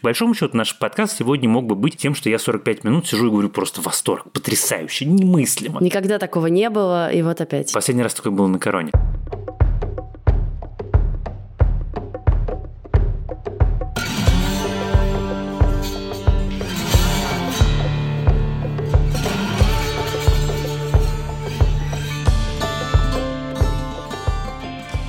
По 0.00 0.06
большому 0.06 0.32
счету, 0.32 0.56
наш 0.56 0.78
подкаст 0.78 1.18
сегодня 1.18 1.48
мог 1.48 1.66
бы 1.66 1.74
быть 1.74 1.96
тем, 1.96 2.14
что 2.14 2.30
я 2.30 2.38
45 2.38 2.84
минут 2.84 3.08
сижу 3.08 3.26
и 3.26 3.30
говорю 3.30 3.48
просто 3.48 3.80
восторг, 3.80 4.30
потрясающе, 4.30 5.06
немыслимо. 5.06 5.80
Никогда 5.82 6.20
такого 6.20 6.46
не 6.46 6.70
было, 6.70 7.10
и 7.10 7.20
вот 7.22 7.40
опять. 7.40 7.72
Последний 7.72 8.04
раз 8.04 8.14
такое 8.14 8.32
было 8.32 8.46
на 8.46 8.60
короне. 8.60 8.92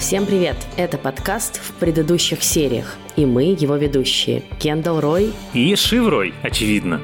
Всем 0.10 0.26
привет! 0.26 0.58
Это 0.76 0.98
подкаст 0.98 1.62
в 1.62 1.74
предыдущих 1.74 2.42
сериях, 2.42 2.98
и 3.16 3.28
мы 3.28 3.56
его 3.56 3.76
ведущие 3.76 4.42
Кендалл 4.58 5.02
Рой 5.02 5.32
и 5.54 5.76
Шиврой, 5.76 6.34
очевидно. 6.42 7.00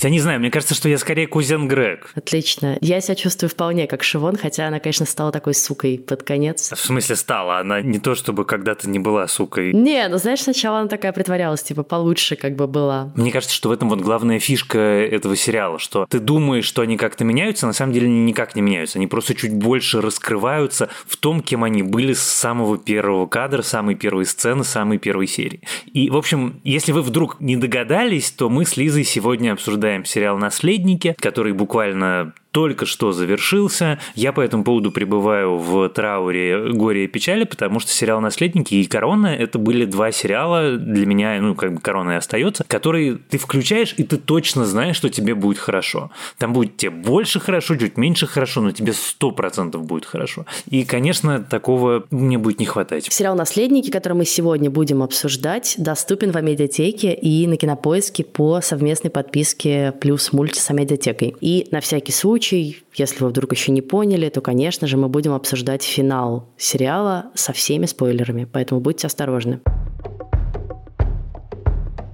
Хотя 0.00 0.08
не 0.08 0.20
знаю, 0.20 0.40
мне 0.40 0.50
кажется, 0.50 0.74
что 0.74 0.88
я 0.88 0.96
скорее 0.96 1.26
кузен 1.26 1.68
Грег. 1.68 2.10
Отлично. 2.14 2.78
Я 2.80 3.02
себя 3.02 3.14
чувствую 3.14 3.50
вполне 3.50 3.86
как 3.86 4.02
Шивон, 4.02 4.38
хотя 4.38 4.66
она, 4.66 4.80
конечно, 4.80 5.04
стала 5.04 5.30
такой 5.30 5.52
сукой 5.52 5.98
под 5.98 6.22
конец. 6.22 6.72
В 6.72 6.78
смысле 6.78 7.16
стала? 7.16 7.58
Она 7.58 7.82
не 7.82 7.98
то, 7.98 8.14
чтобы 8.14 8.46
когда-то 8.46 8.88
не 8.88 8.98
была 8.98 9.28
сукой. 9.28 9.74
Не, 9.74 10.08
ну 10.08 10.16
знаешь, 10.16 10.40
сначала 10.40 10.78
она 10.78 10.88
такая 10.88 11.12
притворялась, 11.12 11.62
типа 11.62 11.82
получше 11.82 12.36
как 12.36 12.56
бы 12.56 12.66
была. 12.66 13.12
Мне 13.14 13.30
кажется, 13.30 13.54
что 13.54 13.68
в 13.68 13.72
этом 13.72 13.90
вот 13.90 14.00
главная 14.00 14.38
фишка 14.38 14.78
этого 14.78 15.36
сериала, 15.36 15.78
что 15.78 16.06
ты 16.08 16.18
думаешь, 16.18 16.64
что 16.64 16.80
они 16.80 16.96
как-то 16.96 17.24
меняются, 17.24 17.66
на 17.66 17.74
самом 17.74 17.92
деле 17.92 18.06
они 18.06 18.22
никак 18.22 18.56
не 18.56 18.62
меняются. 18.62 18.96
Они 18.96 19.06
просто 19.06 19.34
чуть 19.34 19.52
больше 19.52 20.00
раскрываются 20.00 20.88
в 21.06 21.18
том, 21.18 21.42
кем 21.42 21.62
они 21.62 21.82
были 21.82 22.14
с 22.14 22.22
самого 22.22 22.78
первого 22.78 23.26
кадра, 23.26 23.60
самой 23.60 23.96
первой 23.96 24.24
сцены, 24.24 24.64
самой 24.64 24.96
первой 24.96 25.26
серии. 25.26 25.60
И, 25.92 26.08
в 26.08 26.16
общем, 26.16 26.58
если 26.64 26.92
вы 26.92 27.02
вдруг 27.02 27.38
не 27.38 27.56
догадались, 27.56 28.30
то 28.30 28.48
мы 28.48 28.64
с 28.64 28.78
Лизой 28.78 29.04
сегодня 29.04 29.52
обсуждаем 29.52 29.89
обсуждаем 29.98 30.04
сериал 30.04 30.38
«Наследники», 30.38 31.14
который 31.18 31.52
буквально 31.52 32.32
только 32.52 32.86
что 32.86 33.12
завершился. 33.12 33.98
Я 34.14 34.32
по 34.32 34.40
этому 34.40 34.64
поводу 34.64 34.90
пребываю 34.90 35.56
в 35.56 35.88
трауре, 35.90 36.72
горе 36.72 37.04
и 37.04 37.06
печали, 37.06 37.44
потому 37.44 37.80
что 37.80 37.92
сериал 37.92 38.20
«Наследники» 38.20 38.74
и 38.74 38.84
«Корона»— 38.84 39.26
это 39.38 39.58
были 39.58 39.84
два 39.84 40.10
сериала 40.12 40.76
для 40.76 41.06
меня, 41.06 41.40
ну, 41.40 41.54
как 41.54 41.74
бы 41.74 41.80
«Корона» 41.80 42.12
и 42.12 42.14
остается, 42.16 42.64
которые 42.66 43.16
ты 43.16 43.38
включаешь, 43.38 43.94
и 43.96 44.02
ты 44.02 44.16
точно 44.16 44.64
знаешь, 44.64 44.96
что 44.96 45.08
тебе 45.08 45.34
будет 45.34 45.58
хорошо. 45.58 46.10
Там 46.38 46.52
будет 46.52 46.76
тебе 46.76 46.90
больше 46.90 47.40
хорошо, 47.40 47.76
чуть 47.76 47.96
меньше 47.96 48.26
хорошо, 48.26 48.60
но 48.60 48.72
тебе 48.72 48.92
сто 48.92 49.30
процентов 49.30 49.84
будет 49.84 50.04
хорошо. 50.04 50.46
И, 50.68 50.84
конечно, 50.84 51.40
такого 51.42 52.04
мне 52.10 52.38
будет 52.38 52.58
не 52.58 52.66
хватать. 52.66 53.06
Сериал 53.12 53.36
«Наследники», 53.36 53.90
который 53.90 54.14
мы 54.14 54.24
сегодня 54.24 54.70
будем 54.70 55.02
обсуждать, 55.02 55.74
доступен 55.78 56.32
в 56.32 56.36
Амедиатеке 56.36 57.14
и 57.14 57.46
на 57.46 57.56
Кинопоиске 57.56 58.24
по 58.24 58.60
совместной 58.60 59.10
подписке 59.10 59.92
плюс 60.00 60.32
мульти 60.32 60.58
с 60.58 60.70
Амедиатекой. 60.70 61.36
И 61.40 61.68
на 61.70 61.80
всякий 61.80 62.12
случай 62.12 62.39
случай, 62.40 62.82
если 62.94 63.22
вы 63.22 63.28
вдруг 63.28 63.52
еще 63.52 63.70
не 63.70 63.82
поняли, 63.82 64.30
то, 64.30 64.40
конечно 64.40 64.86
же, 64.86 64.96
мы 64.96 65.08
будем 65.08 65.32
обсуждать 65.34 65.82
финал 65.82 66.48
сериала 66.56 67.26
со 67.34 67.52
всеми 67.52 67.84
спойлерами, 67.84 68.48
поэтому 68.50 68.80
будьте 68.80 69.06
осторожны. 69.08 69.60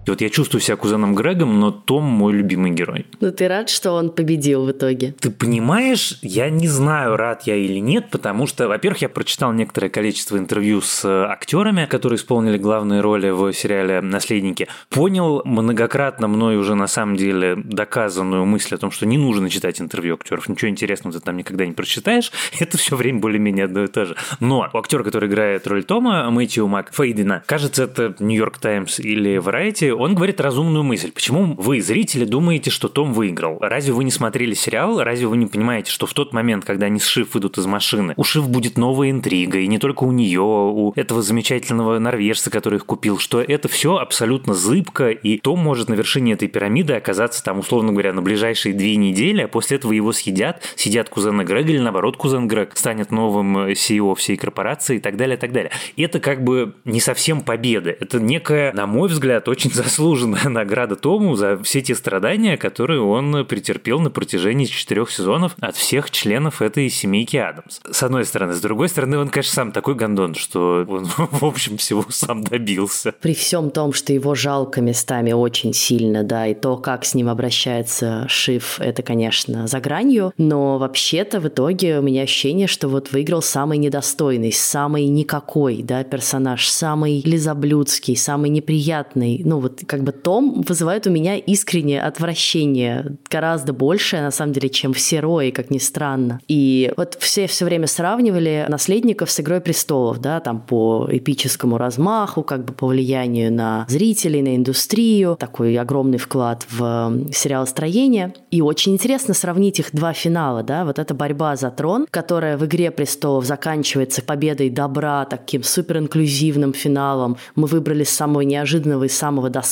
И 0.07 0.11
вот 0.11 0.21
я 0.21 0.31
чувствую 0.31 0.61
себя 0.61 0.77
кузеном 0.77 1.17
Грегом, 1.17 1.59
но 1.59 1.73
Том 1.73 2.05
мой 2.05 2.33
любимый 2.33 2.71
герой. 2.71 3.07
Ну 3.21 3.33
ты 3.33 3.49
рад, 3.49 3.69
что 3.69 3.91
он 3.93 4.11
победил 4.11 4.65
в 4.65 4.71
итоге? 4.71 5.17
Ты 5.19 5.31
понимаешь, 5.31 6.19
я 6.23 6.49
не 6.49 6.69
знаю, 6.69 7.17
рад 7.17 7.43
я 7.43 7.57
или 7.57 7.81
нет, 7.81 8.11
потому 8.11 8.47
что, 8.47 8.69
во-первых, 8.69 9.03
я 9.03 9.09
прочитал 9.09 9.53
некоторое 9.53 9.89
количество 9.89 10.39
интервью 10.39 10.81
с 10.81 11.05
э, 11.05 11.25
актерами, 11.25 11.87
которые 11.87 12.19
исполнили 12.19 12.57
главные 12.57 13.01
роли 13.01 13.31
в 13.31 13.53
сериале 13.53 14.01
«Наследники». 14.01 14.69
Понял 14.91 15.43
многократно 15.45 16.29
мной 16.29 16.57
уже 16.57 16.77
на 16.77 16.87
самом 16.87 17.17
деле 17.17 17.57
доказанную 17.57 18.47
мысль 18.47 18.77
о 18.77 18.79
том, 18.79 18.93
что 18.93 19.07
не 19.07 19.19
нужно 19.19 19.51
читать 19.51 19.81
интервью 19.81 20.15
актеров, 20.15 20.49
ничего 20.49 20.71
интересного 20.71 21.19
ты 21.19 21.21
там 21.21 21.37
никогда 21.37 21.67
не 21.67 21.73
прочитаешь, 21.73 22.31
это 22.61 22.79
все 22.79 22.95
время 22.95 23.19
более-менее 23.19 23.65
одно 23.65 23.83
и 23.83 23.89
то 23.89 24.05
же. 24.05 24.15
Но 24.39 24.71
у 24.73 24.79
актера, 24.79 25.03
который 25.03 25.29
играет 25.29 25.67
роль 25.67 25.83
Тома, 25.83 26.31
Мэтью 26.31 26.69
Мак 26.69 26.95
Фейдена, 26.95 27.43
кажется, 27.47 27.85
это 27.85 28.15
Нью-Йорк 28.21 28.59
Таймс 28.59 29.01
или 29.01 29.39
Variety, 29.39 29.96
он 29.97 30.15
говорит 30.15 30.41
разумную 30.41 30.83
мысль. 30.85 31.13
Почему 31.13 31.55
вы, 31.55 31.81
зрители, 31.81 32.25
думаете, 32.25 32.71
что 32.71 32.89
Том 32.89 33.13
выиграл? 33.13 33.59
Разве 33.61 33.93
вы 33.93 34.05
не 34.05 34.11
смотрели 34.11 34.55
сериал? 34.55 35.03
Разве 35.03 35.27
вы 35.27 35.37
не 35.37 35.47
понимаете, 35.47 35.91
что 35.91 36.07
в 36.07 36.15
тот 36.15 36.33
момент, 36.33 36.65
когда 36.65 36.87
они 36.87 37.01
с 37.01 37.07
Шиф 37.07 37.35
выйдут 37.35 37.59
из 37.59 37.67
машины, 37.67 38.15
у 38.17 38.25
Шиф 38.25 38.49
будет 38.49 38.79
новая 38.79 39.11
интрига, 39.11 39.59
и 39.59 39.67
не 39.67 39.79
только 39.79 40.05
у 40.05 40.13
нее, 40.13 40.41
у 40.41 40.93
этого 40.97 41.23
замечательного 41.23 41.99
норвежца, 41.99 42.51
который 42.51 42.77
их 42.77 42.87
купил, 42.87 43.19
что 43.19 43.41
это 43.41 43.69
все 43.69 43.97
абсолютно 43.97 44.55
зыбко, 44.55 45.11
и 45.11 45.39
Том 45.39 45.59
может 45.59 45.89
на 45.89 45.95
вершине 45.95 46.33
этой 46.33 46.49
пирамиды 46.49 46.95
оказаться 46.95 47.43
там, 47.43 47.59
условно 47.59 47.93
говоря, 47.93 48.13
на 48.13 48.23
ближайшие 48.23 48.75
две 48.75 48.97
недели, 48.97 49.43
а 49.43 49.49
после 49.49 49.79
этого 49.79 49.93
его 49.93 50.13
съедят, 50.13 50.63
сидят 50.77 51.09
кузена 51.09 51.45
Грега 51.45 51.73
или 51.73 51.79
наоборот 51.79 52.17
кузен 52.17 52.49
Грег 52.49 52.77
станет 52.77 53.11
новым 53.11 53.57
CEO 53.69 54.15
всей 54.15 54.37
корпорации 54.37 54.97
и 54.97 55.01
так 55.01 55.17
далее, 55.17 55.37
и 55.37 55.41
так 55.41 55.53
далее. 55.53 55.71
Это 55.97 56.21
как 56.21 56.45
бы 56.45 56.75
не 56.85 57.01
совсем 57.01 57.41
победа. 57.43 57.91
Это 57.91 58.21
некая, 58.21 58.73
на 58.73 58.87
мой 58.87 59.09
взгляд, 59.09 59.49
очень 59.49 59.71
заслуженная 59.87 60.45
награда 60.49 60.97
Тому 60.97 61.37
за 61.37 61.57
все 61.63 61.81
те 61.81 61.95
страдания, 61.95 62.57
которые 62.57 63.01
он 63.01 63.47
претерпел 63.47 64.01
на 64.01 64.11
протяжении 64.11 64.65
четырех 64.67 65.11
сезонов 65.11 65.55
от 65.61 65.77
всех 65.77 66.11
членов 66.11 66.61
этой 66.61 66.91
семейки 66.91 67.37
Адамс. 67.37 67.81
С 67.89 68.03
одной 68.03 68.25
стороны. 68.25 68.55
С 68.55 68.61
другой 68.61 68.89
стороны, 68.89 69.19
он, 69.19 69.29
конечно, 69.29 69.55
сам 69.55 69.73
такой 69.73 69.95
гондон, 69.95 70.35
что 70.35 70.85
он, 70.89 71.05
в 71.17 71.45
общем, 71.45 71.77
всего 71.77 72.05
сам 72.09 72.43
добился. 72.43 73.15
При 73.21 73.35
всем 73.35 73.71
том, 73.71 73.93
что 73.93 74.13
его 74.13 74.35
жалко 74.35 74.81
местами 74.81 75.33
очень 75.33 75.73
сильно, 75.73 76.25
да, 76.25 76.49
и 76.49 76.55
то, 76.55 76.77
как 76.77 77.05
с 77.05 77.15
ним 77.15 77.29
обращается 77.29 78.27
Шиф, 78.29 78.81
это, 78.81 79.03
конечно, 79.03 79.67
за 79.67 79.81
гранью, 79.81 80.33
но 80.37 80.79
вообще-то 80.79 81.41
в 81.41 81.49
итоге 81.49 82.01
у 82.01 82.03
меня 82.03 82.23
ощущение, 82.23 82.67
что 82.67 82.89
вот 82.89 83.13
выиграл 83.13 83.43
самый 83.43 83.79
недостойный, 83.79 84.53
самый 84.53 85.07
никакой, 85.07 85.83
да, 85.83 86.03
персонаж, 86.03 86.69
самый 86.69 87.23
лизоблюдский, 87.25 88.17
самый 88.17 88.51
неприятный, 88.51 89.43
ну 89.45 89.61
вот 89.61 89.76
как 89.87 90.03
бы 90.03 90.13
Том 90.13 90.63
вызывает 90.63 91.07
у 91.07 91.11
меня 91.11 91.37
искреннее 91.37 92.03
отвращение, 92.03 93.17
гораздо 93.31 93.73
большее, 93.73 94.23
на 94.23 94.31
самом 94.31 94.53
деле, 94.53 94.69
чем 94.69 94.93
все 94.93 95.21
Рои, 95.21 95.51
как 95.51 95.71
ни 95.71 95.79
странно. 95.79 96.41
И 96.49 96.93
вот 96.97 97.17
все 97.21 97.47
все 97.47 97.65
время 97.65 97.87
сравнивали 97.87 98.67
наследников 98.69 99.31
с 99.31 99.41
«Игрой 99.41 99.61
престолов», 99.61 100.21
да, 100.21 100.41
там 100.41 100.61
по 100.61 101.09
эпическому 101.11 101.79
размаху, 101.79 102.43
как 102.43 102.65
бы 102.65 102.73
по 102.73 102.87
влиянию 102.87 103.53
на 103.53 103.87
зрителей, 103.89 104.43
на 104.43 104.57
индустрию, 104.57 105.37
такой 105.37 105.77
огромный 105.77 106.19
вклад 106.19 106.67
в 106.71 107.31
сериал 107.33 107.67
«Строение». 107.67 108.35
И 108.51 108.63
очень 108.63 108.93
интересно 108.93 109.35
сравнить 109.35 109.81
их 109.81 109.91
два 109.93 110.13
финала, 110.13 110.63
да, 110.63 110.85
вот 110.85 110.99
эта 110.99 111.15
борьба 111.15 111.57
за 111.57 111.71
трон, 111.71 112.07
которая 112.11 112.57
в 112.57 112.65
«Игре 112.65 112.91
престолов» 112.91 113.45
заканчивается 113.45 114.23
победой 114.23 114.71
добра, 114.71 115.25
таким 115.25 115.63
суперинклюзивным 115.63 116.73
финалом. 116.73 117.37
Мы 117.55 117.67
выбрали 117.67 118.05
самого 118.05 118.43
неожиданного 118.43 119.05
и 119.05 119.09
самого 119.09 119.51
достойного 119.51 119.66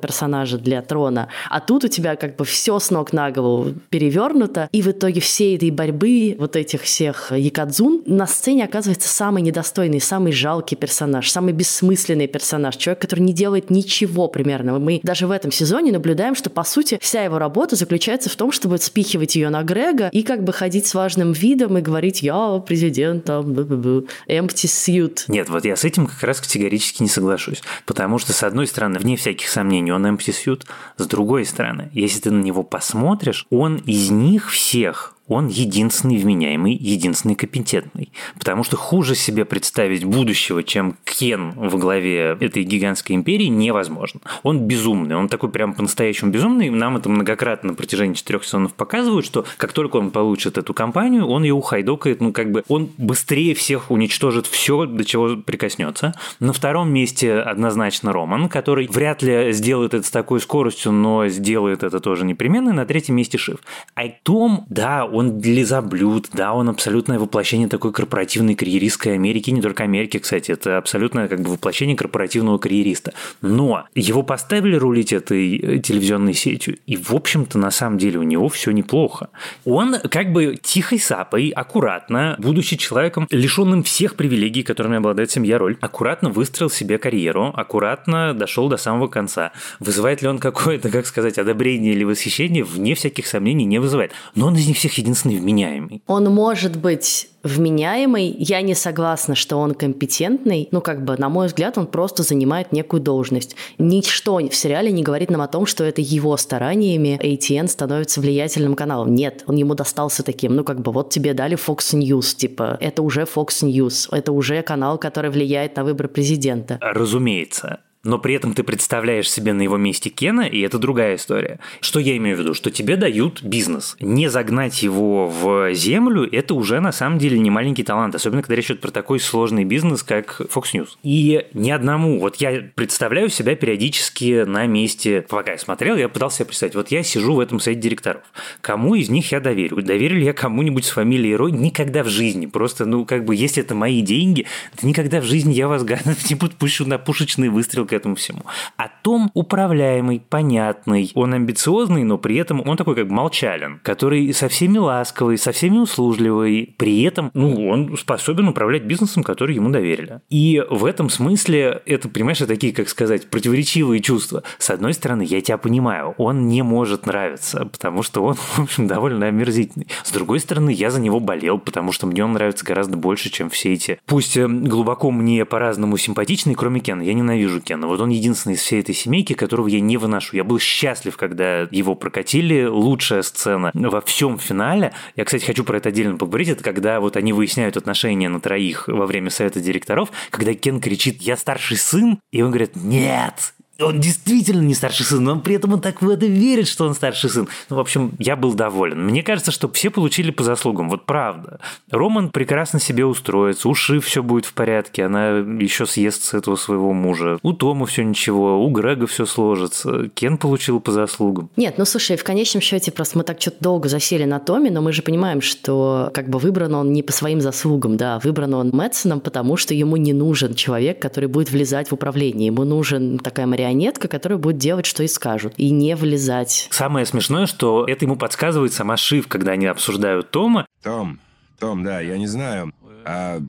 персонажа 0.00 0.58
для 0.58 0.82
трона, 0.82 1.28
а 1.50 1.60
тут 1.60 1.84
у 1.84 1.88
тебя 1.88 2.16
как 2.16 2.36
бы 2.36 2.44
все 2.44 2.78
с 2.78 2.90
ног 2.90 3.12
на 3.12 3.30
голову 3.30 3.74
перевернуто, 3.90 4.68
и 4.72 4.82
в 4.82 4.88
итоге 4.88 5.20
всей 5.20 5.56
этой 5.56 5.70
борьбы 5.70 6.36
вот 6.38 6.56
этих 6.56 6.82
всех 6.82 7.32
якадзун 7.32 8.02
на 8.06 8.26
сцене 8.26 8.64
оказывается 8.64 9.08
самый 9.08 9.42
недостойный, 9.42 10.00
самый 10.00 10.32
жалкий 10.32 10.76
персонаж, 10.76 11.30
самый 11.30 11.52
бессмысленный 11.52 12.26
персонаж, 12.26 12.76
человек, 12.76 13.00
который 13.00 13.20
не 13.20 13.32
делает 13.32 13.70
ничего 13.70 14.28
примерно. 14.28 14.78
Мы 14.78 15.00
даже 15.02 15.26
в 15.26 15.30
этом 15.30 15.50
сезоне 15.52 15.92
наблюдаем, 15.92 16.34
что 16.34 16.50
по 16.50 16.64
сути 16.64 16.98
вся 17.00 17.22
его 17.22 17.38
работа 17.38 17.76
заключается 17.76 18.30
в 18.30 18.36
том, 18.36 18.52
чтобы 18.52 18.78
спихивать 18.78 19.36
ее 19.36 19.50
на 19.50 19.62
Грега 19.62 20.08
и 20.12 20.22
как 20.22 20.44
бы 20.44 20.52
ходить 20.52 20.86
с 20.86 20.94
важным 20.94 21.32
видом 21.32 21.78
и 21.78 21.80
говорить 21.80 22.22
«я 22.22 22.62
президент», 22.66 23.24
там, 23.24 23.52
empty 23.52 24.06
suit. 24.28 25.24
Нет, 25.28 25.48
вот 25.48 25.64
я 25.64 25.76
с 25.76 25.84
этим 25.84 26.06
как 26.06 26.22
раз 26.22 26.40
категорически 26.40 27.02
не 27.02 27.08
соглашусь, 27.08 27.62
потому 27.86 28.18
что, 28.18 28.32
с 28.32 28.42
одной 28.42 28.66
стороны, 28.66 28.98
вне 28.98 29.16
всяких 29.16 29.33
сомнений, 29.42 29.92
он 29.92 30.06
empty 30.06 30.32
suit, 30.32 30.64
с 30.96 31.06
другой 31.06 31.44
стороны, 31.44 31.90
если 31.92 32.20
ты 32.20 32.30
на 32.30 32.42
него 32.42 32.62
посмотришь, 32.62 33.46
он 33.50 33.76
из 33.76 34.10
них 34.10 34.50
всех 34.50 35.13
он 35.26 35.48
единственный 35.48 36.16
вменяемый, 36.16 36.74
единственный 36.74 37.34
компетентный. 37.34 38.12
Потому 38.38 38.64
что 38.64 38.76
хуже 38.76 39.14
себе 39.14 39.44
представить 39.44 40.04
будущего, 40.04 40.62
чем 40.62 40.96
Кен 41.04 41.52
во 41.52 41.78
главе 41.78 42.36
этой 42.40 42.62
гигантской 42.62 43.16
империи, 43.16 43.46
невозможно. 43.46 44.20
Он 44.42 44.60
безумный, 44.60 45.16
он 45.16 45.28
такой 45.28 45.50
прям 45.50 45.72
по-настоящему 45.74 46.30
безумный. 46.30 46.68
Нам 46.70 46.96
это 46.96 47.08
многократно 47.08 47.70
на 47.70 47.74
протяжении 47.74 48.14
четырех 48.14 48.44
сезонов 48.44 48.74
показывают, 48.74 49.24
что 49.24 49.46
как 49.56 49.72
только 49.72 49.96
он 49.96 50.10
получит 50.10 50.58
эту 50.58 50.74
компанию, 50.74 51.26
он 51.26 51.44
ее 51.44 51.54
ухайдокает, 51.54 52.20
ну 52.20 52.32
как 52.32 52.50
бы 52.50 52.62
он 52.68 52.90
быстрее 52.98 53.54
всех 53.54 53.90
уничтожит 53.90 54.46
все, 54.46 54.84
до 54.84 55.04
чего 55.04 55.36
прикоснется. 55.36 56.14
На 56.40 56.52
втором 56.52 56.92
месте 56.92 57.38
однозначно 57.38 58.12
Роман, 58.12 58.48
который 58.48 58.88
вряд 58.88 59.22
ли 59.22 59.52
сделает 59.52 59.94
это 59.94 60.06
с 60.06 60.10
такой 60.10 60.40
скоростью, 60.40 60.92
но 60.92 61.28
сделает 61.28 61.82
это 61.82 62.00
тоже 62.00 62.24
непременно. 62.24 62.72
На 62.72 62.84
третьем 62.84 63.16
месте 63.16 63.38
Шиф. 63.38 63.58
А 63.94 64.04
Том, 64.22 64.66
да, 64.68 65.04
он 65.14 65.40
лизоблюд, 65.40 66.28
да, 66.32 66.52
он 66.52 66.68
абсолютное 66.68 67.18
воплощение 67.18 67.68
такой 67.68 67.92
корпоративной 67.92 68.54
карьеристской 68.54 69.14
Америки, 69.14 69.50
не 69.50 69.62
только 69.62 69.84
Америки, 69.84 70.18
кстати, 70.18 70.50
это 70.50 70.78
абсолютное 70.78 71.28
как 71.28 71.40
бы 71.40 71.52
воплощение 71.52 71.96
корпоративного 71.96 72.58
карьериста. 72.58 73.12
Но 73.40 73.84
его 73.94 74.22
поставили 74.22 74.76
рулить 74.76 75.12
этой 75.12 75.56
э, 75.56 75.78
телевизионной 75.78 76.34
сетью, 76.34 76.78
и, 76.86 76.96
в 76.96 77.14
общем-то, 77.14 77.58
на 77.58 77.70
самом 77.70 77.98
деле 77.98 78.18
у 78.18 78.22
него 78.22 78.48
все 78.48 78.70
неплохо. 78.72 79.28
Он 79.64 79.96
как 80.10 80.32
бы 80.32 80.56
тихой 80.60 80.98
сапой, 80.98 81.50
аккуратно, 81.50 82.36
будучи 82.38 82.76
человеком, 82.76 83.26
лишенным 83.30 83.82
всех 83.82 84.16
привилегий, 84.16 84.62
которыми 84.62 84.96
обладает 84.96 85.30
семья 85.30 85.58
роль, 85.58 85.76
аккуратно 85.80 86.30
выстроил 86.30 86.70
себе 86.70 86.98
карьеру, 86.98 87.52
аккуратно 87.54 88.34
дошел 88.34 88.68
до 88.68 88.76
самого 88.76 89.08
конца. 89.08 89.52
Вызывает 89.78 90.22
ли 90.22 90.28
он 90.28 90.38
какое-то, 90.38 90.90
как 90.90 91.06
сказать, 91.06 91.38
одобрение 91.38 91.92
или 91.92 92.04
восхищение, 92.04 92.64
вне 92.64 92.94
всяких 92.94 93.26
сомнений 93.26 93.64
не 93.64 93.78
вызывает. 93.78 94.12
Но 94.34 94.46
он 94.48 94.56
из 94.56 94.66
них 94.66 94.76
всех 94.76 94.98
единственный 95.04 95.36
вменяемый. 95.36 96.02
Он 96.06 96.24
может 96.32 96.76
быть 96.76 97.28
вменяемый. 97.42 98.34
Я 98.38 98.62
не 98.62 98.74
согласна, 98.74 99.34
что 99.34 99.58
он 99.58 99.74
компетентный. 99.74 100.68
Ну, 100.70 100.80
как 100.80 101.04
бы, 101.04 101.16
на 101.18 101.28
мой 101.28 101.48
взгляд, 101.48 101.76
он 101.76 101.86
просто 101.86 102.22
занимает 102.22 102.72
некую 102.72 103.02
должность. 103.02 103.54
Ничто 103.78 104.36
в 104.36 104.54
сериале 104.54 104.90
не 104.90 105.02
говорит 105.02 105.30
нам 105.30 105.42
о 105.42 105.46
том, 105.46 105.66
что 105.66 105.84
это 105.84 106.00
его 106.00 106.36
стараниями 106.38 107.20
ATN 107.22 107.68
становится 107.68 108.20
влиятельным 108.20 108.74
каналом. 108.74 109.14
Нет, 109.14 109.44
он 109.46 109.56
ему 109.56 109.74
достался 109.74 110.22
таким. 110.22 110.56
Ну, 110.56 110.64
как 110.64 110.80
бы, 110.80 110.90
вот 110.90 111.10
тебе 111.10 111.34
дали 111.34 111.56
Fox 111.56 111.92
News, 111.92 112.34
типа, 112.34 112.78
это 112.80 113.02
уже 113.02 113.22
Fox 113.22 113.62
News, 113.62 114.08
это 114.10 114.32
уже 114.32 114.62
канал, 114.62 114.96
который 114.96 115.30
влияет 115.30 115.76
на 115.76 115.84
выбор 115.84 116.08
президента. 116.08 116.78
Разумеется 116.80 117.80
но 118.04 118.18
при 118.18 118.34
этом 118.34 118.54
ты 118.54 118.62
представляешь 118.62 119.30
себе 119.30 119.52
на 119.52 119.62
его 119.62 119.76
месте 119.76 120.10
Кена, 120.10 120.42
и 120.42 120.60
это 120.60 120.78
другая 120.78 121.16
история. 121.16 121.58
Что 121.80 121.98
я 121.98 122.16
имею 122.16 122.36
в 122.36 122.40
виду? 122.40 122.54
Что 122.54 122.70
тебе 122.70 122.96
дают 122.96 123.42
бизнес. 123.42 123.96
Не 124.00 124.28
загнать 124.28 124.82
его 124.82 125.26
в 125.28 125.72
землю– 125.74 126.28
это 126.32 126.54
уже 126.54 126.80
на 126.80 126.92
самом 126.92 127.18
деле 127.18 127.38
не 127.38 127.50
маленький 127.50 127.82
талант, 127.82 128.14
особенно 128.14 128.42
когда 128.42 128.56
речь 128.56 128.66
идет 128.66 128.80
про 128.80 128.90
такой 128.90 129.20
сложный 129.20 129.64
бизнес, 129.64 130.02
как 130.02 130.40
Fox 130.40 130.74
News. 130.74 130.88
И 131.02 131.46
ни 131.54 131.70
одному, 131.70 132.20
вот 132.20 132.36
я 132.36 132.70
представляю 132.74 133.28
себя 133.28 133.56
периодически 133.56 134.44
на 134.44 134.66
месте, 134.66 135.22
пока 135.22 135.52
я 135.52 135.58
смотрел, 135.58 135.96
я 135.96 136.08
пытался 136.08 136.38
себе 136.38 136.46
представить, 136.46 136.74
вот 136.74 136.90
я 136.90 137.02
сижу 137.02 137.34
в 137.34 137.40
этом 137.40 137.60
совете 137.60 137.80
директоров. 137.80 138.22
Кому 138.60 138.94
из 138.94 139.08
них 139.08 139.32
я 139.32 139.40
доверю? 139.40 139.82
Доверю 139.82 140.18
ли 140.18 140.24
я 140.24 140.32
кому-нибудь 140.32 140.84
с 140.84 140.90
фамилией 140.90 141.36
Рой? 141.36 141.52
Никогда 141.52 142.02
в 142.02 142.08
жизни. 142.08 142.46
Просто, 142.46 142.84
ну, 142.84 143.04
как 143.04 143.24
бы, 143.24 143.34
если 143.34 143.62
это 143.62 143.74
мои 143.74 144.02
деньги, 144.02 144.46
то 144.76 144.86
никогда 144.86 145.20
в 145.20 145.24
жизни 145.24 145.52
я 145.52 145.68
вас 145.68 145.84
не 146.28 146.36
подпущу 146.36 146.86
на 146.86 146.98
пушечный 146.98 147.48
выстрел 147.48 147.86
этому 147.94 148.14
всему. 148.14 148.42
А 148.76 148.88
Том 149.02 149.30
управляемый, 149.34 150.22
понятный, 150.28 151.10
он 151.14 151.34
амбициозный, 151.34 152.04
но 152.04 152.18
при 152.18 152.36
этом 152.36 152.66
он 152.66 152.76
такой 152.76 152.94
как 152.94 153.08
молчален, 153.08 153.80
который 153.82 154.32
со 154.32 154.48
всеми 154.48 154.78
ласковый, 154.78 155.38
со 155.38 155.52
всеми 155.52 155.78
услужливый, 155.78 156.74
при 156.76 157.02
этом, 157.02 157.30
ну, 157.34 157.68
он 157.68 157.96
способен 157.96 158.48
управлять 158.48 158.84
бизнесом, 158.84 159.22
который 159.22 159.54
ему 159.56 159.70
доверили. 159.70 160.20
И 160.30 160.62
в 160.68 160.84
этом 160.84 161.10
смысле 161.10 161.82
это, 161.86 162.08
понимаешь, 162.08 162.38
такие, 162.38 162.72
как 162.72 162.88
сказать, 162.88 163.28
противоречивые 163.28 164.00
чувства. 164.00 164.42
С 164.58 164.70
одной 164.70 164.94
стороны, 164.94 165.22
я 165.22 165.40
тебя 165.40 165.58
понимаю, 165.58 166.14
он 166.18 166.48
не 166.48 166.62
может 166.62 167.06
нравиться, 167.06 167.66
потому 167.66 168.02
что 168.02 168.22
он, 168.24 168.34
в 168.34 168.58
общем, 168.58 168.86
довольно 168.86 169.26
омерзительный. 169.26 169.88
С 170.02 170.12
другой 170.12 170.40
стороны, 170.40 170.70
я 170.70 170.90
за 170.90 171.00
него 171.00 171.20
болел, 171.20 171.58
потому 171.58 171.92
что 171.92 172.06
мне 172.06 172.24
он 172.24 172.32
нравится 172.32 172.64
гораздо 172.64 172.96
больше, 172.96 173.30
чем 173.30 173.50
все 173.50 173.72
эти, 173.72 173.98
пусть 174.06 174.36
э, 174.36 174.46
глубоко 174.46 175.10
мне 175.10 175.44
по-разному 175.44 175.96
симпатичные, 175.96 176.56
кроме 176.56 176.80
Кена. 176.80 177.02
Я 177.02 177.14
ненавижу 177.14 177.60
Кена. 177.60 177.83
Вот 177.86 178.00
он 178.00 178.10
единственный 178.10 178.54
из 178.54 178.60
всей 178.60 178.80
этой 178.80 178.94
семейки, 178.94 179.32
которого 179.34 179.68
я 179.68 179.80
не 179.80 179.96
выношу. 179.96 180.36
Я 180.36 180.44
был 180.44 180.58
счастлив, 180.58 181.16
когда 181.16 181.62
его 181.70 181.94
прокатили. 181.94 182.64
Лучшая 182.64 183.22
сцена 183.22 183.70
во 183.74 184.00
всем 184.00 184.38
финале. 184.38 184.92
Я, 185.16 185.24
кстати, 185.24 185.44
хочу 185.44 185.64
про 185.64 185.78
это 185.78 185.88
отдельно 185.88 186.16
поговорить. 186.16 186.48
Это 186.48 186.62
когда 186.62 187.00
вот 187.00 187.16
они 187.16 187.32
выясняют 187.32 187.76
отношения 187.76 188.28
на 188.28 188.40
троих 188.40 188.88
во 188.88 189.06
время 189.06 189.30
совета 189.30 189.60
директоров, 189.60 190.10
когда 190.30 190.54
Кен 190.54 190.80
кричит 190.80 191.22
«Я 191.22 191.36
старший 191.36 191.76
сын», 191.76 192.18
и 192.32 192.42
он 192.42 192.50
говорит 192.50 192.76
«Нет, 192.76 193.54
он 193.84 194.00
действительно 194.00 194.62
не 194.62 194.74
старший 194.74 195.06
сын, 195.06 195.22
но 195.22 195.38
при 195.38 195.56
этом 195.56 195.72
он 195.72 195.80
так 195.80 196.02
в 196.02 196.08
это 196.08 196.26
верит, 196.26 196.68
что 196.68 196.86
он 196.86 196.94
старший 196.94 197.30
сын. 197.30 197.48
Ну, 197.70 197.76
в 197.76 197.80
общем, 197.80 198.12
я 198.18 198.36
был 198.36 198.54
доволен. 198.54 199.04
Мне 199.04 199.22
кажется, 199.22 199.50
что 199.50 199.68
все 199.68 199.90
получили 199.90 200.30
по 200.30 200.42
заслугам. 200.42 200.88
Вот 200.88 201.06
правда. 201.06 201.60
Роман 201.90 202.30
прекрасно 202.30 202.80
себе 202.80 203.04
устроится, 203.04 203.68
у 203.68 203.74
Ши 203.74 204.00
все 204.00 204.22
будет 204.22 204.46
в 204.46 204.54
порядке, 204.54 205.04
она 205.04 205.28
еще 205.38 205.86
съест 205.86 206.24
с 206.24 206.34
этого 206.34 206.56
своего 206.56 206.92
мужа. 206.92 207.38
У 207.42 207.52
Тома 207.52 207.86
все 207.86 208.02
ничего, 208.04 208.64
у 208.64 208.70
Грега 208.70 209.06
все 209.06 209.26
сложится. 209.26 210.08
Кен 210.14 210.38
получил 210.38 210.80
по 210.80 210.92
заслугам. 210.92 211.50
Нет, 211.56 211.78
ну 211.78 211.84
слушай, 211.84 212.16
в 212.16 212.24
конечном 212.24 212.60
счете 212.60 212.90
просто 212.90 213.18
мы 213.18 213.24
так 213.24 213.40
что-то 213.40 213.56
долго 213.60 213.88
засели 213.88 214.24
на 214.24 214.40
Томе, 214.40 214.70
но 214.70 214.80
мы 214.80 214.92
же 214.92 215.02
понимаем, 215.02 215.40
что 215.40 216.10
как 216.14 216.28
бы 216.28 216.38
выбран 216.38 216.74
он 216.74 216.92
не 216.92 217.02
по 217.02 217.12
своим 217.12 217.40
заслугам, 217.40 217.96
да, 217.96 218.18
выбран 218.22 218.54
он 218.54 218.70
Мэтсоном, 218.70 219.20
потому 219.20 219.56
что 219.56 219.74
ему 219.74 219.96
не 219.96 220.12
нужен 220.12 220.54
человек, 220.54 221.00
который 221.00 221.28
будет 221.28 221.50
влезать 221.50 221.90
в 221.90 221.92
управление. 221.92 222.46
Ему 222.46 222.64
нужен 222.64 223.18
такая 223.18 223.46
марионетка 223.46 223.73
марионетка, 223.74 224.08
которая 224.08 224.38
будет 224.38 224.58
делать, 224.58 224.86
что 224.86 225.02
и 225.02 225.08
скажут, 225.08 225.54
и 225.56 225.70
не 225.70 225.96
влезать. 225.96 226.68
Самое 226.70 227.06
смешное, 227.06 227.46
что 227.46 227.86
это 227.86 228.04
ему 228.04 228.16
подсказывает 228.16 228.72
сама 228.72 228.96
Шив, 228.96 229.28
когда 229.28 229.52
они 229.52 229.66
обсуждают 229.66 230.30
Тома. 230.30 230.66
Том, 230.82 231.20
Том, 231.58 231.82
да, 231.84 232.00
я 232.00 232.16
не 232.16 232.26
знаю. 232.26 232.72
А 233.04 233.40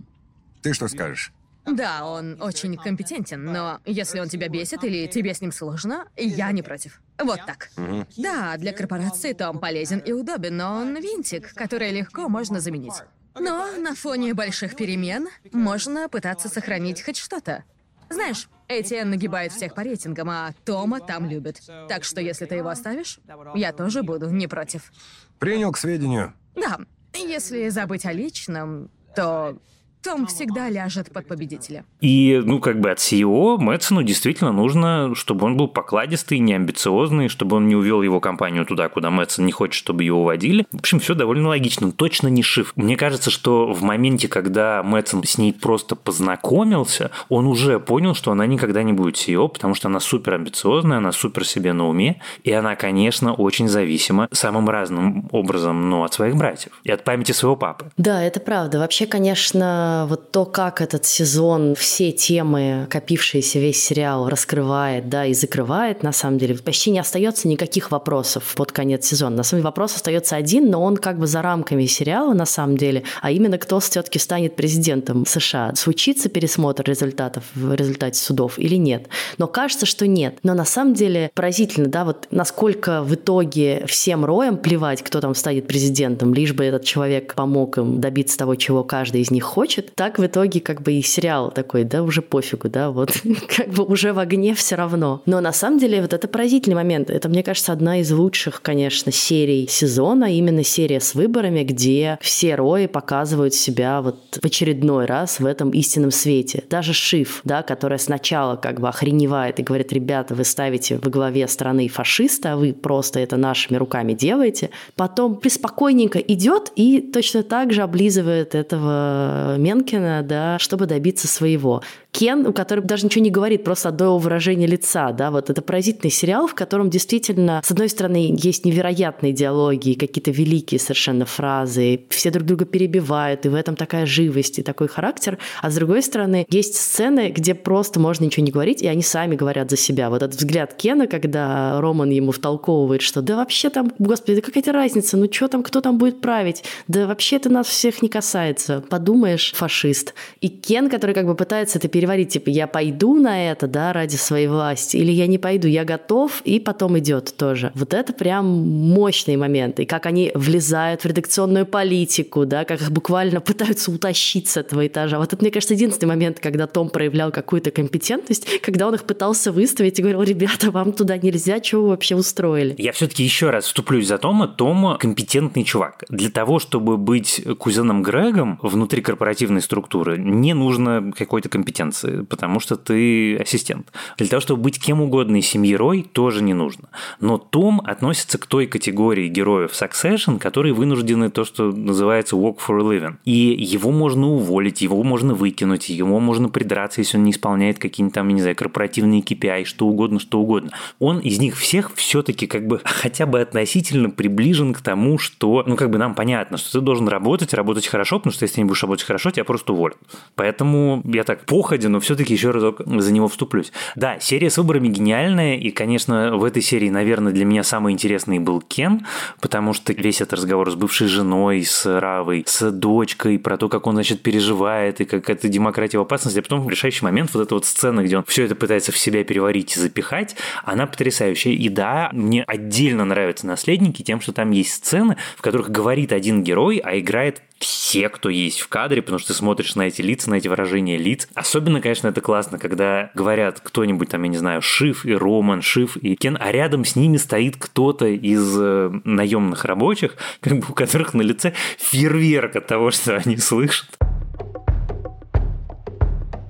ты 0.62 0.74
что 0.74 0.88
скажешь? 0.88 1.31
Да, 1.66 2.06
он 2.06 2.39
очень 2.42 2.77
компетентен, 2.77 3.44
но 3.44 3.80
если 3.86 4.19
он 4.19 4.30
тебя 4.30 4.50
бесит 4.50 4.83
или 4.83 5.07
тебе 5.07 5.33
с 5.33 5.42
ним 5.42 5.51
сложно, 5.51 6.06
я 6.16 6.51
не 6.51 6.62
против. 6.62 7.01
Вот 7.18 7.39
так. 7.48 7.69
Угу. 7.78 8.06
Да, 8.18 8.56
для 8.57 8.71
корпорации 8.71 9.33
Том 9.33 9.57
полезен 9.57 10.00
и 10.00 10.12
удобен, 10.12 10.57
но 10.57 10.75
он 10.75 10.95
винтик, 10.95 11.54
который 11.56 11.92
легко 11.92 12.30
можно 12.30 12.60
заменить. 12.60 13.01
Но 13.38 13.68
на 13.80 13.95
фоне 13.95 14.33
больших 14.33 14.75
перемен 14.75 15.28
можно 15.51 16.07
пытаться 16.07 16.50
сохранить 16.50 17.04
хоть 17.04 17.18
что-то. 17.18 17.63
Знаешь, 18.10 18.48
Этьен 18.68 19.10
нагибает 19.10 19.52
всех 19.52 19.75
по 19.75 19.81
рейтингам, 19.81 20.30
а 20.30 20.54
Тома 20.63 21.00
там 21.00 21.25
любит. 21.25 21.62
Так 21.88 22.04
что 22.04 22.22
если 22.22 22.46
ты 22.46 22.56
его 22.56 22.69
оставишь, 22.69 23.19
я 23.54 23.74
тоже 23.74 24.04
буду 24.04 24.30
не 24.30 24.48
против. 24.48 24.92
Принял 25.40 25.72
к 25.72 25.78
сведению. 25.78 26.34
Да, 26.56 26.80
если 27.13 27.69
забыть 27.69 28.06
о 28.06 28.12
личном, 28.13 28.90
то 29.16 29.57
том 30.06 30.28
всегда 30.28 30.69
ляжет 30.69 31.12
под 31.12 31.28
победителя. 31.28 31.84
И, 32.00 32.40
ну, 32.46 32.60
как 32.60 32.80
бы 32.80 32.92
от 32.92 33.00
CEO 33.00 33.57
Мэтсону 33.57 34.04
действительно 34.04 34.52
нужно, 34.52 35.16
чтобы 35.16 35.48
он 35.48 35.57
был 35.57 35.68
покладистый, 35.68 36.38
не 36.38 36.54
амбициозный, 36.54 37.28
чтобы 37.28 37.56
он 37.56 37.68
не 37.68 37.75
увел 37.75 38.04
его 38.04 38.19
компанию 38.19 38.66
туда, 38.66 38.88
куда 38.88 39.10
Мэтсон 39.10 39.46
не 39.46 39.52
хочет, 39.52 39.74
чтобы 39.74 40.04
ее 40.04 40.13
уводили. 40.13 40.68
В 40.72 40.80
общем, 40.80 41.00
все 41.00 41.16
довольно 41.16 41.50
логично. 41.50 41.92
Точно 41.92 42.28
не 42.28 42.44
шиф. 42.44 42.74
Мне 42.75 42.96
кажется, 42.98 43.31
что 43.31 43.74
в 43.74 43.81
моменте, 43.81 44.28
когда 44.28 44.84
Мэтсон 44.84 45.24
с 45.24 45.40
ней 45.40 45.52
просто 45.52 45.96
познакомился, 45.96 47.10
он 47.30 47.48
уже 47.48 47.80
понял, 47.80 48.13
что 48.13 48.31
она 48.31 48.46
никогда 48.46 48.84
не 48.84 48.94
будет 48.94 49.16
CEO, 49.16 49.50
потому 49.50 49.74
что 49.74 49.88
она 49.88 50.00
супер 50.00 50.35
амбициозная, 50.35 51.00
она 51.00 51.12
супер 51.12 51.47
себе 51.47 51.74
на 51.74 51.88
уме, 51.88 52.21
и 52.44 52.52
она, 52.52 52.76
конечно, 52.76 53.33
очень 53.33 53.68
зависима 53.68 54.28
самым 54.31 54.69
разным 54.69 55.28
образом, 55.31 55.90
но 55.90 56.04
от 56.04 56.14
своих 56.14 56.35
братьев 56.35 56.74
и 56.83 56.92
от 56.92 57.04
памяти 57.04 57.31
своего 57.31 57.56
папы. 57.56 57.92
Да, 57.97 58.21
это 58.21 58.40
правда. 58.40 58.78
Вообще, 58.78 59.07
конечно, 59.07 59.94
вот 60.09 60.31
то, 60.31 60.45
как 60.45 60.81
этот 60.81 61.06
сезон 61.06 61.75
все 61.75 62.11
темы, 62.11 62.87
копившиеся 62.90 63.59
весь 63.59 63.83
сериал, 63.83 64.28
раскрывает, 64.28 65.09
да, 65.09 65.25
и 65.25 65.33
закрывает, 65.33 66.04
на 66.04 66.11
самом 66.11 66.37
деле, 66.37 66.56
почти 66.56 66.92
не 66.92 66.99
остается 66.99 67.47
никаких 67.47 67.92
вопросов 67.92 68.54
под 68.56 68.71
конец 68.71 69.06
сезона. 69.06 69.37
На 69.37 69.44
самом 69.44 69.61
деле 69.61 69.66
вопрос 69.66 69.95
остается 69.95 70.35
один, 70.35 70.69
но 70.69 70.83
он 70.83 70.97
как 70.97 71.19
бы 71.19 71.28
за 71.28 71.42
рамками 71.42 71.85
сериала, 71.85 72.33
на 72.33 72.45
самом 72.45 72.78
деле, 72.78 73.04
а 73.21 73.31
именно 73.31 73.57
кто 73.57 73.80
все-таки 73.80 74.19
станет 74.19 74.56
президентом 74.56 75.25
США. 75.25 75.73
Случится 75.75 76.30
пересмотр 76.30 76.83
результатов 76.83 77.44
в 77.56 77.73
результате 77.73 78.19
судов 78.19 78.59
или 78.59 78.75
нет? 78.75 79.07
Но 79.37 79.47
кажется, 79.47 79.85
что 79.85 80.07
нет. 80.07 80.40
Но 80.44 80.54
на 80.54 80.66
самом 80.66 80.94
деле 80.94 81.31
поразительно, 81.33 81.87
да, 81.87 82.06
вот 82.06 82.28
насколько 82.31 83.04
в 83.04 83.14
итоге 83.16 83.85
всем 83.87 84.25
роям 84.25 84.57
плевать, 84.57 85.02
кто 85.02 85.21
там 85.21 85.35
станет 85.35 85.68
президентом, 85.68 86.33
лишь 86.33 86.54
бы 86.54 86.66
этот 86.66 86.83
человек 86.83 87.35
помог 87.35 87.78
им 87.78 88.02
добиться 88.02 88.37
того, 88.37 88.56
чего 88.56 88.83
каждый 88.83 89.21
из 89.21 89.31
них 89.31 89.44
хочет, 89.44 89.84
так 89.94 90.19
в 90.19 90.25
итоге 90.25 90.59
как 90.59 90.81
бы 90.81 90.94
и 90.94 91.01
сериал 91.01 91.51
такой, 91.51 91.83
да, 91.83 92.04
уже 92.04 92.21
пофигу, 92.21 92.69
да, 92.69 92.92
вот 92.92 93.11
как 93.56 93.69
бы 93.69 93.83
уже 93.83 94.13
в 94.13 94.19
огне 94.19 94.56
все 94.56 94.75
равно. 94.75 95.21
Но 95.25 95.42
на 95.42 95.54
самом 95.54 95.80
деле 95.80 96.01
вот 96.01 96.13
это 96.13 96.27
поразительный 96.27 96.75
момент. 96.75 97.09
Это, 97.09 97.30
мне 97.30 97.44
кажется, 97.44 97.71
одна 97.71 97.99
из 97.99 98.11
лучших, 98.11 98.61
конечно, 98.61 99.11
серий 99.11 99.68
сезона, 99.68 100.35
именно 100.35 100.63
серия 100.63 100.99
с 100.99 101.15
выборами, 101.15 101.63
где 101.63 102.18
все 102.21 102.56
рои 102.56 102.87
показывают 102.87 103.54
себя 103.54 104.01
вот 104.01 104.39
в 104.42 104.45
очередной 104.45 105.06
раз 105.06 105.39
в 105.39 105.45
этом 105.45 105.71
истинном 105.71 106.11
свете. 106.11 106.63
Даже 106.69 106.94
Шиф, 106.94 107.42
да, 107.44 107.61
которая 107.63 107.99
сначала 107.99 108.56
как 108.56 108.80
бы 108.80 108.87
охреневает 108.89 109.59
и 109.59 109.63
говорит, 109.63 109.92
ребята, 109.94 110.35
вы 110.35 110.44
ставите 110.44 110.97
во 110.97 111.09
главе 111.09 111.47
страны 111.47 111.87
фашиста, 111.87 112.54
а 112.54 112.57
вы 112.57 112.73
просто 112.73 113.19
это 113.19 113.37
нашими 113.37 113.77
руками 113.77 114.13
делаете. 114.13 114.69
Потом 114.95 115.35
приспокойненько 115.35 116.19
идет 116.19 116.71
и 116.75 117.01
точно 117.01 117.44
так 117.44 117.73
же 117.73 117.81
облизывает 117.81 118.56
этого 118.56 119.56
Менкина, 119.75 120.23
да, 120.23 120.57
чтобы 120.59 120.85
добиться 120.85 121.27
своего. 121.27 121.81
Кен, 122.16 122.48
у 122.48 122.54
которого 122.54 122.88
даже 122.88 123.06
ничего 123.06 123.26
не 123.26 123.30
говорит, 123.30 123.66
просто 123.66 123.90
одно 123.90 124.18
выражение 124.18 124.69
лица, 124.69 125.12
да, 125.12 125.31
вот 125.31 125.50
это 125.50 125.62
поразительный 125.62 126.12
сериал, 126.12 126.48
в 126.48 126.56
котором 126.56 126.90
действительно, 126.90 127.62
с 127.62 127.72
одной 127.72 127.90
стороны, 127.90 128.34
есть 128.38 128.64
невероятные 128.64 129.34
диалоги, 129.34 129.95
какие-то 130.00 130.31
великие 130.31 130.80
совершенно 130.80 131.26
фразы, 131.26 132.06
все 132.10 132.31
друг 132.31 132.45
друга 132.45 132.64
перебивают, 132.64 133.45
и 133.45 133.50
в 133.50 133.54
этом 133.54 133.76
такая 133.76 134.06
живость 134.06 134.60
и 134.60 134.64
такой 134.64 134.88
характер, 134.88 135.40
а 135.62 135.69
с 135.69 135.76
другой 135.76 136.02
стороны, 136.02 136.45
есть 136.50 136.78
сцены, 136.78 137.34
где 137.36 137.54
просто 137.54 138.00
можно 138.00 138.24
ничего 138.24 138.45
не 138.45 138.52
говорить, 138.52 138.81
и 138.81 138.88
они 138.88 139.02
сами 139.02 139.36
говорят 139.36 139.69
за 139.69 139.76
себя. 139.76 140.10
Вот 140.10 140.24
этот 140.24 140.38
взгляд 140.38 140.74
Кена, 140.74 141.07
когда 141.07 141.81
Роман 141.81 142.12
ему 142.12 142.31
втолковывает, 142.31 143.02
что 143.02 143.22
да 143.22 143.36
вообще 143.36 143.69
там, 143.69 143.92
господи, 144.00 144.36
да 144.36 144.42
какая-то 144.42 144.72
разница, 144.72 145.18
ну 145.18 145.28
что 145.30 145.50
там, 145.50 145.64
кто 145.64 145.81
там 145.81 145.98
будет 145.98 146.22
править? 146.22 146.64
Да 146.88 147.07
вообще 147.07 147.36
это 147.36 147.50
нас 147.50 147.68
всех 147.68 148.02
не 148.02 148.07
касается. 148.07 148.86
Подумаешь, 148.90 149.52
фашист. 149.54 150.14
И 150.40 150.48
Кен, 150.48 150.90
который 150.90 151.14
как 151.14 151.26
бы 151.26 151.36
пытается 151.36 151.78
это 151.78 151.90
переварить, 152.06 152.30
типа, 152.30 152.50
я 152.50 152.68
пойду 152.68 153.16
на 153.16 153.52
это, 153.52 153.68
да, 153.68 153.92
ради 153.92 154.16
своей 154.16 154.47
власти, 154.47 154.97
или 154.97 155.12
я 155.12 155.26
не 155.26 155.40
пойду, 155.40 155.68
я 155.68 155.83
готов, 155.83 156.42
и 156.45 156.59
потом 156.59 157.00
идет 157.00 157.33
тоже. 157.35 157.71
Вот 157.74 157.95
это 157.95 158.14
прям 158.14 158.45
мощный 158.45 159.38
момент. 159.38 159.80
И 159.80 159.85
как 159.85 160.06
они 160.06 160.31
влезают 160.35 161.02
в 161.02 161.06
редакционную 161.07 161.66
политику, 161.66 162.45
да, 162.45 162.64
как 162.64 162.81
их 162.81 162.92
буквально 162.92 163.42
пытаются 163.42 163.92
утащить 163.92 164.47
с 164.47 164.57
этого 164.57 164.85
этажа. 164.85 165.18
Вот 165.18 165.33
это, 165.33 165.42
мне 165.42 165.50
кажется, 165.50 165.74
единственный 165.74 166.09
момент, 166.09 166.40
когда 166.40 166.68
Том 166.68 166.90
проявлял 166.90 167.31
какую-то 167.31 167.71
компетентность, 167.71 168.62
когда 168.62 168.88
он 168.88 168.94
их 168.94 169.06
пытался 169.06 169.52
выставить 169.52 169.97
и 169.97 170.04
говорил, 170.04 170.21
ребята, 170.21 170.69
вам 170.69 170.94
туда 170.94 171.18
нельзя, 171.18 171.64
что 171.64 171.81
вы 171.81 171.90
вообще 171.90 172.16
устроили? 172.16 172.76
Я 172.78 172.92
все-таки 172.92 173.24
еще 173.24 173.50
раз 173.50 173.66
вступлюсь 173.66 174.07
за 174.07 174.19
Тома. 174.19 174.47
Том 174.47 174.97
компетентный 175.00 175.64
чувак. 175.64 176.04
Для 176.09 176.30
того, 176.30 176.59
чтобы 176.59 176.97
быть 176.97 177.42
кузеном 177.57 178.04
Грегом 178.04 178.59
внутри 178.62 179.02
корпоративной 179.02 179.62
структуры, 179.62 180.19
не 180.19 180.54
нужно 180.54 181.12
какой-то 181.18 181.50
компетенции, 181.50 181.94
потому 182.30 182.59
что 182.59 182.75
ты 182.75 183.37
ассистент. 183.37 183.92
Для 184.18 184.28
того, 184.28 184.42
чтобы 184.42 184.64
быть 184.64 184.80
кем 184.80 185.02
угодно 185.02 185.37
из 185.37 185.47
семьи 185.47 185.75
Рой, 185.75 186.06
тоже 186.11 186.44
не 186.44 186.54
нужно. 186.54 186.90
Но 187.19 187.37
Том 187.37 187.81
относится 187.85 188.37
к 188.37 188.45
той 188.47 188.68
категории 188.68 189.28
героев 189.28 189.71
Succession, 189.71 190.40
которые 190.40 190.73
вынуждены 190.73 191.30
то, 191.30 191.45
что 191.45 191.71
называется 191.71 192.35
work 192.35 192.57
for 192.66 192.80
a 192.80 192.83
living. 192.83 193.16
И 193.25 193.31
его 193.31 193.92
можно 193.92 194.28
уволить, 194.28 194.81
его 194.81 195.04
можно 195.04 195.33
выкинуть, 195.33 195.90
ему 195.90 196.19
можно 196.19 196.49
придраться, 196.49 197.02
если 197.02 197.18
он 197.18 197.23
не 197.23 197.31
исполняет 197.31 197.80
какие-нибудь 197.80 198.16
там, 198.16 198.28
не 198.30 198.42
знаю, 198.42 198.56
корпоративные 198.56 199.21
KPI, 199.21 199.66
что 199.66 199.87
угодно, 199.87 200.19
что 200.19 200.40
угодно. 200.40 200.71
Он 200.99 201.19
из 201.19 201.40
них 201.40 201.57
всех 201.57 201.94
все-таки 201.95 202.47
как 202.47 202.68
бы 202.68 202.81
хотя 202.85 203.25
бы 203.25 203.42
относительно 203.42 204.09
приближен 204.09 204.73
к 204.73 204.81
тому, 204.81 205.18
что, 205.18 205.64
ну, 205.66 205.75
как 205.75 205.90
бы 205.90 205.97
нам 205.97 206.16
понятно, 206.16 206.57
что 206.57 206.80
ты 206.80 206.81
должен 206.81 207.07
работать, 207.07 207.54
работать 207.54 207.87
хорошо, 207.87 208.19
потому 208.19 208.33
что 208.33 208.44
если 208.44 208.61
не 208.61 208.66
будешь 208.66 208.83
работать 208.83 209.06
хорошо, 209.06 209.31
тебя 209.31 209.44
просто 209.44 209.73
уволят. 209.73 209.97
Поэтому 210.35 211.02
я 211.06 211.23
так 211.23 211.45
походе, 211.85 211.89
но 211.89 211.99
все-таки 211.99 212.33
еще 212.33 212.51
разок 212.51 212.81
за 212.85 213.13
него 213.13 213.27
вступлюсь. 213.27 213.71
Да, 213.95 214.19
серия 214.19 214.49
с 214.49 214.57
выборами 214.57 214.87
гениальная, 214.87 215.57
и, 215.57 215.71
конечно, 215.71 216.37
в 216.37 216.44
этой 216.44 216.61
серии, 216.61 216.89
наверное, 216.89 217.31
для 217.31 217.45
меня 217.45 217.63
самый 217.63 217.94
интересный 217.94 218.39
был 218.39 218.61
Кен, 218.61 219.06
потому 219.42 219.73
что 219.73 219.94
весь 219.94 220.21
этот 220.21 220.33
разговор 220.33 220.71
с 220.71 220.75
бывшей 220.75 221.07
женой, 221.07 221.63
с 221.63 221.85
Равой, 221.85 222.44
с 222.47 222.71
дочкой, 222.71 223.39
про 223.39 223.57
то, 223.57 223.69
как 223.69 223.87
он, 223.87 223.95
значит, 223.95 224.21
переживает, 224.21 225.01
и 225.01 225.06
как 225.06 225.30
это 225.30 225.47
демократия 225.47 225.97
в 225.97 226.01
опасности, 226.01 226.39
а 226.39 226.42
потом 226.42 226.61
в 226.61 226.69
решающий 226.69 227.06
момент 227.06 227.33
вот 227.33 227.42
эта 227.42 227.56
вот 227.56 227.65
сцена, 227.65 228.04
где 228.04 228.18
он 228.18 228.23
все 228.23 228.45
это 228.45 228.56
пытается 228.56 228.92
в 228.92 228.97
себя 228.97 229.23
переварить 229.23 229.77
и 229.77 229.80
запихать, 229.80 230.35
она 230.63 230.87
потрясающая. 230.87 231.54
И 231.54 231.69
да, 231.69 232.09
мне 232.13 232.44
отдельно 232.44 233.06
нравятся 233.06 233.47
«Наследники» 233.47 234.01
тем, 234.01 234.21
что 234.21 234.33
там 234.33 234.51
есть 234.51 234.73
сцены, 234.73 235.18
в 235.37 235.42
которых 235.42 235.69
говорит 235.69 236.11
один 236.11 236.44
герой, 236.44 236.77
а 236.77 236.97
играет 236.97 237.42
все, 237.59 238.09
кто 238.09 238.30
есть 238.30 238.59
в 238.59 238.68
кадре, 238.68 239.02
потому 239.02 239.19
что 239.19 239.30
ты 239.30 239.33
смотришь 239.33 239.76
на 239.76 239.83
эти 239.83 240.02
лица, 240.02 240.30
на 240.30 240.35
эти 240.35 240.47
выражения 240.47 240.97
лиц. 240.97 241.28
Особенно, 241.33 241.81
конечно, 241.81 242.07
это 242.07 242.21
классно, 242.21 242.59
когда 242.59 243.12
говорят 243.14 243.62
кто-нибудь 243.62 244.09
там, 244.09 244.24
я 244.24 244.30
не 244.30 244.38
знаю, 244.38 244.62
Шиф 244.62 245.06
и 245.06 245.14
Роман, 245.14 245.62
Шиф 245.62 245.97
и 245.97 246.16
Кен, 246.16 246.38
а 246.40 246.52
рядом 246.52 246.85
с 246.85 246.95
ними 246.95 247.18
стоит 247.18 247.56
кто-то 247.57 248.07
из 248.07 248.56
э, 248.59 248.92
наемных 249.04 249.66
рабочих, 249.66 250.16
как 250.42 250.59
бы 250.59 250.66
у 250.69 250.74
которых 250.74 251.14
на 251.14 251.21
лице 251.21 251.54
фейерверк 251.78 252.56
от 252.57 252.68
того, 252.68 252.92
что 252.92 253.16
они 253.18 253.38
слышат. 253.38 253.88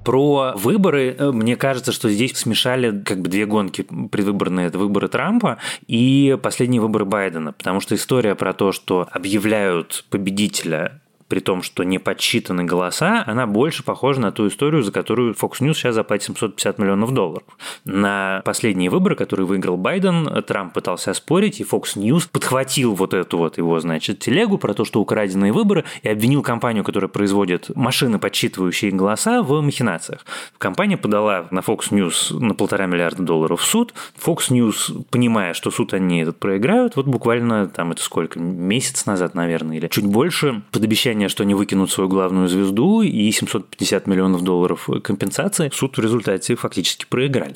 Про 0.05 0.53
выборы, 0.55 1.15
э, 1.17 1.31
мне 1.31 1.55
кажется, 1.55 1.91
что 1.91 2.09
здесь 2.09 2.37
смешали 2.37 3.01
как 3.01 3.21
бы 3.21 3.29
две 3.29 3.45
гонки 3.45 3.81
предвыборные. 3.81 4.67
Это 4.67 4.77
выборы 4.77 5.07
Трампа 5.07 5.57
и 5.87 6.37
последние 6.41 6.79
выборы 6.79 7.05
Байдена. 7.05 7.51
Потому 7.51 7.81
что 7.81 7.95
история 7.95 8.35
про 8.35 8.53
то, 8.53 8.71
что 8.71 9.07
объявляют 9.11 10.05
победителя 10.11 11.01
при 11.27 11.39
том, 11.39 11.63
что 11.63 11.83
не 11.83 11.97
подсчитаны 11.99 12.63
голоса, 12.63 13.23
она 13.25 13.47
больше 13.47 13.83
похожа 13.83 14.21
на 14.21 14.31
ту 14.31 14.47
историю, 14.47 14.83
за 14.83 14.91
которую 14.91 15.33
Fox 15.33 15.59
News 15.59 15.73
сейчас 15.73 15.95
заплатит 15.95 16.25
750 16.25 16.77
миллионов 16.77 17.11
долларов. 17.13 17.47
На 17.83 18.41
последние 18.45 18.89
выборы, 18.89 19.15
которые 19.15 19.45
выиграл 19.45 19.77
Байден, 19.77 20.43
Трамп 20.43 20.73
пытался 20.73 21.11
оспорить, 21.11 21.59
и 21.59 21.63
Fox 21.63 21.95
News 21.95 22.27
подхватил 22.31 22.93
вот 22.93 23.13
эту 23.13 23.37
вот 23.37 23.57
его, 23.57 23.79
значит, 23.79 24.19
телегу 24.19 24.57
про 24.57 24.73
то, 24.73 24.85
что 24.85 25.01
украденные 25.01 25.51
выборы, 25.51 25.83
и 26.03 26.09
обвинил 26.09 26.43
компанию, 26.43 26.83
которая 26.83 27.09
производит 27.09 27.75
машины, 27.75 28.19
подсчитывающие 28.19 28.91
голоса, 28.91 29.41
в 29.41 29.61
махинациях. 29.61 30.25
Компания 30.57 30.97
подала 30.97 31.47
на 31.51 31.59
Fox 31.59 31.89
News 31.91 32.37
на 32.37 32.53
полтора 32.53 32.85
миллиарда 32.85 33.23
долларов 33.23 33.61
в 33.61 33.65
суд. 33.65 33.93
Fox 34.23 34.49
News, 34.49 35.05
понимая, 35.09 35.53
что 35.53 35.71
суд 35.71 35.93
они 35.93 36.21
этот 36.21 36.39
проиграют, 36.39 36.95
вот 36.95 37.07
буквально 37.07 37.67
там 37.67 37.91
это 37.91 38.03
сколько, 38.03 38.39
месяц 38.39 39.05
назад, 39.05 39.35
наверное, 39.35 39.77
или 39.77 39.87
чуть 39.87 40.05
больше, 40.05 40.61
под 40.71 40.83
обещание 40.83 41.14
обещание, 41.15 41.29
что 41.29 41.43
они 41.43 41.53
выкинут 41.53 41.91
свою 41.91 42.09
главную 42.09 42.47
звезду 42.47 43.01
и 43.01 43.31
750 43.31 44.07
миллионов 44.07 44.41
долларов 44.41 44.89
компенсации, 45.03 45.71
суд 45.73 45.97
в 45.97 46.01
результате 46.01 46.55
фактически 46.55 47.05
проиграли. 47.09 47.55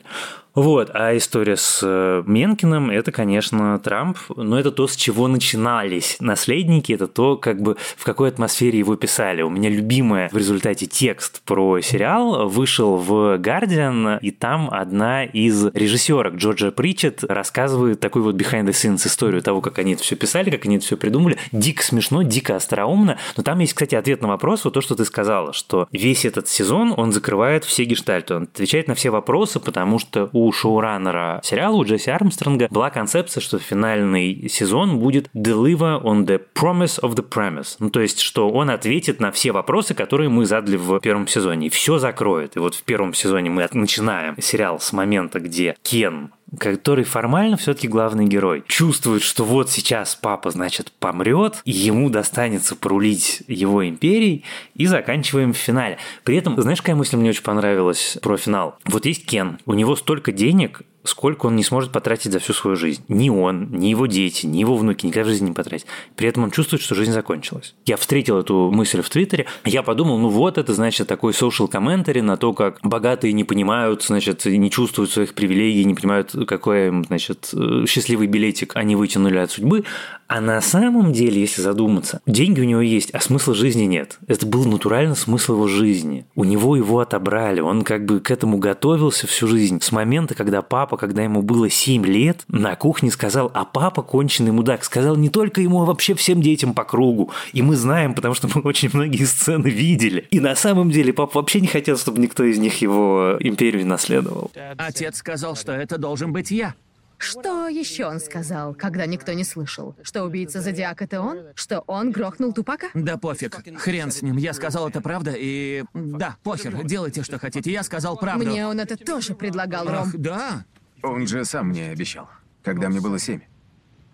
Вот, 0.55 0.89
а 0.93 1.15
история 1.15 1.55
с 1.55 1.81
э, 1.83 2.23
Менкиным– 2.25 2.89
это, 2.91 3.11
конечно, 3.11 3.77
Трамп, 3.79 4.17
но 4.35 4.59
это 4.59 4.71
то, 4.71 4.87
с 4.87 4.95
чего 4.95 5.27
начинались 5.27 6.17
наследники, 6.19 6.91
это 6.91 7.07
то, 7.07 7.37
как 7.37 7.61
бы 7.61 7.77
в 7.95 8.03
какой 8.03 8.29
атмосфере 8.29 8.79
его 8.79 8.95
писали. 8.95 9.43
У 9.43 9.49
меня 9.49 9.69
любимый 9.69 10.29
в 10.29 10.37
результате 10.37 10.87
текст 10.87 11.41
про 11.43 11.79
сериал 11.81 12.49
вышел 12.49 12.97
в 12.97 13.37
Guardian, 13.37 14.19
и 14.21 14.31
там 14.31 14.69
одна 14.71 15.23
из 15.23 15.67
режиссерок 15.67 16.35
Джорджа 16.35 16.71
Причет 16.71 17.23
рассказывает 17.23 17.99
такую 17.99 18.23
вот 18.23 18.35
behind 18.35 18.65
the 18.65 18.71
scenes 18.71 19.05
историю 19.05 19.41
того, 19.41 19.61
как 19.61 19.77
они 19.77 19.93
это 19.93 20.03
все 20.03 20.15
писали, 20.15 20.49
как 20.49 20.65
они 20.65 20.77
это 20.77 20.85
все 20.85 20.97
придумали. 20.97 21.37
Дико 21.51 21.83
смешно, 21.83 22.23
дико 22.23 22.55
остроумно, 22.55 23.17
но 23.37 23.43
там 23.43 23.59
есть, 23.59 23.73
кстати, 23.73 23.95
ответ 23.95 24.21
на 24.21 24.27
вопрос, 24.27 24.65
вот 24.65 24.73
то, 24.73 24.81
что 24.81 24.95
ты 24.95 25.05
сказала, 25.05 25.53
что 25.53 25.87
весь 25.91 26.25
этот 26.25 26.47
сезон 26.47 26.93
он 26.97 27.11
закрывает 27.11 27.65
все 27.65 27.83
гештальты, 27.85 28.33
он 28.33 28.43
отвечает 28.43 28.87
на 28.87 28.95
все 28.95 29.11
вопросы, 29.11 29.59
потому 29.59 29.99
что 29.99 30.29
у 30.39 30.51
шоураннера 30.51 31.41
сериала, 31.43 31.75
у 31.75 31.83
Джесси 31.83 32.11
Армстронга, 32.11 32.67
была 32.69 32.89
концепция, 32.89 33.41
что 33.41 33.59
финальный 33.59 34.47
сезон 34.49 34.99
будет 34.99 35.29
deliver 35.35 36.01
on 36.01 36.25
the 36.25 36.41
promise 36.55 36.99
of 37.01 37.15
the 37.15 37.27
premise. 37.27 37.75
Ну, 37.79 37.89
то 37.89 37.99
есть, 37.99 38.19
что 38.19 38.49
он 38.49 38.69
ответит 38.69 39.19
на 39.19 39.31
все 39.31 39.51
вопросы, 39.51 39.93
которые 39.93 40.29
мы 40.29 40.45
задали 40.45 40.77
в 40.77 40.99
первом 40.99 41.27
сезоне. 41.27 41.67
И 41.67 41.69
все 41.69 41.97
закроет. 41.99 42.55
И 42.55 42.59
вот 42.59 42.75
в 42.75 42.83
первом 42.83 43.13
сезоне 43.13 43.49
мы 43.49 43.67
начинаем 43.73 44.35
сериал 44.41 44.79
с 44.79 44.93
момента, 44.93 45.39
где 45.39 45.75
Кен 45.81 46.31
который 46.57 47.03
формально 47.03 47.57
все-таки 47.57 47.87
главный 47.87 48.25
герой. 48.25 48.63
Чувствует, 48.67 49.21
что 49.21 49.43
вот 49.43 49.69
сейчас 49.69 50.15
папа, 50.15 50.51
значит, 50.51 50.91
помрет, 50.99 51.61
и 51.65 51.71
ему 51.71 52.09
достанется 52.09 52.75
порулить 52.75 53.43
его 53.47 53.87
империей, 53.87 54.43
и 54.75 54.85
заканчиваем 54.85 55.53
в 55.53 55.57
финале. 55.57 55.97
При 56.23 56.37
этом, 56.37 56.59
знаешь, 56.61 56.81
какая 56.81 56.95
мысль 56.95 57.17
мне 57.17 57.29
очень 57.29 57.43
понравилась 57.43 58.17
про 58.21 58.37
финал? 58.37 58.77
Вот 58.85 59.05
есть 59.05 59.25
Кен, 59.25 59.59
у 59.65 59.73
него 59.73 59.95
столько 59.95 60.31
денег, 60.31 60.81
сколько 61.03 61.47
он 61.47 61.55
не 61.55 61.63
сможет 61.63 61.91
потратить 61.91 62.31
за 62.31 62.39
всю 62.39 62.53
свою 62.53 62.75
жизнь. 62.75 63.03
Ни 63.07 63.29
он, 63.29 63.71
ни 63.71 63.87
его 63.87 64.05
дети, 64.05 64.45
ни 64.45 64.59
его 64.59 64.75
внуки 64.75 65.05
никогда 65.05 65.25
в 65.27 65.31
жизни 65.31 65.47
не 65.47 65.53
потратят. 65.53 65.87
При 66.15 66.27
этом 66.27 66.43
он 66.43 66.51
чувствует, 66.51 66.81
что 66.81 66.95
жизнь 66.95 67.11
закончилась. 67.11 67.75
Я 67.85 67.97
встретил 67.97 68.37
эту 68.37 68.71
мысль 68.71 69.01
в 69.01 69.09
Твиттере. 69.09 69.45
Я 69.65 69.83
подумал, 69.83 70.17
ну 70.17 70.29
вот 70.29 70.57
это, 70.57 70.73
значит, 70.73 71.07
такой 71.07 71.33
social 71.33 71.69
commentary 71.69 72.21
на 72.21 72.37
то, 72.37 72.53
как 72.53 72.79
богатые 72.83 73.33
не 73.33 73.43
понимают, 73.43 74.03
значит, 74.03 74.45
не 74.45 74.69
чувствуют 74.69 75.11
своих 75.11 75.33
привилегий, 75.33 75.85
не 75.85 75.95
понимают, 75.95 76.35
какой, 76.47 77.03
значит, 77.05 77.53
счастливый 77.87 78.27
билетик 78.27 78.75
они 78.75 78.95
вытянули 78.95 79.37
от 79.37 79.51
судьбы. 79.51 79.85
А 80.27 80.41
на 80.41 80.61
самом 80.61 81.11
деле, 81.11 81.41
если 81.41 81.63
задуматься, 81.63 82.21
деньги 82.27 82.61
у 82.61 82.63
него 82.63 82.81
есть, 82.81 83.09
а 83.15 83.19
смысла 83.19 83.55
жизни 83.55 83.85
нет. 83.85 84.19
Это 84.27 84.45
был 84.45 84.63
натурально 84.65 85.15
смысл 85.15 85.53
его 85.53 85.67
жизни. 85.67 86.27
У 86.35 86.43
него 86.43 86.75
его 86.75 86.99
отобрали. 86.99 87.61
Он 87.61 87.81
как 87.81 88.05
бы 88.05 88.19
к 88.19 88.29
этому 88.29 88.59
готовился 88.59 89.25
всю 89.25 89.47
жизнь. 89.47 89.79
С 89.81 89.91
момента, 89.91 90.35
когда 90.35 90.61
папа, 90.61 90.97
когда 90.99 91.23
ему 91.23 91.41
было 91.41 91.69
7 91.69 92.05
лет, 92.05 92.43
на 92.47 92.75
кухне 92.75 93.11
сказал, 93.11 93.49
а 93.53 93.65
папа 93.65 94.01
конченый 94.01 94.51
мудак. 94.51 94.83
Сказал 94.83 95.15
не 95.15 95.29
только 95.29 95.61
ему, 95.61 95.81
а 95.81 95.85
вообще 95.85 96.13
всем 96.13 96.41
детям 96.41 96.73
по 96.73 96.83
кругу. 96.83 97.31
И 97.53 97.61
мы 97.61 97.75
знаем, 97.75 98.13
потому 98.13 98.33
что 98.33 98.47
мы 98.53 98.61
очень 98.65 98.89
многие 98.93 99.25
сцены 99.25 99.67
видели. 99.67 100.27
И 100.31 100.39
на 100.39 100.55
самом 100.55 100.91
деле 100.91 101.13
папа 101.13 101.39
вообще 101.39 101.61
не 101.61 101.67
хотел, 101.67 101.97
чтобы 101.97 102.19
никто 102.19 102.43
из 102.43 102.57
них 102.57 102.81
его 102.81 103.37
империю 103.39 103.85
наследовал. 103.87 104.51
Отец 104.77 105.17
сказал, 105.17 105.55
что 105.55 105.71
это 105.71 105.97
должен 105.97 106.31
быть 106.31 106.51
я. 106.51 106.75
Что 107.19 107.67
еще 107.67 108.05
он 108.05 108.21
сказал, 108.21 108.73
когда 108.73 109.05
никто 109.05 109.33
не 109.33 109.43
слышал? 109.43 109.93
Что 110.03 110.23
убийца 110.23 110.61
Зодиак 110.61 111.01
это 111.01 111.19
он? 111.19 111.39
Что 111.53 111.81
он 111.85 112.11
грохнул 112.11 112.53
Тупака? 112.53 112.87
Да 112.93 113.17
пофиг. 113.17 113.61
Хрен 113.77 114.09
с 114.09 114.21
ним. 114.21 114.37
Я 114.37 114.53
сказал 114.53 114.87
это 114.87 115.01
правда 115.01 115.33
и... 115.35 115.83
Да, 115.93 116.37
похер. 116.43 116.81
Делайте, 116.85 117.23
что 117.23 117.37
хотите. 117.37 117.71
Я 117.71 117.83
сказал 117.83 118.17
правду. 118.17 118.45
Мне 118.45 118.65
он 118.65 118.79
это 118.79 118.95
тоже 118.95 119.35
предлагал, 119.35 119.85
Ром. 119.87 120.07
Ах, 120.07 120.15
да? 120.15 120.65
Он 121.03 121.27
же 121.27 121.45
сам 121.45 121.69
мне 121.69 121.91
обещал, 121.91 122.29
когда 122.63 122.89
мне 122.89 122.99
было 122.99 123.19
семь. 123.19 123.41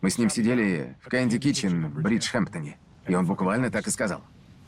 Мы 0.02 0.10
с 0.10 0.18
ним 0.18 0.30
сидели 0.30 0.96
в 1.02 1.10
Кэнди 1.10 1.40
Китчен 1.40 1.88
в 1.88 2.02
Бриджхэмптоне. 2.02 2.78
И 3.08 3.16
он 3.16 3.26
буквально 3.26 3.72
так 3.72 3.88
и 3.88 3.92
сказал. 3.92 4.22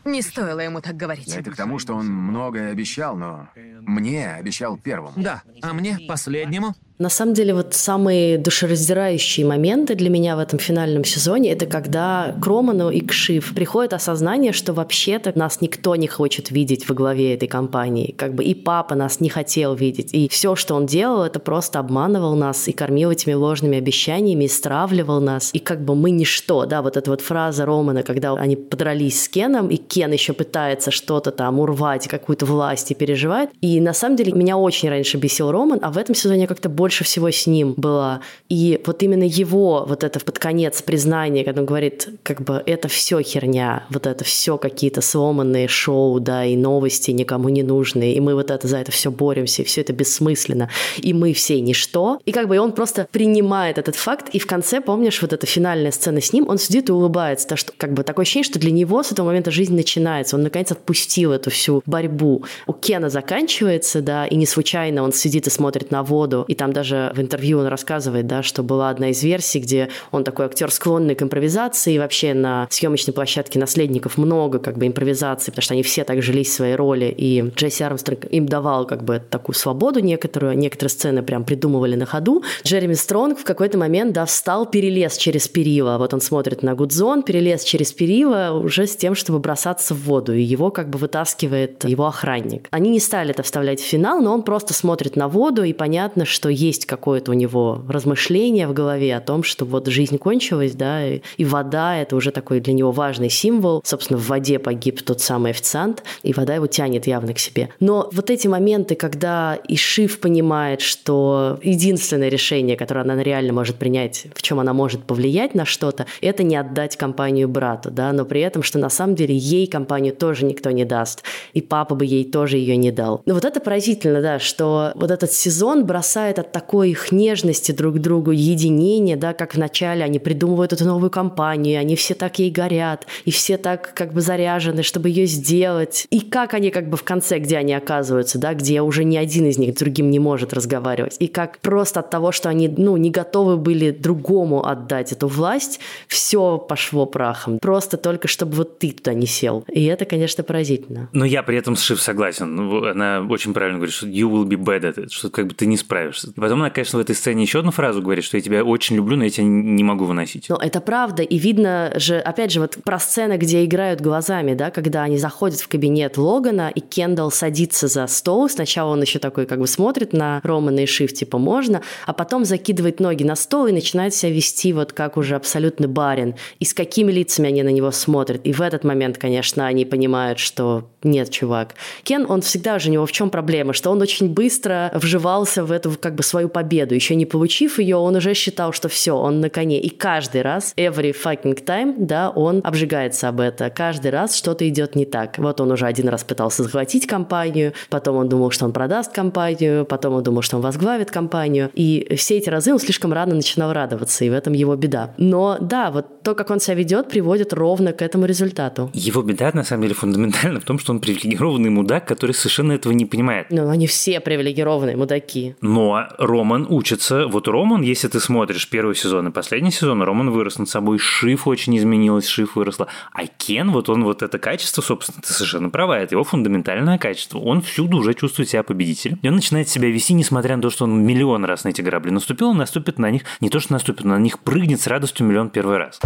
Не 0.06 0.22
стоило 0.22 0.60
ему 0.62 0.80
так 0.82 0.96
говорить. 0.96 1.28
Это 1.28 1.52
к 1.52 1.56
тому, 1.56 1.80
что 1.80 1.94
он 1.94 2.08
многое 2.08 2.72
обещал, 2.72 3.18
но 3.18 3.50
мне 3.56 4.32
обещал 4.32 4.78
первым. 4.78 5.14
Да. 5.18 5.44
А 5.62 5.74
мне 5.74 6.00
последнему? 6.08 6.76
На 7.00 7.10
самом 7.10 7.36
деле, 7.36 7.54
вот 7.54 7.76
самые 7.76 8.40
душераздирающие 8.40 9.46
моменты 9.46 9.94
для 9.94 10.10
меня 10.10 10.36
в 10.36 10.40
этом 10.40 10.58
финальном 10.58 11.04
сезоне 11.04 11.52
это 11.52 11.68
когда 11.68 12.36
к 12.42 12.48
Роману 12.48 12.90
и 12.90 13.02
к 13.02 13.14
Шиф 13.14 13.54
приходит 13.54 13.94
осознание, 13.94 14.52
что 14.52 14.74
вообще-то 14.74 15.32
нас 15.36 15.62
никто 15.62 15.96
не 15.96 16.08
хочет 16.08 16.50
видеть 16.50 16.90
во 16.90 16.96
главе 16.96 17.36
этой 17.36 17.48
компании. 17.48 18.16
Как 18.18 18.34
бы 18.34 18.44
и 18.44 18.56
папа 18.56 18.96
нас 18.96 19.20
не 19.20 19.30
хотел 19.30 19.76
видеть. 19.76 20.10
И 20.12 20.28
все, 20.28 20.56
что 20.56 20.74
он 20.74 20.88
делал, 20.88 21.22
это 21.22 21.40
просто 21.40 21.78
обманывал 21.78 22.36
нас 22.36 22.68
и 22.68 22.72
кормил 22.72 23.12
этими 23.12 23.34
ложными 23.34 23.78
обещаниями, 23.78 24.46
и 24.46 24.48
стравливал 24.48 25.22
нас. 25.22 25.52
И 25.54 25.60
как 25.60 25.86
бы 25.86 25.94
мы 25.94 26.10
ничто, 26.10 26.66
да, 26.66 26.82
вот 26.82 26.98
эта 26.98 27.12
вот 27.12 27.22
фраза 27.22 27.68
Романа, 27.68 28.02
когда 28.02 28.34
они 28.34 28.56
подрались 28.56 29.24
с 29.24 29.30
Кеном, 29.30 29.68
и 29.68 29.78
Кен 29.78 30.14
еще 30.14 30.34
пытается 30.34 30.90
что-то 30.90 31.30
там 31.30 31.60
урвать, 31.60 32.08
какую-то 32.08 32.48
власть 32.48 32.90
и 32.90 32.96
переживает. 32.96 33.52
И 33.62 33.80
на 33.80 33.94
самом 33.94 34.16
деле 34.16 34.32
меня 34.32 34.58
очень 34.58 34.90
раньше 34.90 35.18
бесил 35.18 35.52
Роман, 35.52 35.78
а 35.84 35.92
в 35.92 35.98
этом 36.00 36.16
сезоне 36.16 36.48
как-то 36.48 36.70
больше 36.70 36.87
всего 37.04 37.30
с 37.32 37.48
ним 37.48 37.74
была. 37.78 38.22
И 38.50 38.82
вот 38.86 39.04
именно 39.04 39.24
его 39.24 39.86
вот 39.88 40.04
это 40.04 40.20
под 40.20 40.40
конец 40.40 40.82
признание, 40.82 41.44
когда 41.44 41.62
он 41.62 41.68
говорит, 41.68 42.10
как 42.24 42.42
бы 42.42 42.62
это 42.66 42.88
все 42.88 43.22
херня, 43.22 43.86
вот 43.90 44.08
это 44.08 44.24
все 44.24 44.58
какие-то 44.58 45.02
сломанные 45.02 45.68
шоу, 45.68 46.20
да, 46.20 46.46
и 46.46 46.56
новости 46.56 47.12
никому 47.12 47.50
не 47.50 47.64
нужные, 47.64 48.14
и 48.14 48.20
мы 48.20 48.36
вот 48.36 48.52
это 48.52 48.68
за 48.68 48.78
это 48.78 48.92
все 48.92 49.12
боремся, 49.12 49.62
и 49.62 49.66
все 49.66 49.82
это 49.82 49.94
бессмысленно, 49.94 50.70
и 50.98 51.14
мы 51.14 51.34
все 51.34 51.60
ничто. 51.62 52.20
И 52.26 52.32
как 52.32 52.48
бы 52.48 52.60
он 52.60 52.72
просто 52.72 53.08
принимает 53.12 53.78
этот 53.78 53.96
факт, 53.96 54.30
и 54.34 54.40
в 54.40 54.48
конце, 54.48 54.82
помнишь, 54.82 55.22
вот 55.22 55.34
эта 55.34 55.46
финальная 55.46 55.92
сцена 55.92 56.22
с 56.22 56.34
ним, 56.34 56.48
он 56.48 56.58
сидит 56.58 56.90
и 56.90 56.92
улыбается, 56.92 57.48
то, 57.48 57.56
что 57.56 57.74
как 57.76 57.94
бы 57.94 58.04
такое 58.04 58.24
ощущение, 58.24 58.46
что 58.46 58.60
для 58.60 58.72
него 58.72 59.04
с 59.04 59.12
этого 59.12 59.28
момента 59.28 59.52
жизнь 59.52 59.76
начинается, 59.76 60.36
он 60.36 60.44
наконец 60.44 60.72
отпустил 60.72 61.32
эту 61.32 61.50
всю 61.50 61.82
борьбу. 61.86 62.44
У 62.66 62.74
Кена 62.74 63.10
заканчивается, 63.10 64.02
да, 64.02 64.26
и 64.26 64.36
не 64.36 64.46
случайно 64.46 65.04
он 65.04 65.14
сидит 65.14 65.48
и 65.48 65.50
смотрит 65.50 65.92
на 65.92 66.04
воду, 66.04 66.46
и 66.48 66.56
там 66.56 66.74
даже 66.78 67.12
в 67.16 67.20
интервью 67.20 67.58
он 67.58 67.66
рассказывает, 67.66 68.28
да, 68.28 68.44
что 68.44 68.62
была 68.62 68.92
одна 68.92 69.10
из 69.10 69.24
версий, 69.24 69.60
где 69.60 69.90
он 70.12 70.24
такой 70.24 70.46
актер 70.46 70.70
склонный 70.70 71.16
к 71.16 71.24
импровизации, 71.24 71.96
и 71.96 72.00
вообще 72.00 72.36
на 72.36 72.68
съемочной 72.70 73.16
площадке 73.16 73.58
наследников 73.58 74.16
много 74.18 74.60
как 74.60 74.78
бы 74.78 74.86
импровизации, 74.86 75.50
потому 75.50 75.64
что 75.64 75.74
они 75.74 75.82
все 75.82 76.04
так 76.04 76.22
жились 76.22 76.50
в 76.50 76.54
своей 76.54 76.76
роли, 76.76 77.12
и 77.18 77.52
Джесси 77.56 77.84
Армстронг 77.84 78.26
им 78.26 78.46
давал 78.48 78.86
как 78.86 79.04
бы 79.04 79.20
такую 79.28 79.56
свободу 79.56 80.02
некоторую, 80.02 80.56
некоторые 80.56 80.92
сцены 80.92 81.24
прям 81.24 81.46
придумывали 81.46 81.96
на 81.96 82.06
ходу. 82.06 82.44
Джереми 82.64 82.94
Стронг 82.94 83.40
в 83.40 83.44
какой-то 83.44 83.80
момент, 83.80 84.14
да, 84.14 84.26
встал, 84.26 84.68
перелез 84.68 85.18
через 85.18 85.48
перила, 85.48 85.98
вот 85.98 86.14
он 86.14 86.22
смотрит 86.22 86.62
на 86.62 86.76
Гудзон, 86.76 87.24
перелез 87.24 87.64
через 87.64 87.92
перила 87.92 88.52
уже 88.52 88.86
с 88.86 88.96
тем, 88.96 89.16
чтобы 89.16 89.40
бросаться 89.40 89.96
в 89.96 90.04
воду, 90.04 90.36
и 90.36 90.44
его 90.44 90.70
как 90.70 90.90
бы 90.92 91.00
вытаскивает 91.00 91.86
его 91.86 92.06
охранник. 92.06 92.68
Они 92.70 92.92
не 92.92 93.00
стали 93.00 93.32
это 93.32 93.42
вставлять 93.42 93.82
в 93.82 93.84
финал, 93.84 94.22
но 94.22 94.32
он 94.32 94.44
просто 94.44 94.76
смотрит 94.76 95.16
на 95.16 95.28
воду, 95.28 95.64
и 95.64 95.74
понятно, 95.74 96.26
что 96.26 96.50
есть 96.68 96.86
какое-то 96.86 97.32
у 97.32 97.34
него 97.34 97.84
размышление 97.88 98.68
в 98.68 98.74
голове 98.74 99.16
о 99.16 99.22
том, 99.22 99.44
что 99.44 99.66
вот 99.66 99.88
жизнь 99.88 100.18
кончилась, 100.18 100.74
да, 100.74 101.06
и, 101.08 101.22
и 101.38 101.46
вода— 101.46 101.98
это 102.02 102.16
уже 102.16 102.32
такой 102.32 102.60
для 102.60 102.74
него 102.74 102.92
важный 102.92 103.30
символ. 103.30 103.82
Собственно, 103.84 104.20
в 104.20 104.28
воде 104.28 104.60
погиб 104.60 105.02
тот 105.02 105.22
самый 105.22 105.52
официант, 105.52 106.04
и 106.24 106.34
вода 106.34 106.56
его 106.56 106.68
тянет 106.68 107.08
явно 107.08 107.34
к 107.34 107.40
себе. 107.40 107.70
Но 107.80 108.10
вот 108.12 108.30
эти 108.30 108.48
моменты, 108.48 108.96
когда 108.96 109.58
Ишив 109.68 110.20
понимает, 110.20 110.82
что 110.82 111.60
единственное 111.64 112.30
решение, 112.30 112.76
которое 112.76 113.02
она 113.02 113.22
реально 113.24 113.54
может 113.54 113.78
принять, 113.78 114.28
в 114.34 114.42
чем 114.42 114.60
она 114.60 114.74
может 114.74 115.04
повлиять 115.04 115.56
на 115.56 115.66
что-то, 115.66 116.06
это 116.22 116.44
не 116.44 116.56
отдать 116.56 116.98
компанию 116.98 117.48
брату, 117.48 117.92
да, 117.92 118.12
но 118.12 118.26
при 118.26 118.42
этом, 118.42 118.64
что 118.64 118.80
на 118.80 118.90
самом 118.90 119.16
деле 119.16 119.36
ей 119.36 119.68
компанию 119.68 120.14
тоже 120.14 120.46
никто 120.46 120.72
не 120.72 120.86
даст, 120.86 121.24
и 121.54 121.62
папа 121.62 121.96
бы 121.96 122.06
ей 122.06 122.26
тоже 122.26 122.58
ее 122.58 122.78
не 122.78 122.92
дал. 122.92 123.22
Но 123.26 123.34
вот 123.34 123.46
это 123.46 123.60
поразительно, 123.60 124.22
да, 124.22 124.40
что 124.40 124.92
вот 124.96 125.12
этот 125.12 125.32
сезон 125.32 125.86
бросает 125.86 126.40
от 126.40 126.52
такой 126.58 126.90
их 126.90 127.12
нежности 127.12 127.72
друг 127.72 127.98
к 127.98 128.00
другу, 128.00 128.32
единения, 128.32 129.16
да, 129.16 129.34
как 129.34 129.54
вначале 129.54 130.04
они 130.04 130.18
придумывают 130.18 130.74
эту 130.74 130.86
новую 130.86 131.12
компанию, 131.12 131.80
они 131.80 131.96
все 131.96 132.16
так 132.16 132.40
ей 132.40 132.50
горят, 132.50 133.06
и 133.26 133.30
все 133.30 133.58
так 133.58 133.94
как 133.94 134.12
бы 134.12 134.22
заряжены, 134.22 134.82
чтобы 134.82 135.10
ее 135.10 135.28
сделать. 135.28 136.08
И 136.10 136.20
как 136.20 136.56
они 136.56 136.72
как 136.72 136.90
бы 136.90 136.98
в 136.98 137.04
конце, 137.04 137.38
где 137.38 137.58
они 137.58 137.76
оказываются, 137.76 138.40
да, 138.40 138.56
где 138.56 138.82
уже 138.82 139.04
ни 139.04 139.18
один 139.18 139.46
из 139.46 139.60
них 139.60 139.76
другим 139.76 140.10
не 140.10 140.18
может 140.18 140.52
разговаривать. 140.52 141.18
И 141.20 141.28
как 141.28 141.60
просто 141.60 142.00
от 142.00 142.10
того, 142.10 142.32
что 142.32 142.50
они, 142.50 142.68
ну, 142.68 142.98
не 142.98 143.12
готовы 143.12 143.58
были 143.58 143.92
другому 143.92 144.66
отдать 144.66 145.12
эту 145.12 145.28
власть, 145.28 145.80
все 146.08 146.58
пошло 146.58 147.06
прахом. 147.06 147.60
Просто 147.60 147.98
только 147.98 148.28
чтобы 148.28 148.56
вот 148.56 148.80
ты 148.80 148.94
туда 148.94 149.14
не 149.14 149.28
сел. 149.28 149.64
И 149.72 149.86
это, 149.86 150.06
конечно, 150.06 150.44
поразительно. 150.44 151.10
Но 151.14 151.24
я 151.24 151.44
при 151.44 151.56
этом 151.56 151.76
с 151.76 151.84
Шиф 151.84 152.02
согласен. 152.02 152.56
Ну, 152.56 152.84
она 152.84 153.24
очень 153.30 153.54
правильно 153.54 153.78
говорит, 153.78 153.94
что 153.94 154.08
you 154.08 154.28
will 154.28 154.48
be 154.48 154.58
bad 154.58 154.82
at 154.82 154.98
it, 154.98 155.10
что 155.12 155.30
как 155.30 155.46
бы 155.46 155.54
ты 155.54 155.68
не 155.68 155.78
справишься. 155.78 156.32
Потом 156.48 156.62
она, 156.62 156.70
конечно, 156.70 156.98
в 156.98 157.02
этой 157.02 157.14
сцене 157.14 157.44
еще 157.44 157.60
одну 157.60 157.72
фразу 157.72 158.02
говорит, 158.02 158.24
что 158.24 158.38
я 158.38 158.42
тебя 158.42 158.64
очень 158.64 158.96
люблю, 158.96 159.18
но 159.18 159.26
я 159.26 159.30
тебя 159.30 159.44
не 159.44 159.84
могу 159.84 160.06
выносить. 160.06 160.48
Но 160.48 160.56
это 160.56 160.80
правда, 160.80 161.22
и 161.22 161.38
видно 161.38 161.92
же, 161.98 162.20
опять 162.20 162.54
же, 162.54 162.62
вот 162.62 162.78
про 162.86 163.00
сцены, 163.00 163.36
где 163.36 163.66
играют 163.66 164.00
глазами, 164.00 164.54
да, 164.54 164.72
когда 164.72 165.04
они 165.04 165.18
заходят 165.18 165.60
в 165.60 165.68
кабинет 165.68 166.18
Логана, 166.18 166.72
и 166.74 166.80
Кендалл 166.80 167.32
садится 167.32 167.90
за 167.90 168.08
стол, 168.08 168.48
сначала 168.48 168.94
он 168.94 169.02
еще 169.02 169.20
такой 169.20 169.46
как 169.46 169.60
бы 169.60 169.68
смотрит 169.68 170.14
на 170.14 170.40
Романа 170.42 170.80
и 170.80 170.86
Шиф, 170.86 171.12
типа, 171.12 171.38
можно, 171.38 171.82
а 172.06 172.14
потом 172.14 172.46
закидывает 172.46 173.02
ноги 173.02 173.26
на 173.26 173.36
стол 173.36 173.68
и 173.68 173.74
начинает 173.74 174.14
себя 174.14 174.32
вести 174.32 174.72
вот 174.72 174.94
как 174.94 175.18
уже 175.18 175.36
абсолютный 175.36 175.90
барин, 175.90 176.36
и 176.60 176.64
с 176.64 176.74
какими 176.74 177.12
лицами 177.12 177.50
они 177.50 177.62
на 177.62 177.74
него 177.74 177.92
смотрят. 177.92 178.40
И 178.46 178.54
в 178.54 178.62
этот 178.62 178.86
момент, 178.86 179.18
конечно, 179.18 179.68
они 179.68 179.84
понимают, 179.84 180.40
что 180.40 180.88
нет, 181.04 181.30
чувак. 181.30 181.76
Кен, 182.04 182.26
он 182.30 182.40
всегда 182.40 182.80
же, 182.80 182.90
у 182.90 182.94
него 182.94 183.06
в 183.06 183.12
чем 183.12 183.30
проблема, 183.30 183.74
что 183.74 183.92
он 183.92 184.02
очень 184.02 184.30
быстро 184.30 184.92
вживался 184.94 185.66
в 185.66 185.74
эту 185.74 185.92
как 186.00 186.16
бы 186.16 186.24
свою 186.28 186.50
победу. 186.50 186.94
Еще 186.94 187.16
не 187.16 187.26
получив 187.26 187.80
ее, 187.80 187.98
он 187.98 188.16
уже 188.16 188.34
считал, 188.34 188.74
что 188.74 188.90
все, 188.90 189.14
он 189.14 189.42
на 189.42 189.50
коне. 189.50 189.80
И 189.80 189.90
каждый 189.90 190.42
раз, 190.42 190.74
every 190.78 191.14
fucking 191.14 191.64
time, 191.66 191.96
да, 191.98 192.30
он 192.30 192.62
обжигается 192.64 193.30
об 193.30 193.40
это. 193.40 193.70
Каждый 193.70 194.12
раз 194.12 194.36
что-то 194.36 194.68
идет 194.68 194.96
не 194.96 195.06
так. 195.06 195.38
Вот 195.38 195.62
он 195.62 195.72
уже 195.72 195.86
один 195.86 196.10
раз 196.10 196.24
пытался 196.24 196.64
захватить 196.64 197.08
компанию, 197.08 197.74
потом 197.90 198.18
он 198.18 198.30
думал, 198.30 198.52
что 198.52 198.66
он 198.66 198.74
продаст 198.74 199.14
компанию, 199.14 199.86
потом 199.86 200.16
он 200.16 200.24
думал, 200.24 200.42
что 200.42 200.58
он 200.58 200.64
возглавит 200.64 201.12
компанию. 201.12 201.72
И 201.74 202.16
все 202.16 202.38
эти 202.38 202.50
разы 202.50 202.74
он 202.74 202.80
слишком 202.80 203.14
рано 203.14 203.36
начинал 203.36 203.74
радоваться, 203.74 204.26
и 204.26 204.30
в 204.30 204.34
этом 204.34 204.54
его 204.54 204.76
беда. 204.76 205.14
Но 205.18 205.58
да, 205.60 205.92
вот 205.92 206.24
то, 206.24 206.36
как 206.36 206.50
он 206.50 206.60
себя 206.60 206.76
ведет, 206.76 207.10
приводит 207.10 207.54
ровно 207.54 207.94
к 207.94 208.02
этому 208.02 208.26
результату. 208.26 208.90
Его 208.94 209.22
беда, 209.22 209.52
на 209.54 209.64
самом 209.64 209.84
деле, 209.84 209.94
фундаментально 209.96 210.60
в 210.60 210.66
том, 210.66 210.80
что 210.80 210.92
он 210.92 211.00
привилегированный 211.00 211.70
мудак, 211.70 212.06
который 212.06 212.34
совершенно 212.34 212.74
этого 212.74 212.94
не 212.94 213.06
понимает. 213.06 213.48
Ну, 213.50 213.70
они 213.70 213.88
все 213.88 214.20
привилегированные 214.20 214.96
мудаки. 214.98 215.56
Но 215.62 216.06
Роман 216.18 216.66
учится. 216.70 217.28
Вот 217.28 217.48
Роман, 217.48 217.82
если 217.82 218.08
ты 218.08 218.20
смотришь 218.20 218.70
первый 218.70 218.96
сезон 218.96 219.28
и 219.28 219.32
последний 219.32 219.72
сезон, 219.72 220.02
Роман 220.02 220.32
вырос 220.32 220.58
над 220.58 220.70
собой, 220.70 220.98
Шиф 220.98 221.48
очень 221.48 221.78
изменилась, 221.78 222.28
Шиф 222.28 222.56
выросла. 222.56 222.88
А 223.14 223.28
Кен, 223.28 223.72
вот 223.72 223.90
он 223.90 224.04
вот 224.04 224.22
это 224.22 224.40
качество, 224.40 224.82
собственно, 224.82 225.22
ты 225.22 225.32
совершенно 225.32 225.70
права, 225.70 226.00
это 226.00 226.16
его 226.16 226.24
фундаментальное 226.24 226.98
качество. 226.98 227.40
Он 227.40 227.62
всюду 227.62 227.98
уже 227.98 228.14
чувствует 228.14 228.50
себя 228.50 228.64
победителем. 228.64 229.20
И 229.22 229.28
он 229.28 229.36
начинает 229.36 229.70
себя 229.70 229.90
вести, 229.90 230.14
несмотря 230.14 230.56
на 230.56 230.62
то, 230.62 230.70
что 230.70 230.86
он 230.86 231.06
миллион 231.06 231.46
раз 231.46 231.64
на 231.64 231.70
эти 231.70 231.82
грабли 231.82 232.10
наступил, 232.10 232.50
он 232.50 232.58
наступит 232.58 233.00
на 233.00 233.12
них, 233.12 233.24
не 233.40 233.50
то 233.50 233.60
что 233.60 233.74
наступит, 233.74 234.06
на 234.06 234.18
них 234.18 234.40
прыгнет 234.40 234.82
с 234.82 234.88
радостью 234.88 235.26
миллион 235.26 235.50
первый 235.50 235.78
раз. 235.78 236.00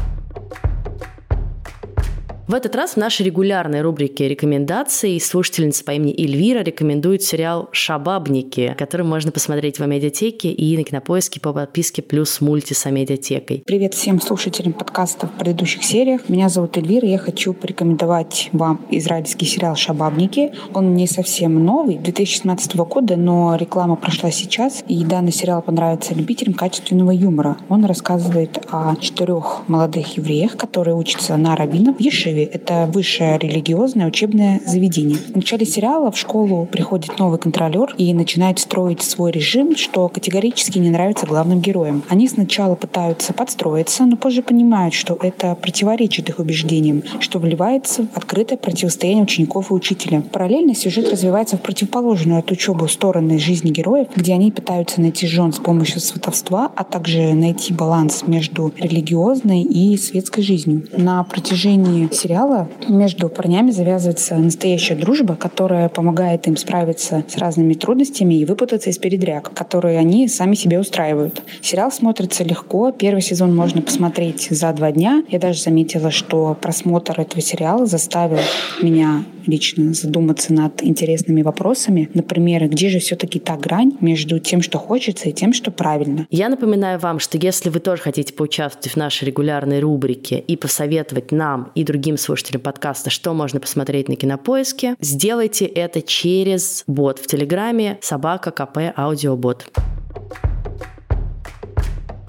В 2.52 2.54
этот 2.54 2.76
раз 2.76 2.96
в 2.96 2.98
нашей 2.98 3.28
регулярной 3.28 3.80
рубрике 3.80 4.28
рекомендаций 4.28 5.22
слушательница 5.22 5.86
по 5.86 5.92
имени 5.92 6.14
Эльвира 6.22 6.60
рекомендует 6.64 7.24
сериал 7.24 7.70
«Шабабники», 7.72 8.76
который 8.78 9.06
можно 9.06 9.32
посмотреть 9.32 9.80
в 9.80 9.88
медиатеке 9.88 10.52
и 10.52 10.76
на 10.76 10.84
кинопоиске 10.84 11.40
по 11.40 11.54
подписке 11.54 12.02
плюс 12.02 12.42
мульти 12.42 12.74
с 12.74 12.92
медиатекой. 12.92 13.64
Привет 13.66 13.94
всем 13.94 14.20
слушателям 14.20 14.74
подкастов 14.74 15.32
в 15.32 15.40
предыдущих 15.40 15.86
сериях. 15.86 16.28
Меня 16.28 16.50
зовут 16.50 16.76
Эльвира, 16.76 17.08
я 17.08 17.20
хочу 17.20 17.54
порекомендовать 17.54 18.50
вам 18.52 18.86
израильский 18.90 19.46
сериал 19.46 19.78
«Шабабники». 19.78 20.52
Он 20.74 20.94
не 20.94 21.08
совсем 21.08 21.64
новый, 21.64 22.00
2017 22.00 22.76
года, 22.76 23.16
но 23.16 23.56
реклама 23.56 23.96
прошла 23.96 24.30
сейчас, 24.30 24.84
и 24.90 25.06
данный 25.06 25.32
сериал 25.32 25.62
понравится 25.62 26.14
любителям 26.14 26.56
качественного 26.56 27.12
юмора. 27.12 27.56
Он 27.70 27.86
рассказывает 27.86 28.60
о 28.70 28.98
четырех 28.98 29.62
молодых 29.70 30.18
евреях, 30.18 30.58
которые 30.58 30.96
учатся 30.96 31.38
на 31.38 31.56
раввинов 31.56 31.96
в 31.96 32.02
Ешеве 32.02 32.41
Дэви— 32.42 32.50
это 32.54 32.90
высшее 32.92 33.38
религиозное 33.38 34.08
учебное 34.08 34.62
заведение. 34.66 35.18
В 35.18 35.36
начале 35.36 35.66
сериала 35.66 36.12
в 36.12 36.18
школу 36.18 36.66
приходит 36.66 37.20
новый 37.20 37.40
контролер 37.40 37.94
и 37.98 38.14
начинает 38.14 38.60
строить 38.60 39.02
свой 39.02 39.32
режим, 39.32 39.76
что 39.76 40.08
категорически 40.10 40.80
не 40.80 40.90
нравится 40.90 41.26
главным 41.26 41.62
героям. 41.62 42.04
Они 42.10 42.28
сначала 42.28 42.76
пытаются 42.76 43.34
подстроиться, 43.34 44.06
но 44.06 44.18
позже 44.18 44.42
понимают, 44.42 44.94
что 44.94 45.18
это 45.22 45.56
противоречит 45.56 46.30
их 46.30 46.40
убеждениям, 46.40 47.04
что 47.20 47.40
вливается 47.40 48.08
в 48.14 48.18
открытое 48.18 48.58
противостояние 48.58 49.24
учеников 49.24 49.72
и 49.72 49.74
учителя. 49.74 50.24
Параллельно 50.32 50.76
сюжет 50.76 51.12
развивается 51.12 51.58
в 51.58 51.62
противоположную 51.62 52.40
от 52.40 52.52
учебы 52.52 52.90
стороны 52.90 53.40
жизни 53.40 53.72
героев, 53.72 54.08
где 54.16 54.34
они 54.34 54.52
пытаются 54.52 55.02
найти 55.02 55.28
жен 55.28 55.54
с 55.54 55.60
помощью 55.60 56.02
сватовства, 56.02 56.72
а 56.76 56.84
также 56.84 57.34
найти 57.34 57.74
баланс 57.74 58.24
между 58.28 58.72
религиозной 58.78 59.62
и 59.62 59.98
светской 59.98 60.42
жизнью. 60.42 60.84
На 60.96 61.24
протяжении 61.24 62.10
сериала 62.22 62.70
между 62.88 63.30
парнями 63.30 63.72
завязывается 63.72 64.36
настоящая 64.36 64.96
дружба, 64.96 65.36
которая 65.36 65.90
помогает 65.90 66.48
им 66.48 66.56
справиться 66.56 67.24
с 67.28 67.38
разными 67.38 67.74
трудностями 67.74 68.36
и 68.36 68.46
выпутаться 68.46 68.90
из 68.90 68.98
передряг, 68.98 69.52
которые 69.54 69.98
они 69.98 70.28
сами 70.28 70.56
себе 70.56 70.80
устраивают. 70.80 71.42
Сериал 71.62 71.92
смотрится 71.92 72.44
легко. 72.44 72.92
Первый 72.92 73.22
сезон 73.22 73.56
можно 73.56 73.82
посмотреть 73.82 74.48
за 74.52 74.72
два 74.74 74.92
дня. 74.92 75.24
Я 75.30 75.40
даже 75.40 75.62
заметила, 75.62 76.12
что 76.12 76.56
просмотр 76.62 77.20
этого 77.20 77.42
сериала 77.42 77.86
заставил 77.86 78.40
меня 78.82 79.24
лично 79.48 79.94
задуматься 79.94 80.54
над 80.54 80.84
интересными 80.84 81.42
вопросами. 81.42 82.10
Например, 82.14 82.68
где 82.68 82.90
же 82.90 83.00
все-таки 83.00 83.40
та 83.40 83.58
грань 83.58 83.94
между 84.02 84.40
тем, 84.40 84.62
что 84.62 84.78
хочется, 84.78 85.30
и 85.30 85.34
тем, 85.34 85.54
что 85.54 85.72
правильно. 85.72 86.28
Я 86.30 86.50
напоминаю 86.50 87.00
вам, 87.00 87.20
что 87.20 87.38
если 87.38 87.70
вы 87.70 87.80
тоже 87.80 88.02
хотите 88.02 88.34
поучаствовать 88.34 88.92
в 88.92 88.96
нашей 88.96 89.26
регулярной 89.26 89.80
рубрике 89.80 90.40
и 90.40 90.56
посоветовать 90.56 91.32
нам 91.32 91.72
и 91.76 91.84
другим 91.84 92.18
слушателям 92.18 92.62
подкаста, 92.62 93.10
что 93.10 93.34
можно 93.34 93.60
посмотреть 93.60 94.10
на 94.10 94.16
кинопоиске, 94.16 94.96
сделайте 95.00 95.66
это 95.66 96.02
через 96.02 96.84
бот 96.88 97.20
в 97.20 97.28
Телеграме 97.28 97.98
собака 98.02 98.52
КП 98.52 98.94
Аудиобот. 98.96 99.68